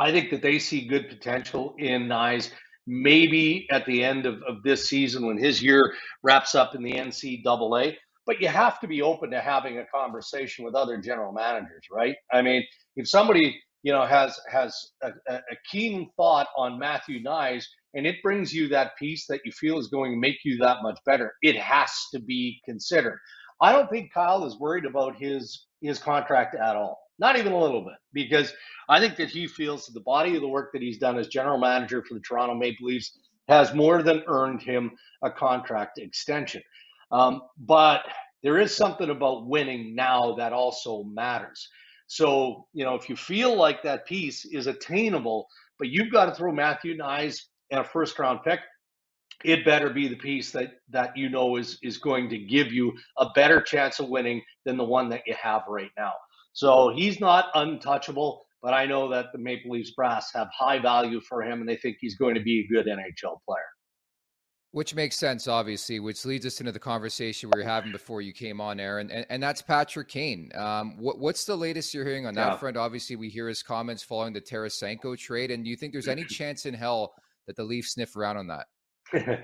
I 0.00 0.12
think 0.12 0.30
that 0.30 0.42
they 0.42 0.58
see 0.58 0.86
good 0.86 1.08
potential 1.08 1.74
in 1.78 2.04
Knies. 2.08 2.50
Maybe 2.86 3.66
at 3.70 3.84
the 3.86 4.04
end 4.04 4.26
of, 4.26 4.42
of 4.48 4.62
this 4.62 4.88
season 4.88 5.26
when 5.26 5.38
his 5.38 5.62
year 5.62 5.94
wraps 6.22 6.54
up 6.54 6.74
in 6.74 6.82
the 6.82 6.92
NCAA. 6.92 7.96
But 8.26 8.40
you 8.40 8.48
have 8.48 8.80
to 8.80 8.88
be 8.88 9.02
open 9.02 9.30
to 9.30 9.40
having 9.40 9.78
a 9.78 9.86
conversation 9.86 10.64
with 10.64 10.74
other 10.74 10.98
general 10.98 11.32
managers, 11.32 11.84
right? 11.92 12.16
I 12.32 12.42
mean, 12.42 12.64
if 12.96 13.08
somebody 13.08 13.60
you 13.82 13.92
know 13.92 14.06
has 14.06 14.38
has 14.50 14.76
a, 15.02 15.10
a 15.28 15.40
keen 15.70 16.10
thought 16.16 16.48
on 16.56 16.78
Matthew 16.78 17.22
Knies 17.22 17.64
and 17.94 18.06
it 18.06 18.16
brings 18.22 18.52
you 18.52 18.68
that 18.68 18.96
piece 18.98 19.26
that 19.28 19.40
you 19.44 19.52
feel 19.52 19.78
is 19.78 19.88
going 19.88 20.12
to 20.12 20.18
make 20.18 20.38
you 20.44 20.58
that 20.58 20.78
much 20.82 20.98
better, 21.06 21.34
it 21.42 21.56
has 21.56 21.90
to 22.14 22.20
be 22.20 22.60
considered. 22.64 23.18
I 23.60 23.72
don't 23.72 23.90
think 23.90 24.12
Kyle 24.12 24.44
is 24.44 24.58
worried 24.58 24.84
about 24.84 25.16
his 25.16 25.66
his 25.80 25.98
contract 25.98 26.54
at 26.54 26.76
all. 26.76 26.98
Not 27.18 27.36
even 27.36 27.52
a 27.52 27.58
little 27.58 27.82
bit, 27.82 27.96
because 28.12 28.52
I 28.88 29.00
think 29.00 29.16
that 29.16 29.28
he 29.28 29.46
feels 29.46 29.86
that 29.86 29.92
the 29.92 30.00
body 30.00 30.36
of 30.36 30.42
the 30.42 30.48
work 30.48 30.72
that 30.72 30.82
he's 30.82 30.98
done 30.98 31.18
as 31.18 31.28
general 31.28 31.58
manager 31.58 32.02
for 32.02 32.14
the 32.14 32.20
Toronto 32.20 32.54
Maple 32.54 32.86
Leafs 32.86 33.18
has 33.48 33.74
more 33.74 34.02
than 34.02 34.22
earned 34.28 34.62
him 34.62 34.92
a 35.22 35.30
contract 35.30 35.98
extension. 35.98 36.62
Um, 37.10 37.42
but 37.58 38.02
there 38.42 38.58
is 38.58 38.76
something 38.76 39.10
about 39.10 39.46
winning 39.46 39.94
now 39.94 40.34
that 40.36 40.52
also 40.52 41.02
matters. 41.04 41.68
So, 42.06 42.66
you 42.72 42.84
know, 42.84 42.94
if 42.94 43.08
you 43.08 43.16
feel 43.16 43.56
like 43.56 43.82
that 43.82 44.06
piece 44.06 44.44
is 44.44 44.66
attainable, 44.66 45.48
but 45.78 45.88
you've 45.88 46.12
got 46.12 46.26
to 46.26 46.34
throw 46.34 46.52
Matthew 46.52 46.96
Knies 46.96 47.40
and 47.70 47.80
a 47.80 47.84
first 47.84 48.18
round 48.18 48.40
pick, 48.44 48.60
it 49.44 49.64
better 49.64 49.90
be 49.90 50.08
the 50.08 50.16
piece 50.16 50.50
that 50.52 50.74
that 50.90 51.16
you 51.16 51.28
know 51.28 51.56
is 51.56 51.78
is 51.82 51.98
going 51.98 52.28
to 52.28 52.38
give 52.38 52.72
you 52.72 52.92
a 53.18 53.30
better 53.34 53.60
chance 53.60 53.98
of 54.00 54.08
winning 54.08 54.42
than 54.64 54.76
the 54.76 54.84
one 54.84 55.08
that 55.08 55.22
you 55.26 55.34
have 55.40 55.62
right 55.68 55.90
now. 55.96 56.12
So 56.52 56.92
he's 56.94 57.20
not 57.20 57.46
untouchable, 57.54 58.44
but 58.62 58.74
I 58.74 58.86
know 58.86 59.08
that 59.10 59.26
the 59.32 59.38
Maple 59.38 59.70
Leafs 59.70 59.92
brass 59.92 60.30
have 60.34 60.48
high 60.56 60.80
value 60.80 61.20
for 61.20 61.42
him 61.42 61.60
and 61.60 61.68
they 61.68 61.76
think 61.76 61.98
he's 62.00 62.16
going 62.16 62.34
to 62.34 62.42
be 62.42 62.60
a 62.60 62.72
good 62.72 62.86
NHL 62.86 63.38
player. 63.46 63.60
Which 64.72 64.94
makes 64.94 65.16
sense, 65.16 65.48
obviously, 65.48 65.98
which 65.98 66.26
leads 66.26 66.44
us 66.44 66.60
into 66.60 66.72
the 66.72 66.78
conversation 66.78 67.50
we 67.54 67.62
were 67.62 67.66
having 67.66 67.90
before 67.90 68.20
you 68.20 68.34
came 68.34 68.60
on, 68.60 68.76
Darren, 68.76 69.08
and, 69.10 69.24
and 69.30 69.42
that's 69.42 69.62
Patrick 69.62 70.08
Kane. 70.08 70.50
Um, 70.54 70.98
what, 70.98 71.18
what's 71.18 71.46
the 71.46 71.56
latest 71.56 71.94
you're 71.94 72.04
hearing 72.04 72.26
on 72.26 72.34
that 72.34 72.48
yeah. 72.48 72.56
front? 72.58 72.76
Obviously, 72.76 73.16
we 73.16 73.30
hear 73.30 73.48
his 73.48 73.62
comments 73.62 74.02
following 74.02 74.34
the 74.34 74.42
Tarasenko 74.42 75.16
trade, 75.16 75.50
and 75.50 75.64
do 75.64 75.70
you 75.70 75.76
think 75.76 75.94
there's 75.94 76.06
any 76.06 76.24
chance 76.24 76.66
in 76.66 76.74
hell 76.74 77.14
that 77.46 77.56
the 77.56 77.64
Leafs 77.64 77.94
sniff 77.94 78.14
around 78.14 78.36
on 78.36 78.46
that? 78.48 78.66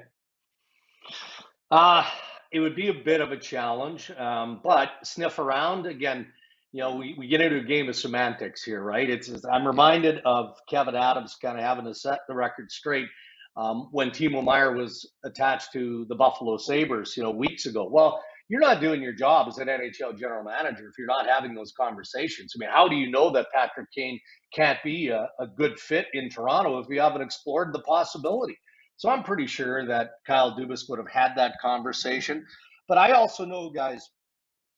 uh, 1.71 2.05
it 2.53 2.61
would 2.61 2.77
be 2.77 2.89
a 2.89 2.95
bit 2.95 3.21
of 3.21 3.33
a 3.33 3.37
challenge, 3.37 4.11
um, 4.13 4.61
but 4.63 4.91
sniff 5.05 5.39
around 5.39 5.87
again. 5.87 6.27
You 6.73 6.81
know, 6.81 6.97
we, 6.97 7.15
we 7.17 7.29
get 7.29 7.41
into 7.41 7.59
a 7.59 7.65
game 7.65 7.89
of 7.89 7.95
semantics 7.97 8.63
here, 8.65 8.83
right? 8.83 9.09
It's 9.09 9.31
I'm 9.45 9.67
reminded 9.67 10.21
of 10.25 10.57
Kevyn 10.71 10.95
Adams 11.01 11.37
kind 11.41 11.57
of 11.57 11.65
having 11.65 11.85
to 11.85 11.95
set 11.95 12.21
the 12.29 12.35
record 12.35 12.71
straight 12.73 13.09
um, 13.57 13.89
when 13.93 14.11
Timo 14.11 14.43
Meier 14.45 14.75
was 14.75 15.09
attached 15.25 15.73
to 15.75 16.05
the 16.09 16.17
Buffalo 16.17 16.57
Sabres, 16.57 17.17
you 17.17 17.23
know, 17.23 17.31
weeks 17.31 17.67
ago. 17.67 17.89
Well, 17.91 18.21
you're 18.49 18.61
not 18.61 18.81
doing 18.81 19.03
your 19.03 19.13
job 19.13 19.49
as 19.49 19.59
an 19.59 19.69
NHL 19.69 20.19
general 20.19 20.45
manager 20.45 20.89
if 20.89 20.99
you're 20.99 21.07
not 21.07 21.27
having 21.27 21.55
those 21.55 21.73
conversations. 21.73 22.53
I 22.55 22.59
mean, 22.59 22.71
how 22.73 22.89
do 22.89 22.97
you 22.97 23.11
know 23.11 23.31
that 23.33 23.47
Patrick 23.55 23.87
Kane 23.97 24.21
can't 24.53 24.79
be 24.85 25.09
a, 25.09 25.29
a 25.41 25.47
good 25.47 25.79
fit 25.79 26.07
in 26.13 26.29
Toronto 26.29 26.79
if 26.81 26.87
you 26.91 27.01
haven't 27.01 27.23
explored 27.23 27.73
the 27.73 27.81
possibility? 27.81 28.59
So 28.97 29.09
I'm 29.11 29.23
pretty 29.23 29.47
sure 29.47 29.87
that 29.87 30.13
Kyle 30.27 30.57
Dubas 30.57 30.89
would 30.89 30.99
have 30.99 31.09
had 31.09 31.33
that 31.37 31.57
conversation. 31.61 32.47
But 32.89 32.99
I 32.99 33.13
also 33.13 33.45
know, 33.45 33.71
guys, 33.71 34.09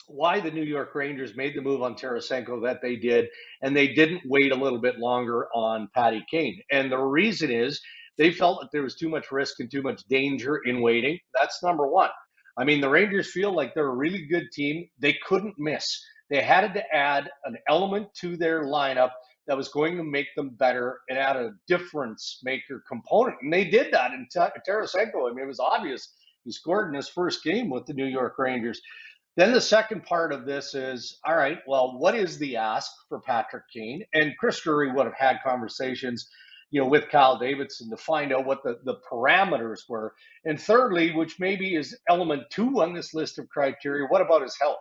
why 0.09 0.41
the 0.41 0.51
New 0.51 0.63
York 0.63 0.95
Rangers 0.95 1.37
made 1.37 1.57
the 1.57 1.63
move 1.63 1.83
on 1.83 1.95
Tarasenko 1.95 2.63
that 2.65 2.81
they 2.81 2.97
did, 2.97 3.27
and 3.63 3.77
they 3.77 3.89
didn't 3.89 4.23
wait 4.27 4.53
a 4.53 4.57
little 4.57 4.81
bit 4.81 4.99
longer 4.99 5.49
on 5.55 5.89
Patty 5.95 6.25
Kane. 6.31 6.61
And 6.71 6.91
the 6.91 6.99
reason 6.99 7.51
is 7.51 7.81
they 8.17 8.31
felt 8.31 8.61
that 8.61 8.69
there 8.73 8.83
was 8.83 8.97
too 8.97 9.09
much 9.09 9.33
risk 9.33 9.61
and 9.61 9.71
too 9.71 9.83
much 9.83 10.03
danger 10.09 10.61
in 10.65 10.81
waiting. 10.81 11.19
That's 11.35 11.63
number 11.63 11.87
one. 11.87 12.11
I 12.57 12.65
mean, 12.65 12.81
the 12.81 12.89
Rangers 12.89 13.33
feel 13.33 13.55
like 13.55 13.75
they're 13.75 13.89
a 13.89 13.95
really 13.95 14.27
good 14.27 14.47
team. 14.53 14.89
They 14.99 15.19
couldn't 15.27 15.59
miss. 15.59 16.01
They 16.31 16.43
had 16.43 16.73
to 16.75 16.95
add 16.95 17.29
an 17.45 17.57
element 17.69 18.09
to 18.21 18.37
their 18.37 18.65
lineup 18.65 19.11
that 19.47 19.57
was 19.57 19.69
going 19.69 19.97
to 19.97 20.05
make 20.05 20.35
them 20.35 20.51
better 20.51 21.01
and 21.09 21.19
add 21.19 21.37
a 21.37 21.55
difference 21.69 22.41
maker 22.43 22.83
component. 22.89 23.37
And 23.43 23.53
they 23.53 23.65
did 23.65 23.93
that 23.93 24.13
in 24.13 24.27
Tarasenko. 24.35 25.31
I 25.31 25.35
mean, 25.35 25.45
it 25.45 25.49
was 25.49 25.61
obvious. 25.61 26.15
He 26.45 26.53
scored 26.53 26.89
in 26.89 26.95
his 26.95 27.09
first 27.09 27.43
game 27.43 27.71
with 27.71 27.87
the 27.87 27.95
New 27.95 28.07
York 28.07 28.35
Rangers. 28.39 28.81
Then 29.37 29.53
the 29.53 29.61
second 29.61 30.05
part 30.05 30.33
of 30.33 30.47
this 30.47 30.75
is 30.75 31.19
all 31.25 31.37
right, 31.37 31.59
well, 31.67 31.99
what 31.99 32.15
is 32.15 32.39
the 32.39 32.57
ask 32.57 32.91
for 33.09 33.21
Patrick 33.21 33.65
Kane? 33.73 34.03
And 34.15 34.37
Chris 34.39 34.61
Drury 34.61 34.93
would 34.93 35.05
have 35.05 35.15
had 35.15 35.39
conversations, 35.45 36.27
you 36.71 36.81
know, 36.81 36.89
with 36.89 37.11
Kyle 37.11 37.39
Davidson 37.39 37.91
to 37.91 37.97
find 37.99 38.33
out 38.33 38.47
what 38.47 38.63
the, 38.63 38.79
the 38.85 38.97
parameters 39.11 39.81
were. 39.89 40.15
And 40.47 40.59
thirdly, 40.59 41.13
which 41.13 41.39
maybe 41.39 41.77
is 41.77 41.97
element 42.09 42.45
two 42.51 42.81
on 42.81 42.95
this 42.95 43.13
list 43.13 43.39
of 43.39 43.49
criteria, 43.49 44.07
what 44.09 44.23
about 44.23 44.43
his 44.43 44.57
health? 44.59 44.79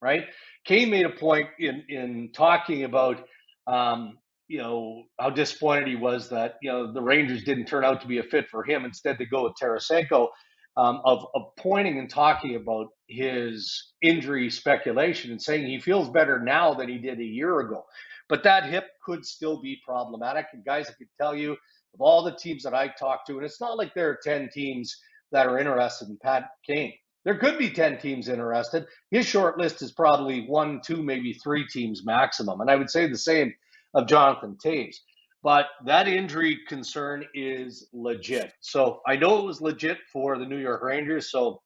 Right? 0.00 0.26
Kane 0.64 0.90
made 0.90 1.06
a 1.06 1.10
point 1.10 1.48
in 1.58 1.82
in 1.88 2.30
talking 2.32 2.84
about 2.84 3.24
um, 3.66 4.18
you 4.48 4.58
know 4.58 5.04
how 5.18 5.30
disappointed 5.30 5.88
he 5.88 5.96
was 5.96 6.28
that 6.30 6.54
you 6.62 6.70
know 6.70 6.92
the 6.92 7.02
Rangers 7.02 7.44
didn't 7.44 7.66
turn 7.66 7.84
out 7.84 8.00
to 8.00 8.06
be 8.06 8.18
a 8.18 8.22
fit 8.22 8.48
for 8.48 8.64
him. 8.64 8.84
Instead, 8.84 9.18
they 9.18 9.26
go 9.26 9.44
with 9.44 9.54
Tarasenko 9.60 10.28
um, 10.76 11.00
of, 11.04 11.26
of 11.34 11.42
pointing 11.58 11.98
and 11.98 12.08
talking 12.10 12.56
about 12.56 12.88
his 13.08 13.92
injury 14.02 14.50
speculation 14.50 15.30
and 15.30 15.40
saying 15.40 15.66
he 15.66 15.80
feels 15.80 16.10
better 16.10 16.38
now 16.38 16.74
than 16.74 16.88
he 16.88 16.98
did 16.98 17.18
a 17.18 17.24
year 17.24 17.60
ago. 17.60 17.84
But 18.28 18.42
that 18.42 18.64
hip 18.68 18.86
could 19.04 19.24
still 19.24 19.60
be 19.60 19.80
problematic. 19.84 20.46
And 20.52 20.64
guys, 20.64 20.88
I 20.88 20.94
can 20.98 21.08
tell 21.20 21.34
you 21.34 21.52
of 21.52 22.00
all 22.00 22.22
the 22.22 22.36
teams 22.36 22.62
that 22.64 22.74
I 22.74 22.88
talked 22.88 23.26
to, 23.28 23.36
and 23.36 23.44
it's 23.44 23.60
not 23.60 23.78
like 23.78 23.94
there 23.94 24.10
are 24.10 24.18
10 24.22 24.50
teams 24.52 24.94
that 25.32 25.46
are 25.46 25.58
interested 25.58 26.08
in 26.08 26.18
Pat 26.22 26.48
Kane. 26.66 26.92
There 27.26 27.36
could 27.36 27.58
be 27.58 27.70
10 27.70 27.98
teams 27.98 28.28
interested. 28.28 28.86
His 29.10 29.26
short 29.26 29.58
list 29.58 29.82
is 29.82 29.90
probably 29.90 30.46
one, 30.46 30.80
two, 30.80 31.02
maybe 31.02 31.32
three 31.32 31.66
teams 31.66 32.06
maximum. 32.06 32.60
And 32.60 32.70
I 32.70 32.76
would 32.76 32.88
say 32.88 33.08
the 33.08 33.18
same 33.18 33.52
of 33.94 34.06
Jonathan 34.06 34.56
Toews. 34.64 34.94
But 35.42 35.66
that 35.86 36.06
injury 36.06 36.60
concern 36.68 37.24
is 37.34 37.88
legit. 37.92 38.52
So 38.60 39.00
I 39.08 39.16
know 39.16 39.40
it 39.40 39.44
was 39.44 39.60
legit 39.60 39.98
for 40.12 40.38
the 40.38 40.46
New 40.46 40.58
York 40.58 40.82
Rangers. 40.84 41.32
So 41.32 41.62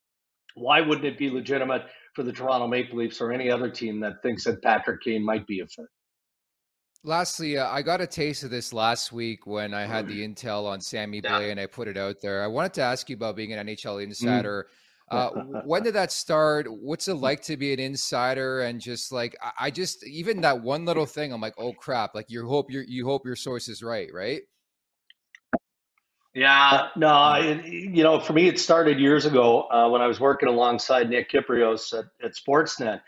why 0.55 0.81
wouldn't 0.81 1.07
it 1.07 1.19
be 1.19 1.29
legitimate 1.29 1.83
for 2.15 2.23
the 2.23 2.33
Toronto 2.33 2.67
Maple 2.67 2.97
Leafs 2.97 3.21
or 3.21 3.31
any 3.31 3.51
other 3.51 3.71
team 3.71 4.01
that 4.01 4.23
thinks 4.23 4.45
that 4.45 4.63
Patrick 4.63 5.03
Kane 5.03 5.23
might 5.23 5.47
be 5.47 5.61
a 5.61 5.67
fit? 5.67 5.87
Lastly, 7.05 7.59
uh, 7.59 7.69
I 7.69 7.83
got 7.83 8.01
a 8.01 8.07
taste 8.07 8.45
of 8.45 8.51
this 8.51 8.73
last 8.73 9.13
week 9.13 9.47
when 9.47 9.75
I 9.75 9.85
had 9.85 10.09
the 10.09 10.27
intel 10.27 10.65
on 10.67 10.81
Sammy 10.81 11.21
yeah. 11.23 11.39
and 11.39 11.61
I 11.61 11.67
put 11.67 11.87
it 11.87 11.99
out 11.99 12.17
there. 12.23 12.43
I 12.43 12.47
wanted 12.47 12.73
to 12.75 12.83
ask 12.83 13.11
you 13.11 13.17
about 13.17 13.37
being 13.37 13.53
an 13.53 13.67
NHL 13.67 13.97
mm. 13.97 14.05
insider. 14.05 14.67
Mm. 14.67 14.75
Uh, 15.11 15.31
when 15.65 15.83
did 15.83 15.95
that 15.95 16.13
start? 16.13 16.67
What's 16.71 17.09
it 17.09 17.15
like 17.15 17.43
to 17.43 17.57
be 17.57 17.73
an 17.73 17.81
insider? 17.81 18.61
And 18.61 18.81
just 18.81 19.13
like 19.13 19.37
I 19.59 19.71
just 19.71 20.07
even 20.07 20.41
that 20.43 20.63
one 20.63 20.85
little 20.85 21.07
thing, 21.07 21.33
I'm 21.33 21.41
like, 21.41 21.55
oh 21.59 21.73
crap! 21.73 22.15
Like 22.15 22.27
you 22.29 22.47
hope 22.47 22.71
your 22.71 22.83
you 22.83 23.05
hope 23.05 23.27
your 23.27 23.37
source 23.37 23.69
is 23.69 23.83
right, 23.83 24.09
right? 24.13 24.43
Yeah, 26.33 26.89
no, 26.95 27.33
it, 27.33 27.67
you 27.67 28.05
know, 28.05 28.21
for 28.21 28.33
me, 28.33 28.47
it 28.47 28.61
started 28.61 29.01
years 29.01 29.27
ago 29.27 29.63
uh, 29.63 29.89
when 29.89 30.01
I 30.01 30.07
was 30.07 30.21
working 30.21 30.49
alongside 30.49 31.11
Nick 31.11 31.29
Kypreos 31.29 31.93
at, 31.99 32.05
at 32.23 32.37
Sportsnet, 32.37 33.01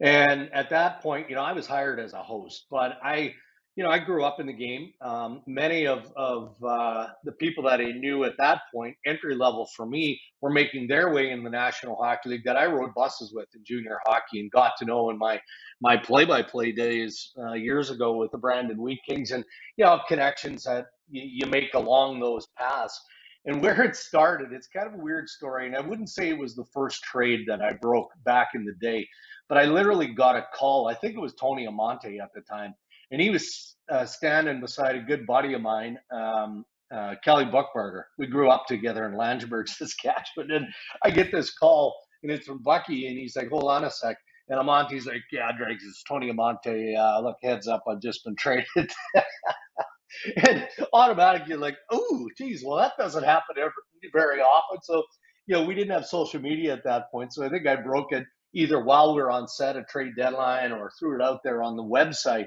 and 0.00 0.52
at 0.52 0.68
that 0.68 1.00
point, 1.00 1.30
you 1.30 1.36
know, 1.36 1.42
I 1.42 1.52
was 1.52 1.66
hired 1.66 1.98
as 1.98 2.12
a 2.12 2.22
host, 2.22 2.66
but 2.70 2.98
I 3.02 3.34
you 3.78 3.84
know, 3.84 3.90
I 3.90 4.00
grew 4.00 4.24
up 4.24 4.40
in 4.40 4.48
the 4.48 4.52
game. 4.52 4.92
Um, 5.00 5.40
many 5.46 5.86
of 5.86 6.12
of 6.16 6.56
uh, 6.64 7.10
the 7.22 7.30
people 7.30 7.62
that 7.62 7.80
I 7.80 7.92
knew 7.92 8.24
at 8.24 8.36
that 8.38 8.62
point, 8.74 8.96
entry 9.06 9.36
level 9.36 9.68
for 9.76 9.86
me, 9.86 10.20
were 10.40 10.50
making 10.50 10.88
their 10.88 11.14
way 11.14 11.30
in 11.30 11.44
the 11.44 11.50
National 11.50 11.94
Hockey 11.94 12.30
League 12.30 12.44
that 12.44 12.56
I 12.56 12.66
rode 12.66 12.92
buses 12.96 13.32
with 13.32 13.46
in 13.54 13.62
junior 13.64 14.00
hockey 14.04 14.40
and 14.40 14.50
got 14.50 14.72
to 14.78 14.84
know 14.84 15.10
in 15.10 15.16
my 15.16 15.40
my 15.80 15.96
play 15.96 16.24
by 16.24 16.42
play 16.42 16.72
days 16.72 17.30
uh, 17.38 17.52
years 17.52 17.90
ago 17.90 18.16
with 18.16 18.32
the 18.32 18.38
Brandon 18.38 18.82
Wheat 18.82 18.98
Kings, 19.08 19.30
and 19.30 19.44
you 19.76 19.84
know, 19.84 20.00
connections 20.08 20.64
that 20.64 20.86
you, 21.08 21.22
you 21.24 21.46
make 21.46 21.72
along 21.74 22.18
those 22.18 22.48
paths. 22.58 23.00
And 23.44 23.62
where 23.62 23.84
it 23.84 23.94
started, 23.94 24.52
it's 24.52 24.66
kind 24.66 24.88
of 24.88 24.94
a 24.94 25.04
weird 25.04 25.28
story, 25.28 25.68
and 25.68 25.76
I 25.76 25.80
wouldn't 25.82 26.10
say 26.10 26.30
it 26.30 26.38
was 26.38 26.56
the 26.56 26.66
first 26.74 27.04
trade 27.04 27.44
that 27.46 27.62
I 27.62 27.74
broke 27.74 28.10
back 28.24 28.48
in 28.56 28.64
the 28.64 28.74
day, 28.84 29.06
but 29.48 29.56
I 29.56 29.66
literally 29.66 30.08
got 30.08 30.34
a 30.34 30.46
call. 30.52 30.88
I 30.88 30.94
think 30.94 31.14
it 31.14 31.20
was 31.20 31.34
Tony 31.34 31.68
Amonte 31.68 32.20
at 32.20 32.30
the 32.34 32.40
time 32.40 32.74
and 33.10 33.20
he 33.20 33.30
was 33.30 33.76
uh, 33.90 34.04
standing 34.04 34.60
beside 34.60 34.96
a 34.96 35.00
good 35.02 35.26
buddy 35.26 35.54
of 35.54 35.62
mine, 35.62 35.98
um, 36.12 36.64
uh, 36.94 37.14
Kelly 37.24 37.44
Buchberger. 37.44 38.02
We 38.18 38.26
grew 38.26 38.50
up 38.50 38.66
together 38.66 39.06
in 39.06 39.14
Langenburg, 39.14 39.68
Saskatchewan. 39.68 40.50
And 40.50 40.66
I 41.02 41.10
get 41.10 41.32
this 41.32 41.54
call, 41.54 41.96
and 42.22 42.32
it's 42.32 42.46
from 42.46 42.62
Bucky, 42.62 43.06
and 43.06 43.18
he's 43.18 43.36
like, 43.36 43.48
"Hold 43.48 43.70
on 43.70 43.84
a 43.84 43.90
sec." 43.90 44.16
And 44.48 44.58
Amonte's 44.58 45.06
like, 45.06 45.22
"Yeah, 45.32 45.50
Drake, 45.56 45.78
it's 45.82 46.02
Tony 46.04 46.32
Amonte. 46.32 46.96
Uh, 46.96 47.20
look, 47.20 47.36
heads 47.42 47.68
up, 47.68 47.84
I've 47.88 48.00
just 48.00 48.24
been 48.24 48.36
traded." 48.36 48.66
and 50.46 50.66
automatically, 50.92 51.56
like, 51.56 51.76
"Oh, 51.90 52.28
geez, 52.36 52.62
well, 52.64 52.78
that 52.78 52.92
doesn't 52.98 53.24
happen 53.24 53.56
ever, 53.58 53.72
very 54.12 54.40
often." 54.40 54.80
So, 54.82 55.02
you 55.46 55.56
know, 55.56 55.64
we 55.64 55.74
didn't 55.74 55.92
have 55.92 56.06
social 56.06 56.40
media 56.40 56.72
at 56.72 56.84
that 56.84 57.10
point, 57.10 57.32
so 57.32 57.44
I 57.44 57.48
think 57.48 57.66
I 57.66 57.76
broke 57.76 58.12
it 58.12 58.24
either 58.54 58.82
while 58.82 59.14
we 59.14 59.20
were 59.20 59.30
on 59.30 59.46
set 59.46 59.76
a 59.76 59.84
trade 59.84 60.12
deadline 60.16 60.72
or 60.72 60.90
threw 60.98 61.14
it 61.16 61.22
out 61.22 61.40
there 61.44 61.62
on 61.62 61.76
the 61.76 61.82
website. 61.82 62.46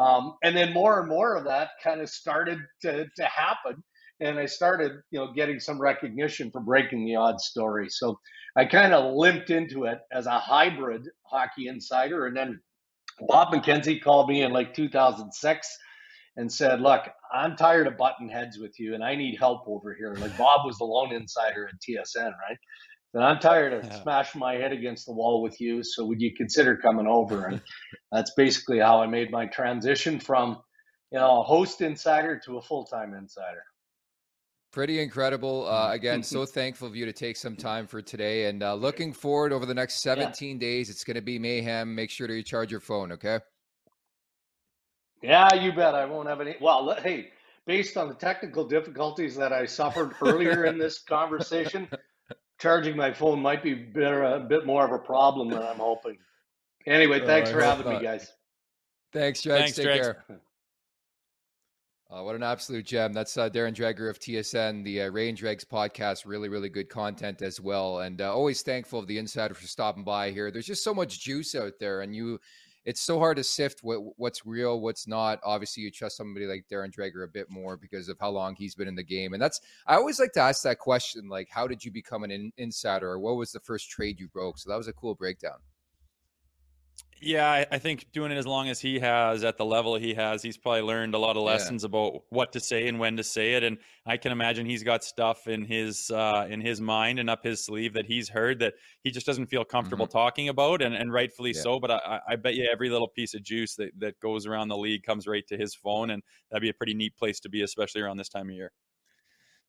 Um, 0.00 0.36
and 0.42 0.56
then 0.56 0.72
more 0.72 0.98
and 1.00 1.08
more 1.08 1.36
of 1.36 1.44
that 1.44 1.70
kind 1.84 2.00
of 2.00 2.08
started 2.08 2.58
to, 2.82 3.06
to 3.16 3.24
happen. 3.24 3.82
And 4.20 4.38
I 4.38 4.46
started, 4.46 4.92
you 5.10 5.18
know, 5.18 5.32
getting 5.34 5.60
some 5.60 5.80
recognition 5.80 6.50
for 6.50 6.60
breaking 6.60 7.04
the 7.04 7.16
odds 7.16 7.44
story. 7.44 7.88
So 7.90 8.18
I 8.56 8.64
kind 8.64 8.94
of 8.94 9.14
limped 9.14 9.50
into 9.50 9.84
it 9.84 9.98
as 10.10 10.26
a 10.26 10.38
hybrid 10.38 11.06
hockey 11.24 11.68
insider. 11.68 12.26
And 12.26 12.36
then 12.36 12.60
Bob 13.28 13.52
McKenzie 13.52 14.02
called 14.02 14.28
me 14.28 14.42
in 14.42 14.52
like 14.52 14.72
2006 14.72 15.78
and 16.36 16.50
said, 16.50 16.80
Look, 16.80 17.02
I'm 17.32 17.56
tired 17.56 17.86
of 17.86 17.98
button 17.98 18.28
heads 18.28 18.58
with 18.58 18.78
you 18.78 18.94
and 18.94 19.04
I 19.04 19.14
need 19.14 19.38
help 19.38 19.64
over 19.66 19.94
here. 19.94 20.14
Like 20.14 20.36
Bob 20.38 20.64
was 20.64 20.78
the 20.78 20.84
lone 20.84 21.12
insider 21.12 21.68
at 21.68 21.74
TSN, 21.80 22.24
right? 22.48 22.58
And 23.12 23.24
I'm 23.24 23.40
tired 23.40 23.72
of 23.72 23.84
yeah. 23.84 24.02
smashing 24.02 24.38
my 24.38 24.54
head 24.54 24.72
against 24.72 25.06
the 25.06 25.12
wall 25.12 25.42
with 25.42 25.60
you. 25.60 25.82
So 25.82 26.04
would 26.06 26.20
you 26.20 26.32
consider 26.34 26.76
coming 26.76 27.06
over? 27.06 27.46
And 27.46 27.60
that's 28.12 28.32
basically 28.36 28.78
how 28.78 29.00
I 29.00 29.06
made 29.06 29.32
my 29.32 29.46
transition 29.46 30.20
from, 30.20 30.58
you 31.10 31.18
know, 31.18 31.40
a 31.40 31.42
host 31.42 31.80
insider 31.80 32.40
to 32.44 32.58
a 32.58 32.62
full 32.62 32.84
time 32.84 33.14
insider. 33.14 33.64
Pretty 34.72 35.00
incredible. 35.00 35.66
Uh, 35.66 35.92
again, 35.92 36.22
so 36.22 36.46
thankful 36.46 36.86
of 36.86 36.94
you 36.94 37.04
to 37.04 37.12
take 37.12 37.36
some 37.36 37.56
time 37.56 37.88
for 37.88 38.00
today 38.00 38.46
and 38.46 38.62
uh, 38.62 38.74
looking 38.74 39.12
forward 39.12 39.52
over 39.52 39.66
the 39.66 39.74
next 39.74 40.00
17 40.02 40.48
yeah. 40.48 40.60
days. 40.60 40.88
It's 40.88 41.02
going 41.02 41.16
to 41.16 41.20
be 41.20 41.40
mayhem. 41.40 41.92
Make 41.92 42.10
sure 42.10 42.28
to 42.28 42.32
recharge 42.32 42.70
your 42.70 42.80
phone, 42.80 43.10
okay? 43.12 43.40
Yeah, 45.20 45.52
you 45.54 45.72
bet. 45.72 45.96
I 45.96 46.04
won't 46.04 46.28
have 46.28 46.40
any. 46.40 46.54
Well, 46.60 46.94
hey, 47.02 47.30
based 47.66 47.96
on 47.96 48.08
the 48.08 48.14
technical 48.14 48.64
difficulties 48.64 49.34
that 49.36 49.52
I 49.52 49.66
suffered 49.66 50.14
earlier 50.22 50.64
in 50.64 50.78
this 50.78 50.98
conversation, 51.08 51.88
charging 52.60 52.96
my 52.96 53.12
phone 53.12 53.40
might 53.40 53.62
be 53.62 53.74
better, 53.74 54.22
a 54.22 54.38
bit 54.38 54.66
more 54.66 54.84
of 54.84 54.92
a 54.92 54.98
problem 54.98 55.48
than 55.48 55.62
I'm 55.62 55.78
hoping. 55.78 56.18
Anyway, 56.86 57.24
thanks 57.24 57.50
for 57.50 57.60
having 57.60 57.88
me, 57.88 58.00
guys. 58.00 58.32
Thanks, 59.12 59.42
Dregs. 59.42 59.62
Thanks, 59.62 59.76
Take 59.76 59.86
Dregs. 59.86 60.06
care. 60.06 60.40
Uh, 62.10 62.22
what 62.24 62.34
an 62.34 62.42
absolute 62.42 62.84
gem. 62.84 63.12
That's 63.12 63.36
uh, 63.36 63.48
Darren 63.48 63.74
Dreger 63.74 64.10
of 64.10 64.18
TSN, 64.18 64.82
the 64.82 65.02
uh, 65.02 65.10
Rain 65.10 65.36
Dregs 65.36 65.64
podcast. 65.64 66.26
Really, 66.26 66.48
really 66.48 66.68
good 66.68 66.88
content 66.88 67.40
as 67.40 67.60
well. 67.60 68.00
And 68.00 68.20
uh, 68.20 68.34
always 68.34 68.62
thankful 68.62 68.98
of 68.98 69.06
the 69.06 69.16
insider 69.16 69.54
for 69.54 69.66
stopping 69.66 70.02
by 70.02 70.32
here. 70.32 70.50
There's 70.50 70.66
just 70.66 70.82
so 70.82 70.92
much 70.92 71.20
juice 71.20 71.54
out 71.54 71.74
there, 71.78 72.00
and 72.00 72.14
you 72.14 72.40
it's 72.84 73.00
so 73.00 73.18
hard 73.18 73.36
to 73.36 73.44
sift 73.44 73.80
what, 73.82 73.98
what's 74.16 74.46
real, 74.46 74.80
what's 74.80 75.06
not. 75.06 75.38
Obviously, 75.44 75.82
you 75.82 75.90
trust 75.90 76.16
somebody 76.16 76.46
like 76.46 76.64
Darren 76.70 76.92
Dreger 76.92 77.24
a 77.24 77.28
bit 77.28 77.50
more 77.50 77.76
because 77.76 78.08
of 78.08 78.18
how 78.18 78.30
long 78.30 78.56
he's 78.56 78.74
been 78.74 78.88
in 78.88 78.94
the 78.94 79.02
game. 79.02 79.32
And 79.32 79.42
that's, 79.42 79.60
I 79.86 79.96
always 79.96 80.18
like 80.18 80.32
to 80.32 80.40
ask 80.40 80.62
that 80.62 80.78
question 80.78 81.28
like, 81.28 81.48
how 81.50 81.66
did 81.66 81.84
you 81.84 81.90
become 81.90 82.24
an 82.24 82.30
in, 82.30 82.52
insider? 82.56 83.10
Or 83.10 83.18
what 83.18 83.36
was 83.36 83.52
the 83.52 83.60
first 83.60 83.90
trade 83.90 84.18
you 84.18 84.28
broke? 84.28 84.58
So 84.58 84.70
that 84.70 84.76
was 84.76 84.88
a 84.88 84.92
cool 84.92 85.14
breakdown. 85.14 85.58
Yeah, 87.22 87.50
I, 87.50 87.66
I, 87.70 87.78
think 87.78 88.06
doing 88.12 88.32
it 88.32 88.38
as 88.38 88.46
long 88.46 88.70
as 88.70 88.80
he 88.80 88.98
has 88.98 89.44
at 89.44 89.58
the 89.58 89.64
level 89.64 89.96
he 89.96 90.14
has, 90.14 90.42
he's 90.42 90.56
probably 90.56 90.80
learned 90.80 91.14
a 91.14 91.18
lot 91.18 91.36
of 91.36 91.42
lessons 91.42 91.82
yeah. 91.82 91.88
about 91.88 92.22
what 92.30 92.52
to 92.54 92.60
say 92.60 92.88
and 92.88 92.98
when 92.98 93.18
to 93.18 93.22
say 93.22 93.54
it. 93.54 93.62
And 93.62 93.76
I 94.06 94.16
can 94.16 94.32
imagine 94.32 94.64
he's 94.64 94.82
got 94.82 95.04
stuff 95.04 95.46
in 95.46 95.64
his 95.64 96.10
uh, 96.10 96.46
in 96.48 96.62
his 96.62 96.80
mind 96.80 97.18
and 97.18 97.28
up 97.28 97.44
his 97.44 97.62
sleeve 97.62 97.92
that 97.92 98.06
he's 98.06 98.30
heard 98.30 98.58
that 98.60 98.74
he 99.04 99.10
just 99.10 99.26
doesn't 99.26 99.46
feel 99.46 99.64
comfortable 99.64 100.06
mm-hmm. 100.06 100.18
talking 100.18 100.48
about, 100.48 100.80
and, 100.80 100.94
and 100.94 101.12
rightfully 101.12 101.52
yeah. 101.54 101.60
so. 101.60 101.78
But 101.78 101.90
I, 101.90 102.20
I 102.30 102.36
bet 102.36 102.54
you 102.54 102.66
every 102.72 102.88
little 102.88 103.08
piece 103.08 103.34
of 103.34 103.42
juice 103.42 103.74
that, 103.76 103.90
that 103.98 104.18
goes 104.20 104.46
around 104.46 104.68
the 104.68 104.78
league 104.78 105.02
comes 105.02 105.26
right 105.26 105.46
to 105.48 105.58
his 105.58 105.74
phone, 105.74 106.10
and 106.10 106.22
that'd 106.50 106.62
be 106.62 106.70
a 106.70 106.74
pretty 106.74 106.94
neat 106.94 107.16
place 107.18 107.38
to 107.40 107.50
be, 107.50 107.62
especially 107.62 108.00
around 108.00 108.16
this 108.16 108.30
time 108.30 108.48
of 108.48 108.54
year. 108.54 108.72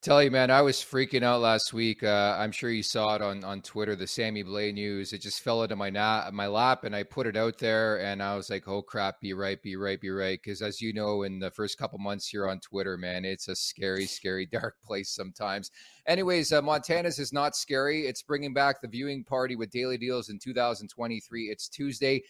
Tell 0.02 0.24
you, 0.24 0.32
man, 0.32 0.49
I 0.49 0.64
was 0.64 0.78
freaking 0.78 1.22
out 1.22 1.41
last 1.41 1.74
week. 1.74 2.02
Uh, 2.02 2.36
I'm 2.36 2.52
sure 2.52 2.72
you 2.72 2.82
saw 2.82 3.14
it 3.14 3.22
on, 3.22 3.43
on 3.43 3.62
Twitter, 3.62 3.95
the 3.95 4.08
Sammy 4.08 4.43
Blais 4.43 4.74
news. 4.74 5.14
It 5.14 5.22
just 5.22 5.41
fell 5.41 5.62
into 5.62 5.76
my 5.76 5.91
na- 5.91 6.32
my 6.34 6.47
lap, 6.47 6.86
and 6.86 6.95
I 6.95 7.04
put 7.04 7.28
it 7.28 7.38
out 7.38 7.60
there, 7.60 8.02
and 8.02 8.24
I 8.24 8.36
was 8.36 8.49
like, 8.49 8.68
"Oh 8.68 8.82
crap! 8.82 9.22
Be 9.22 9.34
right, 9.34 9.62
be 9.62 9.76
right, 9.76 10.02
be 10.02 10.10
right." 10.10 10.39
Because 10.43 10.64
as 10.64 10.82
you 10.82 10.91
know, 10.91 11.22
in 11.22 11.38
the 11.38 11.52
first 11.52 11.78
couple 11.78 11.99
months 11.99 12.28
here 12.28 12.49
on 12.49 12.60
Twitter, 12.60 12.97
man, 12.97 13.26
it's 13.26 13.47
a 13.47 13.56
scary, 13.56 14.08
scary, 14.08 14.45
dark 14.52 14.82
place 14.84 15.12
sometimes. 15.12 15.70
Anyways, 16.08 16.52
uh, 16.52 16.64
Montana's 16.64 17.20
is 17.20 17.32
not 17.32 17.56
scary. 17.56 18.08
It's 18.08 18.24
bringing 18.24 18.56
back 18.56 18.82
the 18.82 18.88
viewing 18.88 19.24
party 19.24 19.56
with 19.56 19.70
daily 19.70 19.99
deals 19.99 20.30
in 20.30 20.39
2023. 20.39 21.43
It's 21.43 21.70
Tuesday. 21.70 22.24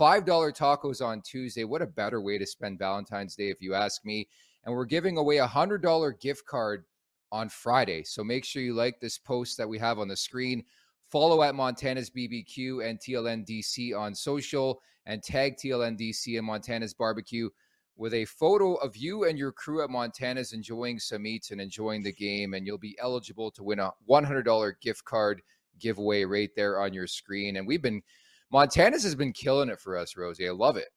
$5 0.00 0.24
tacos 0.24 1.04
on 1.04 1.22
Tuesday. 1.22 1.64
What 1.64 1.82
a 1.82 1.86
better 1.86 2.20
way 2.20 2.38
to 2.38 2.46
spend 2.46 2.78
Valentine's 2.78 3.34
Day, 3.34 3.50
if 3.50 3.60
you 3.60 3.74
ask 3.74 4.04
me. 4.04 4.28
And 4.64 4.74
we're 4.74 4.84
giving 4.84 5.16
away 5.16 5.38
a 5.38 5.46
$100 5.46 6.20
gift 6.20 6.44
card 6.44 6.84
on 7.32 7.48
Friday. 7.48 8.02
So 8.04 8.22
make 8.22 8.44
sure 8.44 8.62
you 8.62 8.74
like 8.74 9.00
this 9.00 9.18
post 9.18 9.56
that 9.58 9.68
we 9.68 9.78
have 9.78 9.98
on 9.98 10.08
the 10.08 10.16
screen. 10.16 10.64
Follow 11.10 11.42
at 11.42 11.54
Montana's 11.54 12.10
BBQ 12.10 12.88
and 12.88 12.98
TLNDC 12.98 13.96
on 13.96 14.14
social 14.14 14.80
and 15.06 15.22
tag 15.22 15.56
TLNDC 15.56 16.36
and 16.36 16.46
Montana's 16.46 16.94
Barbecue 16.94 17.48
with 17.96 18.12
a 18.12 18.24
photo 18.26 18.74
of 18.74 18.96
you 18.96 19.24
and 19.24 19.38
your 19.38 19.52
crew 19.52 19.82
at 19.82 19.90
Montana's 19.90 20.52
enjoying 20.52 20.98
some 20.98 21.26
eats 21.26 21.50
and 21.50 21.60
enjoying 21.60 22.02
the 22.02 22.12
game. 22.12 22.54
And 22.54 22.66
you'll 22.66 22.78
be 22.78 22.96
eligible 23.00 23.50
to 23.52 23.62
win 23.62 23.78
a 23.78 23.92
$100 24.08 24.72
gift 24.80 25.04
card 25.04 25.40
giveaway 25.78 26.24
right 26.24 26.50
there 26.56 26.80
on 26.80 26.92
your 26.92 27.06
screen. 27.06 27.56
And 27.56 27.66
we've 27.66 27.82
been, 27.82 28.02
Montana's 28.50 29.04
has 29.04 29.14
been 29.14 29.32
killing 29.32 29.68
it 29.68 29.80
for 29.80 29.96
us, 29.96 30.16
Rosie. 30.16 30.48
I 30.48 30.52
love 30.52 30.76
it. 30.76 30.88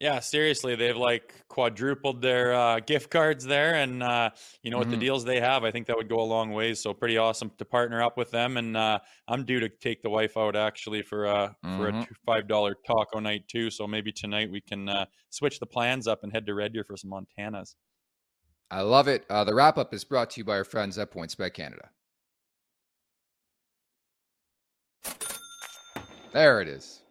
Yeah, 0.00 0.20
seriously, 0.20 0.76
they've 0.76 0.96
like 0.96 1.34
quadrupled 1.48 2.22
their 2.22 2.54
uh, 2.54 2.78
gift 2.78 3.10
cards 3.10 3.44
there, 3.44 3.74
and 3.74 4.00
uh, 4.00 4.30
you 4.62 4.70
know 4.70 4.76
mm-hmm. 4.76 4.90
with 4.90 4.90
the 4.90 5.04
deals 5.04 5.24
they 5.24 5.40
have, 5.40 5.64
I 5.64 5.72
think 5.72 5.88
that 5.88 5.96
would 5.96 6.08
go 6.08 6.20
a 6.20 6.22
long 6.22 6.52
ways. 6.52 6.80
So 6.80 6.94
pretty 6.94 7.18
awesome 7.18 7.50
to 7.58 7.64
partner 7.64 8.00
up 8.00 8.16
with 8.16 8.30
them, 8.30 8.58
and 8.58 8.76
uh, 8.76 9.00
I'm 9.26 9.44
due 9.44 9.58
to 9.58 9.68
take 9.68 10.02
the 10.02 10.10
wife 10.10 10.36
out 10.36 10.54
actually 10.54 11.02
for 11.02 11.26
uh 11.26 11.48
mm-hmm. 11.48 11.76
for 11.76 11.88
a 11.88 11.92
mm-hmm. 11.92 12.12
five 12.24 12.46
dollar 12.46 12.76
taco 12.86 13.18
night 13.18 13.48
too. 13.48 13.70
So 13.70 13.88
maybe 13.88 14.12
tonight 14.12 14.50
we 14.50 14.60
can 14.60 14.88
uh, 14.88 15.06
switch 15.30 15.58
the 15.58 15.66
plans 15.66 16.06
up 16.06 16.22
and 16.22 16.32
head 16.32 16.46
to 16.46 16.54
Red 16.54 16.74
Deer 16.74 16.84
for 16.84 16.96
some 16.96 17.10
Montanas. 17.10 17.74
I 18.70 18.82
love 18.82 19.08
it. 19.08 19.24
Uh, 19.28 19.42
the 19.42 19.54
wrap 19.54 19.78
up 19.78 19.92
is 19.92 20.04
brought 20.04 20.30
to 20.30 20.40
you 20.40 20.44
by 20.44 20.58
our 20.58 20.64
friends 20.64 20.96
at 20.98 21.10
PointsBet 21.10 21.54
Canada. 21.54 21.90
There 26.32 26.60
it 26.60 26.68
is. 26.68 27.02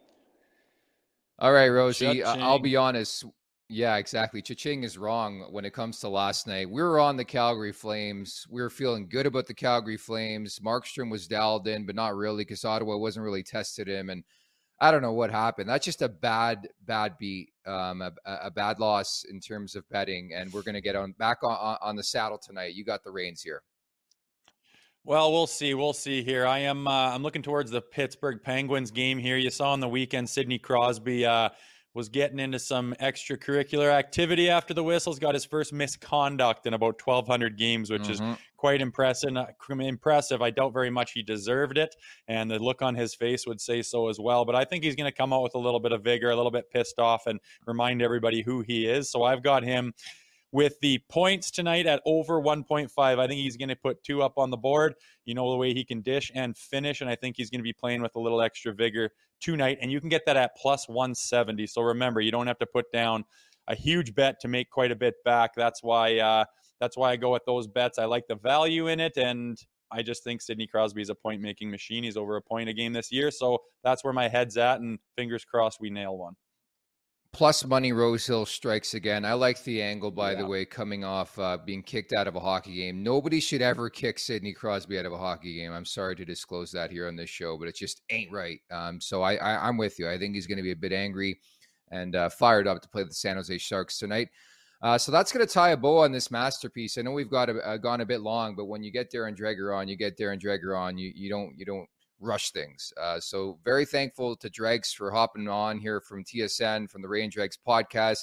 All 1.38 1.52
right, 1.52 1.68
Rosie. 1.68 2.22
I'll 2.24 2.58
be 2.58 2.76
honest. 2.76 3.24
Yeah, 3.70 3.96
exactly. 3.96 4.40
Cha-ching 4.40 4.82
is 4.82 4.96
wrong 4.96 5.46
when 5.50 5.66
it 5.66 5.74
comes 5.74 6.00
to 6.00 6.08
last 6.08 6.46
night. 6.46 6.70
We 6.70 6.82
were 6.82 6.98
on 6.98 7.18
the 7.18 7.24
Calgary 7.24 7.70
Flames. 7.70 8.46
We 8.48 8.62
were 8.62 8.70
feeling 8.70 9.08
good 9.08 9.26
about 9.26 9.46
the 9.46 9.54
Calgary 9.54 9.98
Flames. 9.98 10.58
Markstrom 10.58 11.10
was 11.10 11.28
dialed 11.28 11.68
in, 11.68 11.84
but 11.84 11.94
not 11.94 12.16
really 12.16 12.44
because 12.44 12.64
Ottawa 12.64 12.96
wasn't 12.96 13.24
really 13.24 13.42
tested 13.42 13.86
him. 13.86 14.08
And 14.08 14.24
I 14.80 14.90
don't 14.90 15.02
know 15.02 15.12
what 15.12 15.30
happened. 15.30 15.68
That's 15.68 15.84
just 15.84 16.00
a 16.00 16.08
bad, 16.08 16.66
bad 16.86 17.18
beat, 17.18 17.50
um, 17.66 18.00
a, 18.00 18.12
a 18.24 18.50
bad 18.50 18.80
loss 18.80 19.24
in 19.30 19.38
terms 19.38 19.76
of 19.76 19.88
betting. 19.90 20.30
And 20.34 20.50
we're 20.52 20.62
going 20.62 20.74
to 20.74 20.80
get 20.80 20.96
on 20.96 21.12
back 21.18 21.42
on, 21.42 21.76
on 21.82 21.94
the 21.94 22.02
saddle 22.02 22.38
tonight. 22.38 22.74
You 22.74 22.84
got 22.84 23.04
the 23.04 23.10
reins 23.10 23.42
here. 23.42 23.62
Well, 25.08 25.32
we'll 25.32 25.46
see. 25.46 25.72
We'll 25.72 25.94
see 25.94 26.22
here. 26.22 26.46
I 26.46 26.58
am. 26.58 26.86
Uh, 26.86 27.14
I'm 27.14 27.22
looking 27.22 27.40
towards 27.40 27.70
the 27.70 27.80
Pittsburgh 27.80 28.42
Penguins 28.42 28.90
game 28.90 29.16
here. 29.16 29.38
You 29.38 29.48
saw 29.48 29.72
on 29.72 29.80
the 29.80 29.88
weekend, 29.88 30.28
Sidney 30.28 30.58
Crosby 30.58 31.24
uh, 31.24 31.48
was 31.94 32.10
getting 32.10 32.38
into 32.38 32.58
some 32.58 32.94
extracurricular 33.00 33.90
activity 33.90 34.50
after 34.50 34.74
the 34.74 34.84
whistles. 34.84 35.18
Got 35.18 35.32
his 35.32 35.46
first 35.46 35.72
misconduct 35.72 36.66
in 36.66 36.74
about 36.74 37.00
1,200 37.02 37.56
games, 37.56 37.90
which 37.90 38.02
mm-hmm. 38.02 38.32
is 38.32 38.38
quite 38.58 38.82
impressive. 38.82 39.34
Uh, 39.34 39.46
impressive. 39.80 40.42
I 40.42 40.50
doubt 40.50 40.74
very 40.74 40.90
much 40.90 41.12
he 41.12 41.22
deserved 41.22 41.78
it, 41.78 41.96
and 42.26 42.50
the 42.50 42.58
look 42.58 42.82
on 42.82 42.94
his 42.94 43.14
face 43.14 43.46
would 43.46 43.62
say 43.62 43.80
so 43.80 44.10
as 44.10 44.20
well. 44.20 44.44
But 44.44 44.56
I 44.56 44.64
think 44.66 44.84
he's 44.84 44.94
going 44.94 45.10
to 45.10 45.16
come 45.16 45.32
out 45.32 45.42
with 45.42 45.54
a 45.54 45.58
little 45.58 45.80
bit 45.80 45.92
of 45.92 46.04
vigor, 46.04 46.28
a 46.28 46.36
little 46.36 46.50
bit 46.50 46.70
pissed 46.70 46.98
off, 46.98 47.26
and 47.26 47.40
remind 47.66 48.02
everybody 48.02 48.42
who 48.42 48.60
he 48.60 48.84
is. 48.84 49.10
So 49.10 49.22
I've 49.22 49.42
got 49.42 49.62
him 49.64 49.94
with 50.52 50.78
the 50.80 51.00
points 51.10 51.50
tonight 51.50 51.86
at 51.86 52.00
over 52.06 52.40
1.5. 52.40 52.90
I 52.98 53.26
think 53.26 53.40
he's 53.40 53.56
going 53.56 53.68
to 53.68 53.76
put 53.76 54.02
two 54.02 54.22
up 54.22 54.38
on 54.38 54.50
the 54.50 54.56
board. 54.56 54.94
You 55.24 55.34
know 55.34 55.50
the 55.50 55.56
way 55.56 55.74
he 55.74 55.84
can 55.84 56.00
dish 56.00 56.30
and 56.34 56.56
finish, 56.56 57.00
and 57.00 57.10
I 57.10 57.16
think 57.16 57.36
he's 57.36 57.50
going 57.50 57.60
to 57.60 57.64
be 57.64 57.72
playing 57.72 58.02
with 58.02 58.14
a 58.14 58.20
little 58.20 58.40
extra 58.40 58.72
vigor 58.72 59.10
tonight. 59.40 59.78
And 59.80 59.92
you 59.92 60.00
can 60.00 60.08
get 60.08 60.24
that 60.26 60.36
at 60.36 60.56
plus 60.56 60.88
170. 60.88 61.66
So 61.66 61.82
remember, 61.82 62.20
you 62.20 62.30
don't 62.30 62.46
have 62.46 62.58
to 62.58 62.66
put 62.66 62.90
down 62.92 63.24
a 63.68 63.74
huge 63.74 64.14
bet 64.14 64.40
to 64.40 64.48
make 64.48 64.70
quite 64.70 64.90
a 64.90 64.96
bit 64.96 65.14
back. 65.24 65.52
That's 65.54 65.82
why 65.82 66.18
uh, 66.18 66.44
that's 66.80 66.96
why 66.96 67.10
I 67.10 67.16
go 67.16 67.32
with 67.32 67.44
those 67.44 67.66
bets. 67.66 67.98
I 67.98 68.06
like 68.06 68.26
the 68.28 68.36
value 68.36 68.88
in 68.88 69.00
it, 69.00 69.16
and 69.16 69.58
I 69.90 70.02
just 70.02 70.24
think 70.24 70.40
Sidney 70.40 70.66
Crosby 70.66 71.02
is 71.02 71.10
a 71.10 71.14
point 71.14 71.42
making 71.42 71.70
machine. 71.70 72.04
He's 72.04 72.16
over 72.16 72.36
a 72.36 72.42
point 72.42 72.68
a 72.68 72.72
game 72.72 72.92
this 72.92 73.12
year, 73.12 73.30
so 73.30 73.58
that's 73.84 74.02
where 74.04 74.12
my 74.12 74.28
head's 74.28 74.56
at. 74.56 74.80
And 74.80 74.98
fingers 75.16 75.44
crossed, 75.44 75.80
we 75.80 75.90
nail 75.90 76.16
one 76.16 76.34
plus 77.32 77.64
money 77.64 77.92
Rosehill 77.92 78.46
strikes 78.46 78.94
again. 78.94 79.24
I 79.24 79.34
like 79.34 79.62
the 79.64 79.82
angle, 79.82 80.10
by 80.10 80.32
yeah. 80.32 80.38
the 80.38 80.46
way, 80.46 80.64
coming 80.64 81.04
off 81.04 81.38
uh, 81.38 81.58
being 81.64 81.82
kicked 81.82 82.12
out 82.12 82.26
of 82.26 82.36
a 82.36 82.40
hockey 82.40 82.74
game. 82.74 83.02
Nobody 83.02 83.40
should 83.40 83.62
ever 83.62 83.90
kick 83.90 84.18
Sidney 84.18 84.52
Crosby 84.52 84.98
out 84.98 85.06
of 85.06 85.12
a 85.12 85.18
hockey 85.18 85.54
game. 85.56 85.72
I'm 85.72 85.84
sorry 85.84 86.16
to 86.16 86.24
disclose 86.24 86.72
that 86.72 86.90
here 86.90 87.06
on 87.06 87.16
this 87.16 87.30
show, 87.30 87.58
but 87.58 87.68
it 87.68 87.76
just 87.76 88.02
ain't 88.10 88.32
right. 88.32 88.60
Um, 88.70 89.00
so 89.00 89.22
I, 89.22 89.34
I, 89.36 89.68
am 89.68 89.76
with 89.76 89.98
you. 89.98 90.08
I 90.08 90.18
think 90.18 90.34
he's 90.34 90.46
going 90.46 90.56
to 90.56 90.62
be 90.62 90.72
a 90.72 90.76
bit 90.76 90.92
angry 90.92 91.40
and 91.90 92.16
uh, 92.16 92.28
fired 92.28 92.66
up 92.66 92.82
to 92.82 92.88
play 92.88 93.04
the 93.04 93.12
San 93.12 93.36
Jose 93.36 93.58
Sharks 93.58 93.98
tonight. 93.98 94.28
Uh, 94.80 94.96
so 94.96 95.10
that's 95.10 95.32
going 95.32 95.44
to 95.44 95.52
tie 95.52 95.70
a 95.70 95.76
bow 95.76 95.98
on 95.98 96.12
this 96.12 96.30
masterpiece. 96.30 96.98
I 96.98 97.02
know 97.02 97.10
we've 97.10 97.30
got 97.30 97.50
a, 97.50 97.54
uh, 97.66 97.76
gone 97.78 98.00
a 98.00 98.06
bit 98.06 98.20
long, 98.20 98.54
but 98.54 98.66
when 98.66 98.82
you 98.82 98.92
get 98.92 99.12
Darren 99.12 99.36
Dreger 99.36 99.76
on, 99.76 99.88
you 99.88 99.96
get 99.96 100.16
Darren 100.16 100.40
Dreger 100.40 100.78
on. 100.78 100.96
You 100.96 101.12
you 101.16 101.28
don't 101.28 101.52
you 101.56 101.64
don't 101.64 101.88
rush 102.20 102.50
things. 102.50 102.92
Uh, 103.00 103.20
so 103.20 103.58
very 103.64 103.84
thankful 103.84 104.36
to 104.36 104.50
Dregs 104.50 104.92
for 104.92 105.10
hopping 105.10 105.48
on 105.48 105.78
here 105.78 106.00
from 106.00 106.24
TSN 106.24 106.90
from 106.90 107.02
the 107.02 107.08
Rain 107.08 107.30
Dregs 107.30 107.58
podcast. 107.66 108.20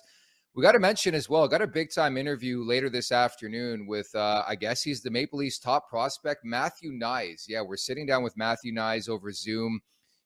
We 0.53 0.63
got 0.63 0.71
to 0.71 0.79
mention 0.79 1.13
as 1.15 1.29
well, 1.29 1.47
got 1.49 1.61
a 1.61 1.67
big 1.67 1.91
time 1.91 2.15
interview 2.15 2.63
later 2.63 2.89
this 2.89 3.11
afternoon 3.11 3.87
with, 3.87 4.09
uh, 4.15 4.43
I 4.47 4.55
guess 4.55 4.81
he's 4.81 5.01
the 5.01 5.11
Maple 5.11 5.39
Leafs 5.39 5.59
top 5.59 5.89
prospect, 5.89 6.45
Matthew 6.45 6.91
Knies. 6.93 7.43
Yeah, 7.47 7.61
we're 7.61 7.75
sitting 7.75 8.05
down 8.05 8.23
with 8.23 8.37
Matthew 8.37 8.73
Knies 8.73 9.09
over 9.09 9.33
Zoom 9.33 9.81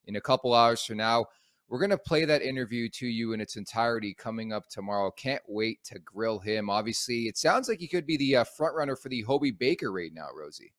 in 0.05 0.17
a 0.17 0.21
couple 0.21 0.53
hours 0.53 0.83
from 0.83 0.97
now. 0.97 1.25
We're 1.67 1.79
going 1.79 1.89
to 1.91 1.97
play 1.97 2.25
that 2.25 2.41
interview 2.41 2.89
to 2.89 3.07
you 3.07 3.33
in 3.33 3.41
its 3.41 3.55
entirety 3.55 4.15
coming 4.15 4.53
up 4.53 4.67
tomorrow. 4.69 5.11
Can't 5.11 5.43
wait 5.47 5.83
to 5.85 5.99
grill 5.99 6.39
him. 6.39 6.69
Obviously, 6.69 7.27
it 7.27 7.37
sounds 7.37 7.69
like 7.69 7.79
he 7.79 7.87
could 7.87 8.07
be 8.07 8.17
the 8.17 8.37
uh, 8.37 8.43
front 8.43 8.75
runner 8.75 8.95
for 8.95 9.09
the 9.09 9.21
Hobey 9.21 9.51
Baker 9.51 9.91
right 9.91 10.13
now, 10.13 10.27
Rosie. 10.35 10.73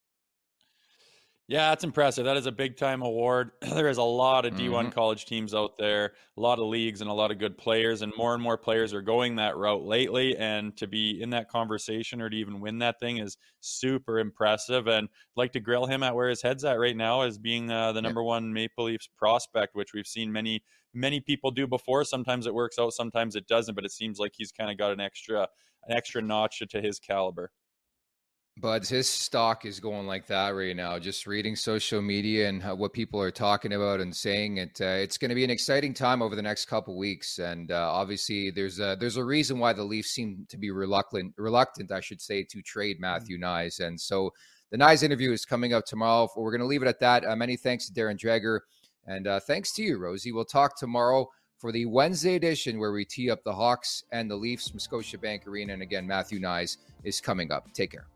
Yeah, 1.51 1.71
that's 1.71 1.83
impressive. 1.83 2.27
That 2.27 2.37
is 2.37 2.47
a 2.47 2.53
big 2.53 2.77
time 2.77 3.03
award. 3.03 3.51
there 3.61 3.89
is 3.89 3.99
a 3.99 4.05
lot 4.05 4.47
of 4.47 4.55
D1 4.55 4.71
mm-hmm. 4.71 4.89
college 4.91 5.27
teams 5.27 5.53
out 5.53 5.77
there, 5.77 6.13
a 6.37 6.41
lot 6.41 6.61
of 6.61 6.67
leagues, 6.67 7.01
and 7.01 7.11
a 7.11 7.13
lot 7.13 7.33
of 7.33 7.41
good 7.41 7.59
players. 7.59 8.03
And 8.03 8.13
more 8.17 8.35
and 8.35 8.43
more 8.43 8.57
players 8.57 8.95
are 8.95 9.03
going 9.03 9.35
that 9.35 9.57
route 9.57 9.83
lately. 9.83 10.37
And 10.37 10.77
to 10.77 10.87
be 10.87 11.21
in 11.21 11.31
that 11.31 11.49
conversation 11.51 12.23
or 12.23 12.31
to 12.31 12.37
even 12.37 12.61
win 12.61 12.79
that 12.79 13.01
thing 13.01 13.17
is 13.17 13.37
super 13.59 14.21
impressive. 14.21 14.87
And 14.87 15.09
I'd 15.09 15.37
like 15.37 15.51
to 15.55 15.61
grill 15.61 15.87
him 15.87 16.05
at 16.05 16.15
where 16.15 16.29
his 16.29 16.41
head's 16.41 16.65
at 16.65 16.79
right 16.79 16.97
now 16.97 17.23
as 17.23 17.37
being 17.37 17.69
uh, 17.69 17.91
the 17.91 18.01
number 18.01 18.23
one 18.23 18.53
Maple 18.53 18.85
Leafs 18.85 19.09
prospect, 19.19 19.75
which 19.75 19.93
we've 19.93 20.07
seen 20.07 20.31
many, 20.31 20.63
many 20.95 21.19
people 21.19 21.51
do 21.51 21.67
before. 21.67 22.05
Sometimes 22.05 22.47
it 22.47 22.55
works 22.55 22.79
out, 22.79 22.93
sometimes 22.93 23.35
it 23.35 23.49
doesn't. 23.49 23.75
But 23.75 23.85
it 23.85 23.91
seems 23.91 24.21
like 24.21 24.35
he's 24.37 24.53
kind 24.53 24.71
of 24.71 24.79
got 24.79 24.93
an 24.93 25.01
extra, 25.01 25.49
an 25.89 25.97
extra 25.97 26.23
notch 26.23 26.63
to 26.71 26.81
his 26.81 27.01
caliber. 27.01 27.51
But 28.61 28.87
his 28.87 29.09
stock 29.09 29.65
is 29.65 29.81
going 29.81 30.07
like 30.07 30.27
that 30.27 30.51
right 30.51 30.77
now. 30.77 30.99
Just 30.99 31.27
reading 31.27 31.57
social 31.57 32.03
media 32.03 32.47
and 32.47 32.63
how, 32.63 32.75
what 32.75 32.93
people 32.93 33.19
are 33.19 33.31
talking 33.31 33.73
about 33.73 34.01
and 34.01 34.15
saying 34.15 34.59
it. 34.59 34.79
Uh, 34.79 35.01
it's 35.01 35.17
going 35.17 35.31
to 35.31 35.35
be 35.35 35.45
an 35.45 35.51
exciting 35.51 35.95
time 35.95 36.21
over 36.21 36.37
the 36.37 36.43
next 36.43 36.67
couple 36.67 36.95
weeks, 36.99 37.39
and 37.39 37.71
uh, 37.71 37.91
obviously 37.91 38.51
there's 38.51 38.79
a 38.79 38.99
there's 39.01 39.17
a 39.17 39.25
reason 39.25 39.59
why 39.59 39.73
the 39.73 39.83
Leafs 39.83 40.11
seem 40.11 40.45
to 40.51 40.59
be 40.59 40.71
reluctant 40.71 41.33
reluctant, 41.39 41.91
I 41.91 42.01
should 42.01 42.21
say, 42.21 42.45
to 42.45 42.61
trade 42.61 42.99
mm. 42.99 43.01
Matthew 43.01 43.39
mm-hmm. 43.39 43.47
Knies. 43.47 43.81
And 43.81 43.99
so 43.99 44.31
the 44.71 44.77
Knies 44.77 45.03
interview 45.03 45.33
is 45.33 45.47
coming 45.47 45.73
up 45.73 45.87
tomorrow. 45.87 46.29
We're 46.37 46.51
going 46.51 46.61
to 46.61 46.67
leave 46.67 46.83
it 46.83 46.89
at 46.89 47.01
that. 47.01 47.25
Uh, 47.25 47.35
many 47.37 47.57
thanks 47.57 47.89
to 47.89 47.95
Darren 47.95 48.19
Dreger, 48.19 48.61
and 49.07 49.27
uh, 49.27 49.41
thanks 49.41 49.73
to 49.73 49.83
you, 49.83 49.97
Rosie. 49.97 50.33
We'll 50.33 50.45
talk 50.45 50.77
tomorrow 50.77 51.31
for 51.57 51.73
the 51.73 51.87
Wednesday 51.87 52.35
edition 52.35 52.79
where 52.79 52.93
we 52.93 53.07
tee 53.07 53.31
up 53.31 53.43
the 53.43 53.55
Hawks 53.55 54.05
and 54.13 54.31
the 54.31 54.37
Leafs 54.37 54.69
from 54.69 54.81
Scotiabank 54.81 55.47
Arena. 55.47 55.73
And 55.73 55.83
again, 55.83 56.07
Matthew 56.07 56.41
Knies 56.41 56.77
is 57.05 57.23
coming 57.23 57.51
up. 57.53 57.73
Take 57.73 57.93
care. 57.93 58.07